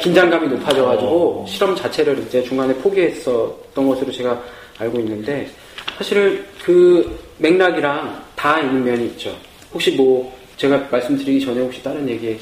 긴장감이 0.00 0.48
높아져가지고 0.48 1.42
어. 1.42 1.46
실험 1.48 1.74
자체를 1.76 2.18
이제 2.26 2.42
중간에 2.42 2.74
포기했었던 2.74 3.88
것으로 3.88 4.10
제가 4.10 4.42
알고 4.78 4.98
있는데 5.00 5.48
사실 5.96 6.44
그 6.64 7.18
맥락이랑 7.38 8.22
다 8.34 8.60
있는 8.60 8.84
면이 8.84 9.06
있죠. 9.06 9.34
혹시 9.72 9.92
뭐 9.92 10.34
제가 10.56 10.88
말씀드리기 10.90 11.44
전에 11.44 11.60
혹시 11.60 11.82
다른 11.82 12.08
얘기 12.08 12.36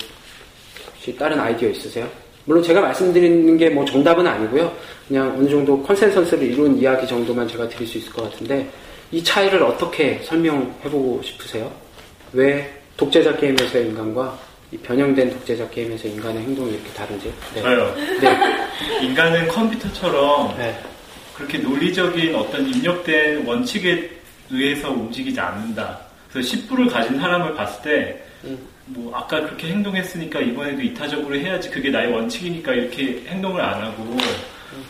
혹시 0.95 1.16
다른 1.16 1.39
아이디어 1.39 1.68
있으세요? 1.68 2.09
물론 2.47 2.62
제가 2.62 2.81
말씀드리는 2.81 3.57
게 3.57 3.70
뭐 3.70 3.85
정답은 3.85 4.27
아니고요. 4.27 4.72
그냥 5.09 5.35
어느 5.39 5.49
정도 5.49 5.81
consensus를 5.83 6.45
이룬 6.45 6.79
이야기 6.79 7.07
정도만 7.07 7.47
제가 7.49 7.68
드릴 7.68 7.87
수 7.87 7.99
있을 7.99 8.12
것 8.12 8.31
같은데 8.31 8.66
이 9.12 9.22
차이를 9.22 9.62
어떻게 9.62 10.18
설명해보고 10.25 11.20
싶으세요? 11.22 11.70
왜 12.33 12.70
독재자 12.97 13.35
게임에서의 13.37 13.87
인간과 13.89 14.39
이 14.54 14.54
변형된 14.83 15.31
독재자 15.31 15.68
게임에서 15.70 16.09
인간의 16.09 16.43
행동이 16.43 16.72
이렇게 16.72 16.89
다른지? 16.91 17.33
네. 17.55 17.62
저요. 17.62 17.95
네. 18.20 18.39
인간은 19.03 19.49
컴퓨터처럼 19.49 20.57
네. 20.57 20.79
그렇게 21.35 21.59
논리적인 21.59 22.35
어떤 22.35 22.66
입력된 22.66 23.47
원칙에 23.47 24.11
의해서 24.51 24.91
움직이지 24.91 25.39
않는다. 25.39 25.99
그래서 26.33 26.57
10불을 26.57 26.91
가진 26.91 27.18
사람을 27.18 27.55
봤을 27.55 27.83
때, 27.83 28.22
음. 28.45 28.59
뭐, 28.87 29.14
아까 29.16 29.41
그렇게 29.41 29.68
행동했으니까 29.68 30.41
이번에도 30.41 30.83
이타적으로 30.83 31.35
해야지 31.37 31.70
그게 31.70 31.91
나의 31.91 32.12
원칙이니까 32.12 32.72
이렇게 32.72 33.22
행동을 33.27 33.61
안 33.61 33.83
하고, 33.83 34.16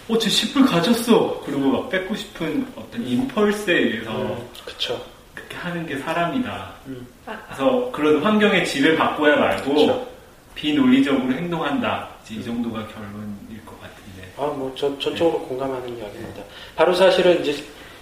어, 0.09 0.19
쟤 0.19 0.29
10불 0.29 0.67
가졌어! 0.67 1.43
그리고 1.45 1.71
막 1.71 1.89
뺏고 1.91 2.15
싶은 2.15 2.67
어떤 2.77 3.07
임펄스에 3.07 3.75
의해서 3.75 4.49
그쵸. 4.65 5.05
그렇게 5.35 5.57
하는 5.57 5.87
게 5.87 5.99
사람이다. 5.99 6.73
음. 6.87 7.07
그래서 7.25 7.91
그런 7.93 8.23
환경에 8.23 8.65
지배받고야 8.65 9.37
말고, 9.37 9.75
그쵸. 9.75 10.07
비논리적으로 10.55 11.33
행동한다. 11.33 12.09
이 12.31 12.43
정도가 12.43 12.87
결론일 12.87 13.65
것 13.65 13.81
같은데. 13.81 14.33
아, 14.37 14.43
뭐, 14.43 14.73
전, 14.77 14.99
전적으로 15.01 15.41
공감하는 15.41 15.89
이야기입니다. 15.99 16.43
바로 16.77 16.95
사실은 16.95 17.41
이제 17.41 17.55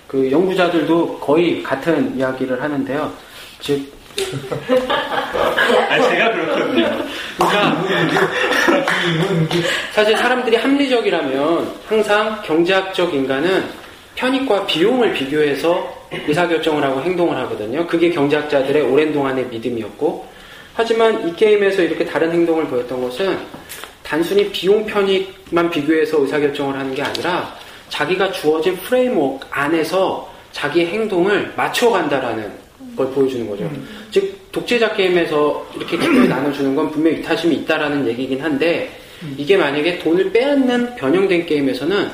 그 0.06 0.30
연구자들도 0.30 1.18
거의 1.18 1.62
같은 1.62 2.16
이야기를 2.16 2.62
하는데요. 2.62 3.12
즉, 3.60 3.92
아, 5.88 6.08
제가 6.08 6.32
그렇거든요. 6.32 6.90
그러니까 7.38 7.84
사실 9.92 10.16
사람들이 10.16 10.56
합리적이라면 10.56 11.74
항상 11.88 12.42
경제학적 12.42 13.14
인간은 13.14 13.81
편익과 14.14 14.66
비용을 14.66 15.12
비교해서 15.14 16.02
의사결정을 16.26 16.82
하고 16.82 17.00
행동을 17.02 17.36
하거든요. 17.38 17.86
그게 17.86 18.10
경제학자들의 18.10 18.82
오랜 18.82 19.12
동안의 19.12 19.46
믿음이었고, 19.46 20.26
하지만 20.74 21.28
이 21.28 21.34
게임에서 21.34 21.82
이렇게 21.82 22.04
다른 22.04 22.30
행동을 22.32 22.66
보였던 22.66 23.00
것은 23.02 23.38
단순히 24.02 24.50
비용 24.50 24.84
편익만 24.84 25.70
비교해서 25.70 26.20
의사결정을 26.20 26.78
하는 26.78 26.94
게 26.94 27.02
아니라 27.02 27.56
자기가 27.88 28.32
주어진 28.32 28.76
프레임워크 28.76 29.46
안에서 29.50 30.30
자기의 30.52 30.86
행동을 30.88 31.52
맞춰간다라는 31.56 32.50
걸 32.96 33.10
보여주는 33.10 33.48
거죠. 33.48 33.70
즉 34.10 34.38
독재자 34.52 34.92
게임에서 34.94 35.66
이렇게 35.76 35.96
기분을 35.96 36.28
나눠주는 36.28 36.74
건 36.74 36.90
분명히 36.90 37.18
이타심이 37.18 37.54
있다라는 37.56 38.06
얘기긴 38.08 38.42
한데 38.42 38.90
이게 39.36 39.56
만약에 39.56 39.98
돈을 39.98 40.32
빼앗는 40.32 40.96
변형된 40.96 41.46
게임에서는 41.46 42.10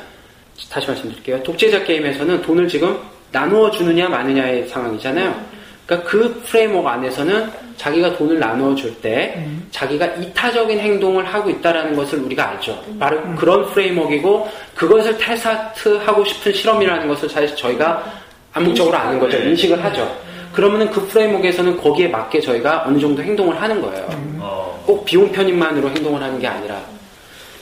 다시 0.71 0.87
말씀드릴게요. 0.89 1.43
독재자 1.43 1.83
게임에서는 1.85 2.43
돈을 2.43 2.69
지금 2.69 2.99
나누어 3.33 3.71
주느냐 3.71 4.09
마느냐의 4.09 4.69
상황이잖아요. 4.69 5.59
그러니까 5.87 6.11
그 6.11 6.43
framework 6.47 6.87
안에서는 6.89 7.51
자기가 7.77 8.17
돈을 8.17 8.39
나누어 8.39 8.75
줄 8.75 8.95
때 9.01 9.47
자기가 9.71 10.05
이타적인 10.07 10.79
행동을 10.81 11.25
하고 11.25 11.49
있다라는 11.49 11.95
것을 11.97 12.19
우리가 12.21 12.51
알죠. 12.51 12.83
바로 12.99 13.23
그런 13.37 13.65
framework이고 13.71 14.49
그것을 14.75 15.17
테스트하고 15.17 16.25
싶은 16.25 16.53
실험이라는 16.53 17.09
것을 17.09 17.29
사실 17.31 17.55
저희가 17.57 18.05
암묵적으로 18.53 18.97
아는 18.97 19.19
거죠. 19.19 19.39
인식을 19.39 19.83
하죠. 19.85 20.15
그러면은 20.53 20.91
그 20.91 21.07
프레임워크에서는 21.07 21.77
거기에 21.77 22.09
맞게 22.09 22.41
저희가 22.41 22.85
어느 22.87 22.99
정도 22.99 23.23
행동을 23.23 23.61
하는 23.61 23.81
거예요. 23.81 24.09
어, 24.41 24.83
꼭 24.85 25.05
비용 25.05 25.31
편입만으로 25.31 25.89
행동을 25.91 26.21
하는 26.21 26.39
게 26.41 26.47
아니라 26.49 26.81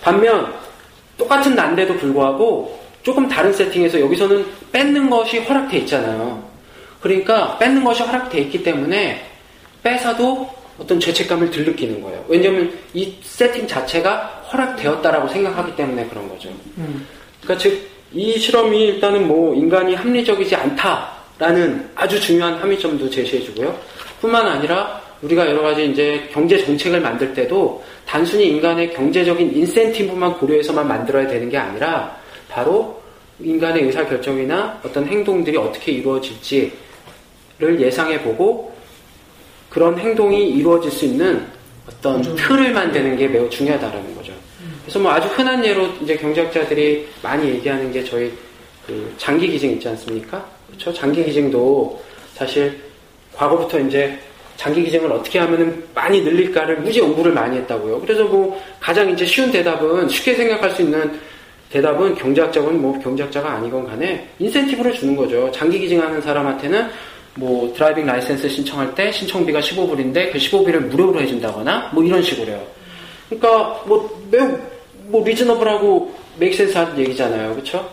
반면 0.00 0.52
똑같은 1.18 1.54
난데도 1.54 1.96
불구하고 1.98 2.85
조금 3.06 3.28
다른 3.28 3.52
세팅에서 3.52 4.00
여기서는 4.00 4.44
뺏는 4.72 5.08
것이 5.08 5.38
허락돼 5.38 5.78
있잖아요. 5.78 6.42
그러니까 7.00 7.56
뺏는 7.58 7.84
것이 7.84 8.02
허락돼 8.02 8.40
있기 8.40 8.64
때문에 8.64 9.24
뺏어도 9.82 10.50
어떤 10.78 10.98
죄책감을 10.98 11.50
덜 11.50 11.64
느끼는 11.64 12.02
거예요. 12.02 12.24
왜냐하면 12.26 12.76
이 12.92 13.14
세팅 13.22 13.68
자체가 13.68 14.48
허락되었다라고 14.52 15.28
생각하기 15.28 15.76
때문에 15.76 16.06
그런 16.08 16.28
거죠. 16.28 16.48
음. 16.78 17.06
그러니까 17.40 17.62
즉 17.62 17.96
이 18.12 18.38
실험이 18.38 18.86
일단은 18.86 19.26
뭐 19.26 19.54
인간이 19.54 19.94
합리적이지 19.94 20.54
않다라는 20.54 21.90
아주 21.94 22.20
중요한 22.20 22.54
함의점도 22.54 23.10
제시해주고요. 23.10 23.78
뿐만 24.20 24.46
아니라 24.46 25.02
우리가 25.22 25.46
여러 25.46 25.62
가지 25.62 25.86
이제 25.86 26.28
경제 26.32 26.62
정책을 26.64 27.00
만들 27.00 27.34
때도 27.34 27.82
단순히 28.06 28.48
인간의 28.48 28.92
경제적인 28.94 29.56
인센티브만 29.56 30.34
고려해서만 30.34 30.86
만들어야 30.86 31.26
되는 31.26 31.48
게 31.48 31.56
아니라 31.56 32.16
바로 32.56 33.02
인간의 33.38 33.82
의사 33.82 34.06
결정이나 34.06 34.80
어떤 34.82 35.06
행동들이 35.06 35.58
어떻게 35.58 35.92
이루어질지를 35.92 36.72
예상해보고 37.78 38.74
그런 39.68 39.98
행동이 39.98 40.48
이루어질 40.48 40.90
수 40.90 41.04
있는 41.04 41.46
어떤 41.86 42.22
틀을 42.22 42.72
만드는 42.72 43.18
게 43.18 43.28
매우 43.28 43.50
중요하다라는 43.50 44.14
거죠. 44.16 44.32
그래서 44.80 44.98
뭐 44.98 45.12
아주 45.12 45.28
흔한 45.28 45.62
예로 45.62 45.86
이제 46.00 46.16
경제학자들이 46.16 47.06
많이 47.22 47.46
얘기하는 47.46 47.92
게 47.92 48.02
저희 48.02 48.32
그 48.86 49.14
장기 49.18 49.50
기증 49.50 49.72
있지 49.72 49.86
않습니까? 49.90 50.48
그렇죠? 50.68 50.94
장기 50.94 51.22
기증도 51.22 52.02
사실 52.32 52.80
과거부터 53.34 53.80
이제 53.80 54.18
장기 54.56 54.82
기증을 54.82 55.12
어떻게 55.12 55.40
하면은 55.40 55.84
많이 55.94 56.22
늘릴까를 56.22 56.78
무지 56.80 57.00
연구를 57.00 57.32
많이 57.32 57.58
했다고요. 57.58 58.00
그래서 58.00 58.24
뭐 58.24 58.58
가장 58.80 59.10
이제 59.10 59.26
쉬운 59.26 59.52
대답은 59.52 60.08
쉽게 60.08 60.34
생각할 60.34 60.70
수 60.70 60.80
있는 60.80 61.20
대답은 61.76 62.14
경제학자건 62.14 62.80
뭐 62.80 62.98
경제학자가 62.98 63.52
아니건 63.52 63.86
간에 63.86 64.26
인센티브를 64.38 64.94
주는 64.94 65.14
거죠. 65.14 65.50
장기 65.52 65.78
기증하는 65.78 66.22
사람한테는 66.22 66.88
뭐 67.34 67.70
driving 67.74 68.06
license 68.06 68.48
신청할 68.48 68.94
때 68.94 69.12
신청비가 69.12 69.60
15불인데 69.60 70.32
그 70.32 70.38
15불을 70.38 70.86
무료로 70.86 71.20
해준다거나 71.20 71.90
뭐 71.92 72.02
이런 72.02 72.22
식으로요. 72.22 72.66
그러니까 73.28 73.82
뭐 73.84 74.26
매우 74.30 74.58
뭐 75.08 75.22
reasonable하고 75.22 76.14
하는 76.40 76.98
얘기잖아요. 76.98 77.52
그렇죠? 77.52 77.86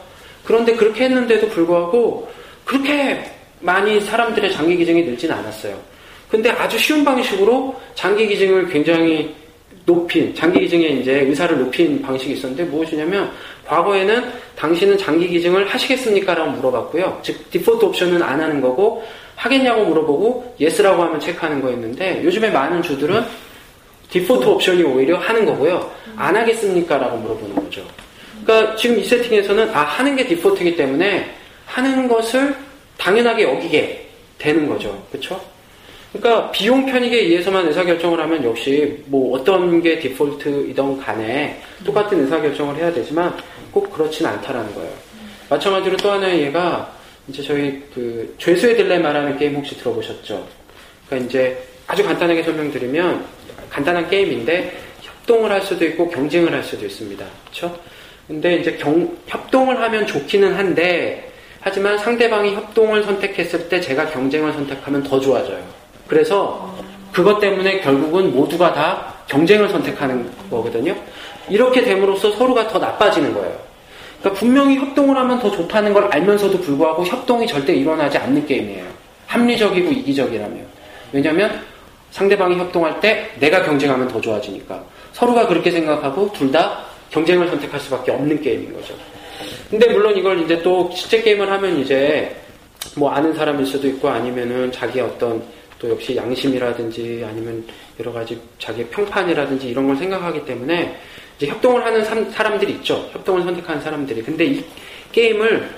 그런데 0.45 0.73
그렇게 0.75 1.03
했는데도 1.03 1.49
불구하고 1.49 2.29
그렇게 2.63 3.21
많이 3.59 3.99
사람들의 3.99 4.53
장기 4.53 4.77
기증이 4.77 5.03
늘진 5.03 5.29
않았어요. 5.29 5.77
근데 6.29 6.49
아주 6.51 6.79
쉬운 6.79 7.03
방식으로 7.03 7.75
장기 7.95 8.27
기증을 8.27 8.69
굉장히 8.69 9.35
높인, 9.85 10.33
장기 10.33 10.61
기증에 10.61 10.87
이제 10.87 11.19
의사를 11.19 11.57
높인 11.59 12.01
방식이 12.01 12.33
있었는데 12.33 12.63
무엇이냐면 12.65 13.31
과거에는 13.67 14.31
당신은 14.55 14.97
장기 14.97 15.27
기증을 15.27 15.67
하시겠습니까? 15.67 16.33
라고 16.33 16.51
물어봤고요. 16.51 17.19
즉, 17.23 17.49
디폴트 17.49 17.85
옵션은 17.85 18.21
안 18.21 18.39
하는 18.39 18.61
거고 18.61 19.03
하겠냐고 19.35 19.85
물어보고 19.85 20.55
yes라고 20.59 21.03
하면 21.03 21.19
체크하는 21.19 21.61
거였는데 21.61 22.23
요즘에 22.23 22.49
많은 22.49 22.81
주들은 22.81 23.23
디폴트 24.09 24.45
옵션이 24.45 24.83
오히려 24.83 25.17
하는 25.17 25.45
거고요. 25.45 25.89
안 26.15 26.35
하겠습니까? 26.35 26.97
라고 26.97 27.17
물어보는 27.17 27.55
거죠. 27.55 27.83
그러니까 28.45 28.75
지금 28.75 28.99
이 28.99 29.03
세팅에서는 29.03 29.69
아, 29.73 29.79
하는 29.79 30.15
게 30.15 30.27
디폴트이기 30.27 30.75
때문에 30.75 31.33
하는 31.65 32.07
것을 32.07 32.55
당연하게 32.97 33.43
여기게 33.43 34.09
되는 34.37 34.67
거죠. 34.67 35.03
그렇죠? 35.11 35.41
그러니까 36.13 36.51
비용 36.51 36.85
편익에 36.85 37.15
의해서만 37.17 37.67
의사결정을 37.67 38.19
하면 38.19 38.43
역시 38.43 39.03
뭐 39.07 39.35
어떤 39.35 39.81
게 39.81 39.97
디폴트이던 39.97 40.99
간에 40.99 41.59
똑같은 41.83 42.21
의사결정을 42.23 42.75
해야 42.77 42.93
되지만 42.93 43.35
꼭 43.71 43.91
그렇진 43.91 44.27
않다라는 44.27 44.75
거예요. 44.75 44.91
마찬가지로 45.49 45.97
또 45.97 46.11
하나의 46.11 46.43
예가 46.43 46.93
이제 47.27 47.41
저희 47.41 47.81
그 47.93 48.35
죄수의 48.37 48.77
딜레마라는 48.77 49.37
게임 49.39 49.55
혹시 49.55 49.75
들어보셨죠? 49.77 50.47
그러니까 51.07 51.27
이제 51.27 51.57
아주 51.87 52.03
간단하게 52.03 52.43
설명드리면 52.43 53.25
간단한 53.71 54.07
게임인데 54.09 54.77
협동을 55.01 55.51
할 55.51 55.61
수도 55.63 55.83
있고 55.85 56.09
경쟁을 56.09 56.53
할 56.53 56.63
수도 56.63 56.85
있습니다. 56.85 57.25
그렇죠? 57.45 57.79
근데 58.27 58.57
이제 58.57 58.73
경, 58.73 59.17
협동을 59.27 59.81
하면 59.81 60.05
좋기는 60.05 60.53
한데 60.53 61.31
하지만 61.59 61.97
상대방이 61.97 62.53
협동을 62.53 63.03
선택했을 63.03 63.67
때 63.67 63.81
제가 63.81 64.11
경쟁을 64.11 64.53
선택하면 64.53 65.01
더 65.01 65.19
좋아져요. 65.19 65.82
그래서 66.13 66.71
그것 67.11 67.39
때문에 67.39 67.79
결국은 67.79 68.31
모두가 68.35 68.71
다 68.71 69.15
경쟁을 69.27 69.67
선택하는 69.69 70.29
거거든요. 70.49 70.95
이렇게 71.49 71.83
됨으로써 71.83 72.31
서로가 72.33 72.67
더 72.67 72.77
나빠지는 72.77 73.33
거예요. 73.33 73.57
그러니까 74.19 74.39
분명히 74.39 74.77
협동을 74.77 75.17
하면 75.17 75.39
더 75.39 75.49
좋다는 75.49 75.91
걸 75.91 76.05
알면서도 76.11 76.59
불구하고 76.61 77.03
협동이 77.03 77.47
절대 77.47 77.73
일어나지 77.73 78.17
않는 78.19 78.45
게임이에요. 78.45 78.85
합리적이고 79.25 79.91
이기적이라면. 79.91 80.65
왜냐하면 81.11 81.59
상대방이 82.11 82.57
협동할 82.57 82.99
때 82.99 83.31
내가 83.39 83.63
경쟁하면 83.63 84.07
더 84.07 84.21
좋아지니까. 84.21 84.83
서로가 85.13 85.47
그렇게 85.47 85.71
생각하고 85.71 86.31
둘 86.31 86.51
다 86.51 86.83
경쟁을 87.09 87.47
선택할 87.47 87.79
수밖에 87.79 88.11
없는 88.11 88.39
게임인 88.41 88.73
거죠. 88.73 88.93
근데 89.69 89.87
물론 89.91 90.15
이걸 90.15 90.39
이제 90.41 90.61
또 90.61 90.89
실제 90.93 91.21
게임을 91.21 91.51
하면 91.51 91.79
이제 91.79 92.35
뭐 92.95 93.09
아는 93.11 93.33
사람일 93.33 93.65
수도 93.65 93.87
있고 93.87 94.09
아니면은 94.09 94.71
자기의 94.71 95.05
어떤 95.05 95.41
또 95.83 95.89
역시 95.89 96.15
양심이라든지 96.15 97.25
아니면 97.27 97.61
여러 97.99 98.13
가지 98.13 98.39
자기의 98.57 98.87
평판이라든지 98.87 99.67
이런 99.67 99.85
걸 99.85 99.97
생각하기 99.97 100.45
때문에 100.45 100.97
이제 101.35 101.47
협동을 101.47 101.83
하는 101.83 102.31
사람들이 102.31 102.71
있죠. 102.75 103.09
협동을 103.11 103.43
선택하는 103.43 103.81
사람들이. 103.81 104.23
근데 104.23 104.45
이 104.45 104.63
게임을 105.11 105.69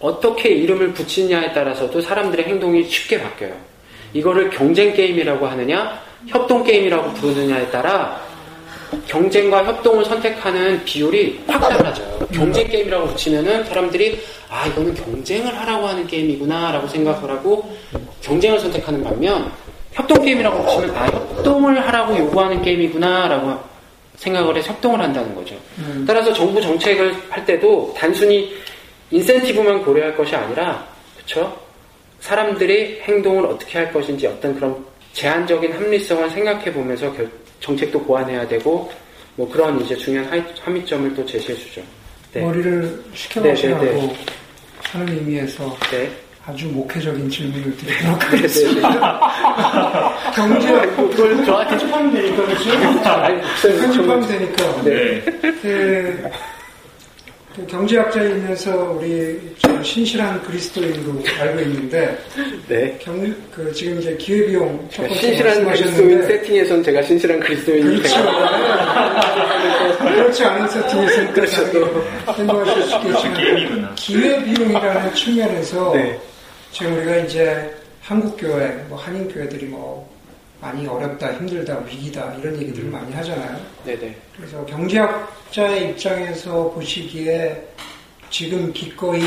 어떻게 0.00 0.50
이름을 0.50 0.92
붙이느냐에 0.92 1.54
따라서도 1.54 1.98
사람들의 2.02 2.44
행동이 2.44 2.84
쉽게 2.84 3.22
바뀌어요. 3.22 3.56
이거를 4.12 4.50
경쟁 4.50 4.92
게임이라고 4.92 5.46
하느냐, 5.46 5.98
협동 6.26 6.62
게임이라고 6.62 7.14
부르느냐에 7.14 7.70
따라 7.70 8.20
경쟁과 9.06 9.64
협동을 9.64 10.04
선택하는 10.04 10.84
비율이 10.84 11.44
확 11.46 11.68
달라져요. 11.68 12.18
경쟁 12.32 12.68
게임이라고 12.68 13.06
붙이면은 13.08 13.64
사람들이 13.64 14.20
아 14.48 14.66
이거는 14.66 14.94
경쟁을 14.94 15.56
하라고 15.58 15.86
하는 15.86 16.06
게임이구나라고 16.06 16.86
생각을 16.88 17.30
하고 17.30 17.76
경쟁을 18.22 18.58
선택하는 18.60 19.02
반면 19.02 19.50
협동 19.92 20.24
게임이라고 20.24 20.62
붙이면 20.64 20.96
아 20.96 21.06
협동을 21.06 21.86
하라고 21.86 22.18
요구하는 22.18 22.62
게임이구나라고 22.62 23.58
생각을 24.16 24.56
해서 24.56 24.72
협동을 24.72 25.00
한다는 25.00 25.34
거죠. 25.34 25.56
음. 25.78 26.04
따라서 26.06 26.32
정부 26.32 26.60
정책을 26.60 27.14
할 27.30 27.44
때도 27.44 27.94
단순히 27.96 28.54
인센티브만 29.10 29.82
고려할 29.84 30.16
것이 30.16 30.34
아니라 30.34 30.86
그렇죠? 31.16 31.56
사람들이 32.20 33.00
행동을 33.02 33.46
어떻게 33.46 33.78
할 33.78 33.92
것인지 33.92 34.26
어떤 34.26 34.54
그런 34.54 34.84
제한적인 35.12 35.72
합리성을 35.72 36.30
생각해 36.30 36.72
보면서 36.72 37.12
결, 37.12 37.30
정책도 37.64 38.02
보완해야 38.02 38.46
되고 38.46 38.90
뭐 39.36 39.50
그런 39.50 39.80
이제 39.80 39.96
중요한 39.96 40.30
하이, 40.30 40.42
함의점을 40.62 41.14
또 41.14 41.24
제시해 41.24 41.56
주죠. 41.56 41.82
네. 42.32 42.42
머리를 42.42 43.04
식혀가시라고 43.14 43.84
네, 43.84 43.90
네, 43.90 44.00
네. 44.00 44.16
하는 44.82 45.08
의미에서 45.08 45.76
네. 45.90 46.10
아주 46.46 46.66
목회적인 46.68 47.30
질문을 47.30 47.74
드리도록 47.78 48.32
하겠습니다. 48.32 49.20
경제 50.36 50.68
그걸 50.90 51.44
저한테 51.46 51.70
편집하면 51.70 52.12
되니까? 52.12 53.28
편집하면 53.62 54.28
되니까. 54.28 54.82
네. 54.82 55.24
그, 57.54 57.60
그 57.62 57.66
경제학자이면서 57.66 58.98
우리 58.98 59.54
신실한 59.82 60.42
그리스도인으로 60.42 61.22
알고 61.40 61.60
있는데 61.60 62.18
네. 62.68 62.98
경, 63.00 63.34
그 63.54 63.72
지금 63.72 64.00
이제 64.00 64.16
기회비용 64.16 64.88
신실한 64.90 65.64
그리스도인 65.64 66.26
세팅에선 66.26 66.82
제가 66.82 67.02
신실한 67.02 67.40
그리스도인이 67.40 68.02
그렇죠. 68.02 68.16
그렇지 69.98 70.44
않은 70.44 70.68
세팅에서는 70.68 71.32
그렇죠. 71.32 72.34
생각하실 72.36 72.82
수 72.82 72.96
있겠지만 72.96 73.34
게임이구나. 73.34 73.94
기회비용이라는 73.94 75.14
측면에서 75.14 75.92
네. 75.94 76.18
지금 76.72 76.96
우리가 76.96 77.16
이제 77.18 77.70
한국교회, 78.02 78.84
뭐 78.88 78.98
한인교회들이 78.98 79.66
뭐 79.66 80.13
많이 80.64 80.86
어렵다, 80.86 81.34
힘들다, 81.34 81.78
위기다 81.80 82.34
이런 82.40 82.58
얘기들을 82.58 82.88
많이 82.88 83.12
하잖아요. 83.12 83.60
네네. 83.84 84.16
그래서 84.34 84.64
경제학자의 84.64 85.90
입장에서 85.90 86.70
보시기에 86.70 87.62
지금 88.30 88.72
기꺼이 88.72 89.20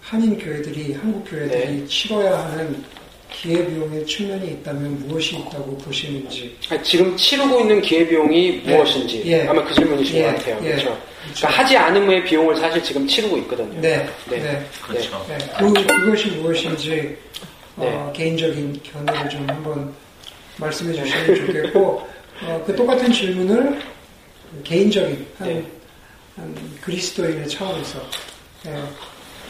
한인 0.00 0.38
교회들이 0.38 0.94
한국 0.94 1.22
교회들이 1.28 1.86
치러야 1.86 2.38
하는 2.38 2.82
기회비용의 3.30 4.06
측면이 4.06 4.52
있다면 4.52 5.06
무엇이 5.06 5.36
있다고 5.36 5.76
보시는지 5.76 6.56
아니, 6.70 6.82
지금 6.82 7.14
치르고 7.14 7.60
있는 7.60 7.82
기회비용이 7.82 8.62
예. 8.64 8.74
무엇인지 8.74 9.22
예. 9.26 9.46
아마 9.46 9.62
그 9.62 9.74
질문이신 9.74 10.16
예. 10.16 10.22
것 10.22 10.36
같아요. 10.36 10.56
예. 10.62 10.70
그렇죠. 10.70 10.98
그러니까 11.34 11.62
하지 11.62 11.76
않음의 11.76 12.24
비용을 12.24 12.56
사실 12.56 12.82
지금 12.82 13.06
치르고 13.06 13.36
있거든요. 13.38 13.78
네, 13.82 14.08
네. 14.30 14.38
네. 14.38 14.66
그렇죠. 14.82 15.26
네, 15.28 15.36
그, 15.58 15.86
그것이 15.86 16.28
무엇인지 16.28 17.18
어, 17.76 18.10
네. 18.14 18.18
개인적인 18.18 18.80
견해를 18.82 19.28
좀 19.28 19.46
한번 19.46 19.94
말씀해 20.58 20.92
주시면 20.92 21.46
좋겠고 21.46 22.06
어, 22.44 22.62
그 22.66 22.74
똑같은 22.74 23.12
질문을 23.12 23.80
개인적인 24.64 25.26
한, 25.38 25.48
네. 25.48 25.64
한 26.36 26.54
그리스도인의 26.80 27.48
차원에서 27.48 28.00
예, 28.66 28.82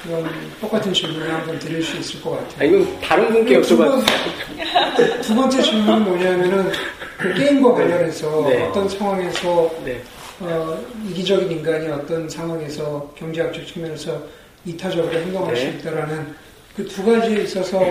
그런 0.03 0.29
똑같은 0.61 0.93
질문을 0.93 1.33
한번 1.33 1.59
드릴 1.59 1.83
수 1.83 1.97
있을 1.97 2.21
것 2.23 2.35
아, 2.35 2.39
같아요. 2.39 2.69
이건 2.77 3.01
다른 3.01 3.33
분께 3.33 3.61
두, 3.63 3.77
번, 3.77 4.05
여쭤봐. 4.05 5.23
두 5.23 5.35
번째 5.35 5.63
질문은 5.63 6.05
뭐냐면은 6.05 6.73
그 7.19 7.35
게임과 7.35 7.75
관련해서 7.75 8.49
네. 8.49 8.63
어떤 8.65 8.89
상황에서 8.89 9.71
네. 9.85 10.03
어, 10.41 10.79
이기적인 11.09 11.51
인간이 11.51 11.89
어떤 11.89 12.29
상황에서 12.29 13.13
경제학적 13.19 13.67
측면에서 13.67 14.23
이타적으로 14.65 15.13
행동할 15.19 15.55
네. 15.55 15.61
수 15.61 15.67
있다라는 15.79 16.35
그 16.77 16.87
두 16.87 17.05
가지에 17.05 17.43
있어서 17.43 17.83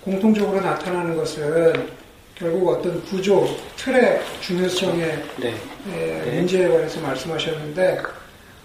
공통적으로 0.00 0.60
나타나는 0.62 1.14
것은 1.14 1.99
결국 2.40 2.70
어떤 2.70 3.04
구조, 3.04 3.46
틀의 3.76 4.22
중요성의 4.40 5.24
네. 5.40 5.48
에, 5.48 6.24
네. 6.24 6.36
문제에 6.36 6.68
관해서 6.68 6.98
말씀하셨는데 7.02 8.00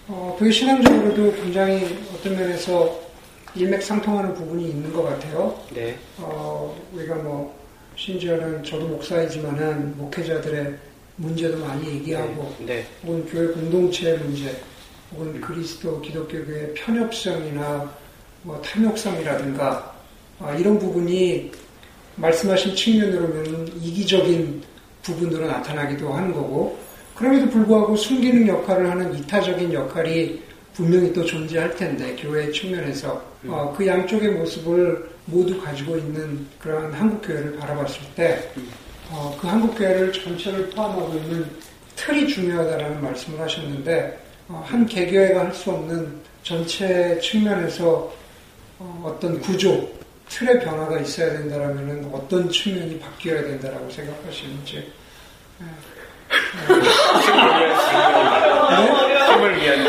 어, 0.08 0.34
그게 0.38 0.50
신앙적으로도 0.50 1.34
굉장히 1.42 1.98
어떤 2.14 2.36
면에서 2.36 2.98
일맥상통하는 3.54 4.32
부분이 4.32 4.70
있는 4.70 4.90
것 4.94 5.02
같아요. 5.02 5.60
네. 5.74 5.98
어, 6.16 6.74
우리가 6.94 7.16
뭐 7.16 7.54
심지어는 7.96 8.64
저도 8.64 8.88
목사이지만은 8.88 9.98
목회자들의 9.98 10.74
문제도 11.16 11.58
많이 11.58 11.86
얘기하고 11.96 12.54
네. 12.60 12.86
혹은 13.04 13.26
교회 13.26 13.48
공동체의 13.48 14.18
문제, 14.20 14.58
혹은 15.12 15.38
그리스도 15.38 16.00
기독교의 16.00 16.72
편협성이나 16.72 17.92
뭐 18.42 18.62
탐욕성이라든가 18.62 19.94
아, 20.40 20.54
이런 20.54 20.78
부분이 20.78 21.52
말씀하신 22.16 22.74
측면으로는 22.74 23.68
이기적인 23.82 24.62
부분으로 25.02 25.46
나타나기도 25.46 26.12
하는 26.12 26.32
거고 26.32 26.78
그럼에도 27.14 27.48
불구하고 27.48 27.96
숨기는 27.96 28.46
역할을 28.48 28.90
하는 28.90 29.14
이타적인 29.14 29.72
역할이 29.72 30.42
분명히 30.74 31.12
또 31.12 31.24
존재할 31.24 31.74
텐데 31.76 32.14
교회 32.20 32.50
측면에서. 32.50 33.22
어, 33.48 33.74
그 33.76 33.86
양쪽의 33.86 34.30
모습을 34.32 35.08
모두 35.26 35.60
가지고 35.60 35.96
있는 35.96 36.46
그러한 36.58 36.92
한국 36.92 37.22
교회를 37.22 37.56
바라봤을 37.56 38.00
때 38.14 38.50
어, 39.10 39.36
그 39.40 39.46
한국 39.46 39.76
교회를 39.76 40.12
전체를 40.12 40.70
포함하고 40.70 41.14
있는 41.16 41.46
틀이 41.94 42.28
중요하다라는 42.28 43.02
말씀을 43.02 43.40
하셨는데 43.40 44.18
어, 44.48 44.64
한 44.66 44.86
개교회가 44.86 45.40
할 45.40 45.52
수 45.54 45.70
없는 45.70 46.12
전체 46.42 47.18
측면에서 47.20 48.12
어, 48.78 49.16
떤 49.20 49.40
구조, 49.40 49.88
틀의 50.28 50.60
변화가 50.60 50.98
있어야 51.00 51.30
된다라면 51.32 52.10
어떤 52.12 52.50
측면이 52.50 52.98
바뀌어야 53.00 53.42
된다라고 53.42 53.88
생각하시는지. 53.90 54.92
힘을 59.32 59.56
위한 59.62 59.84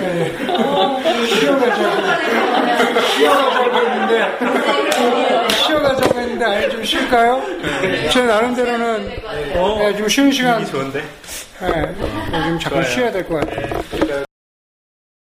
네. 0.00 1.26
쉬어가자고, 1.26 1.82
쉬어가자고 3.16 3.76
했는데, 3.76 4.38
쉬어가자고 5.66 6.20
했는데, 6.20 6.44
아예 6.44 6.68
좀 6.68 6.84
쉴까요? 6.84 7.42
제 8.12 8.22
나름대로는 8.22 9.08
네, 9.08 9.96
좀 9.96 10.08
쉬는 10.08 10.30
시간, 10.32 10.64
좋은데? 10.66 11.02
네, 11.60 11.94
좀 11.98 12.58
잠깐. 12.60 12.84
쉬어야 12.84 13.10
될 13.12 13.24
것 13.26 13.40
같아요. 13.40 14.24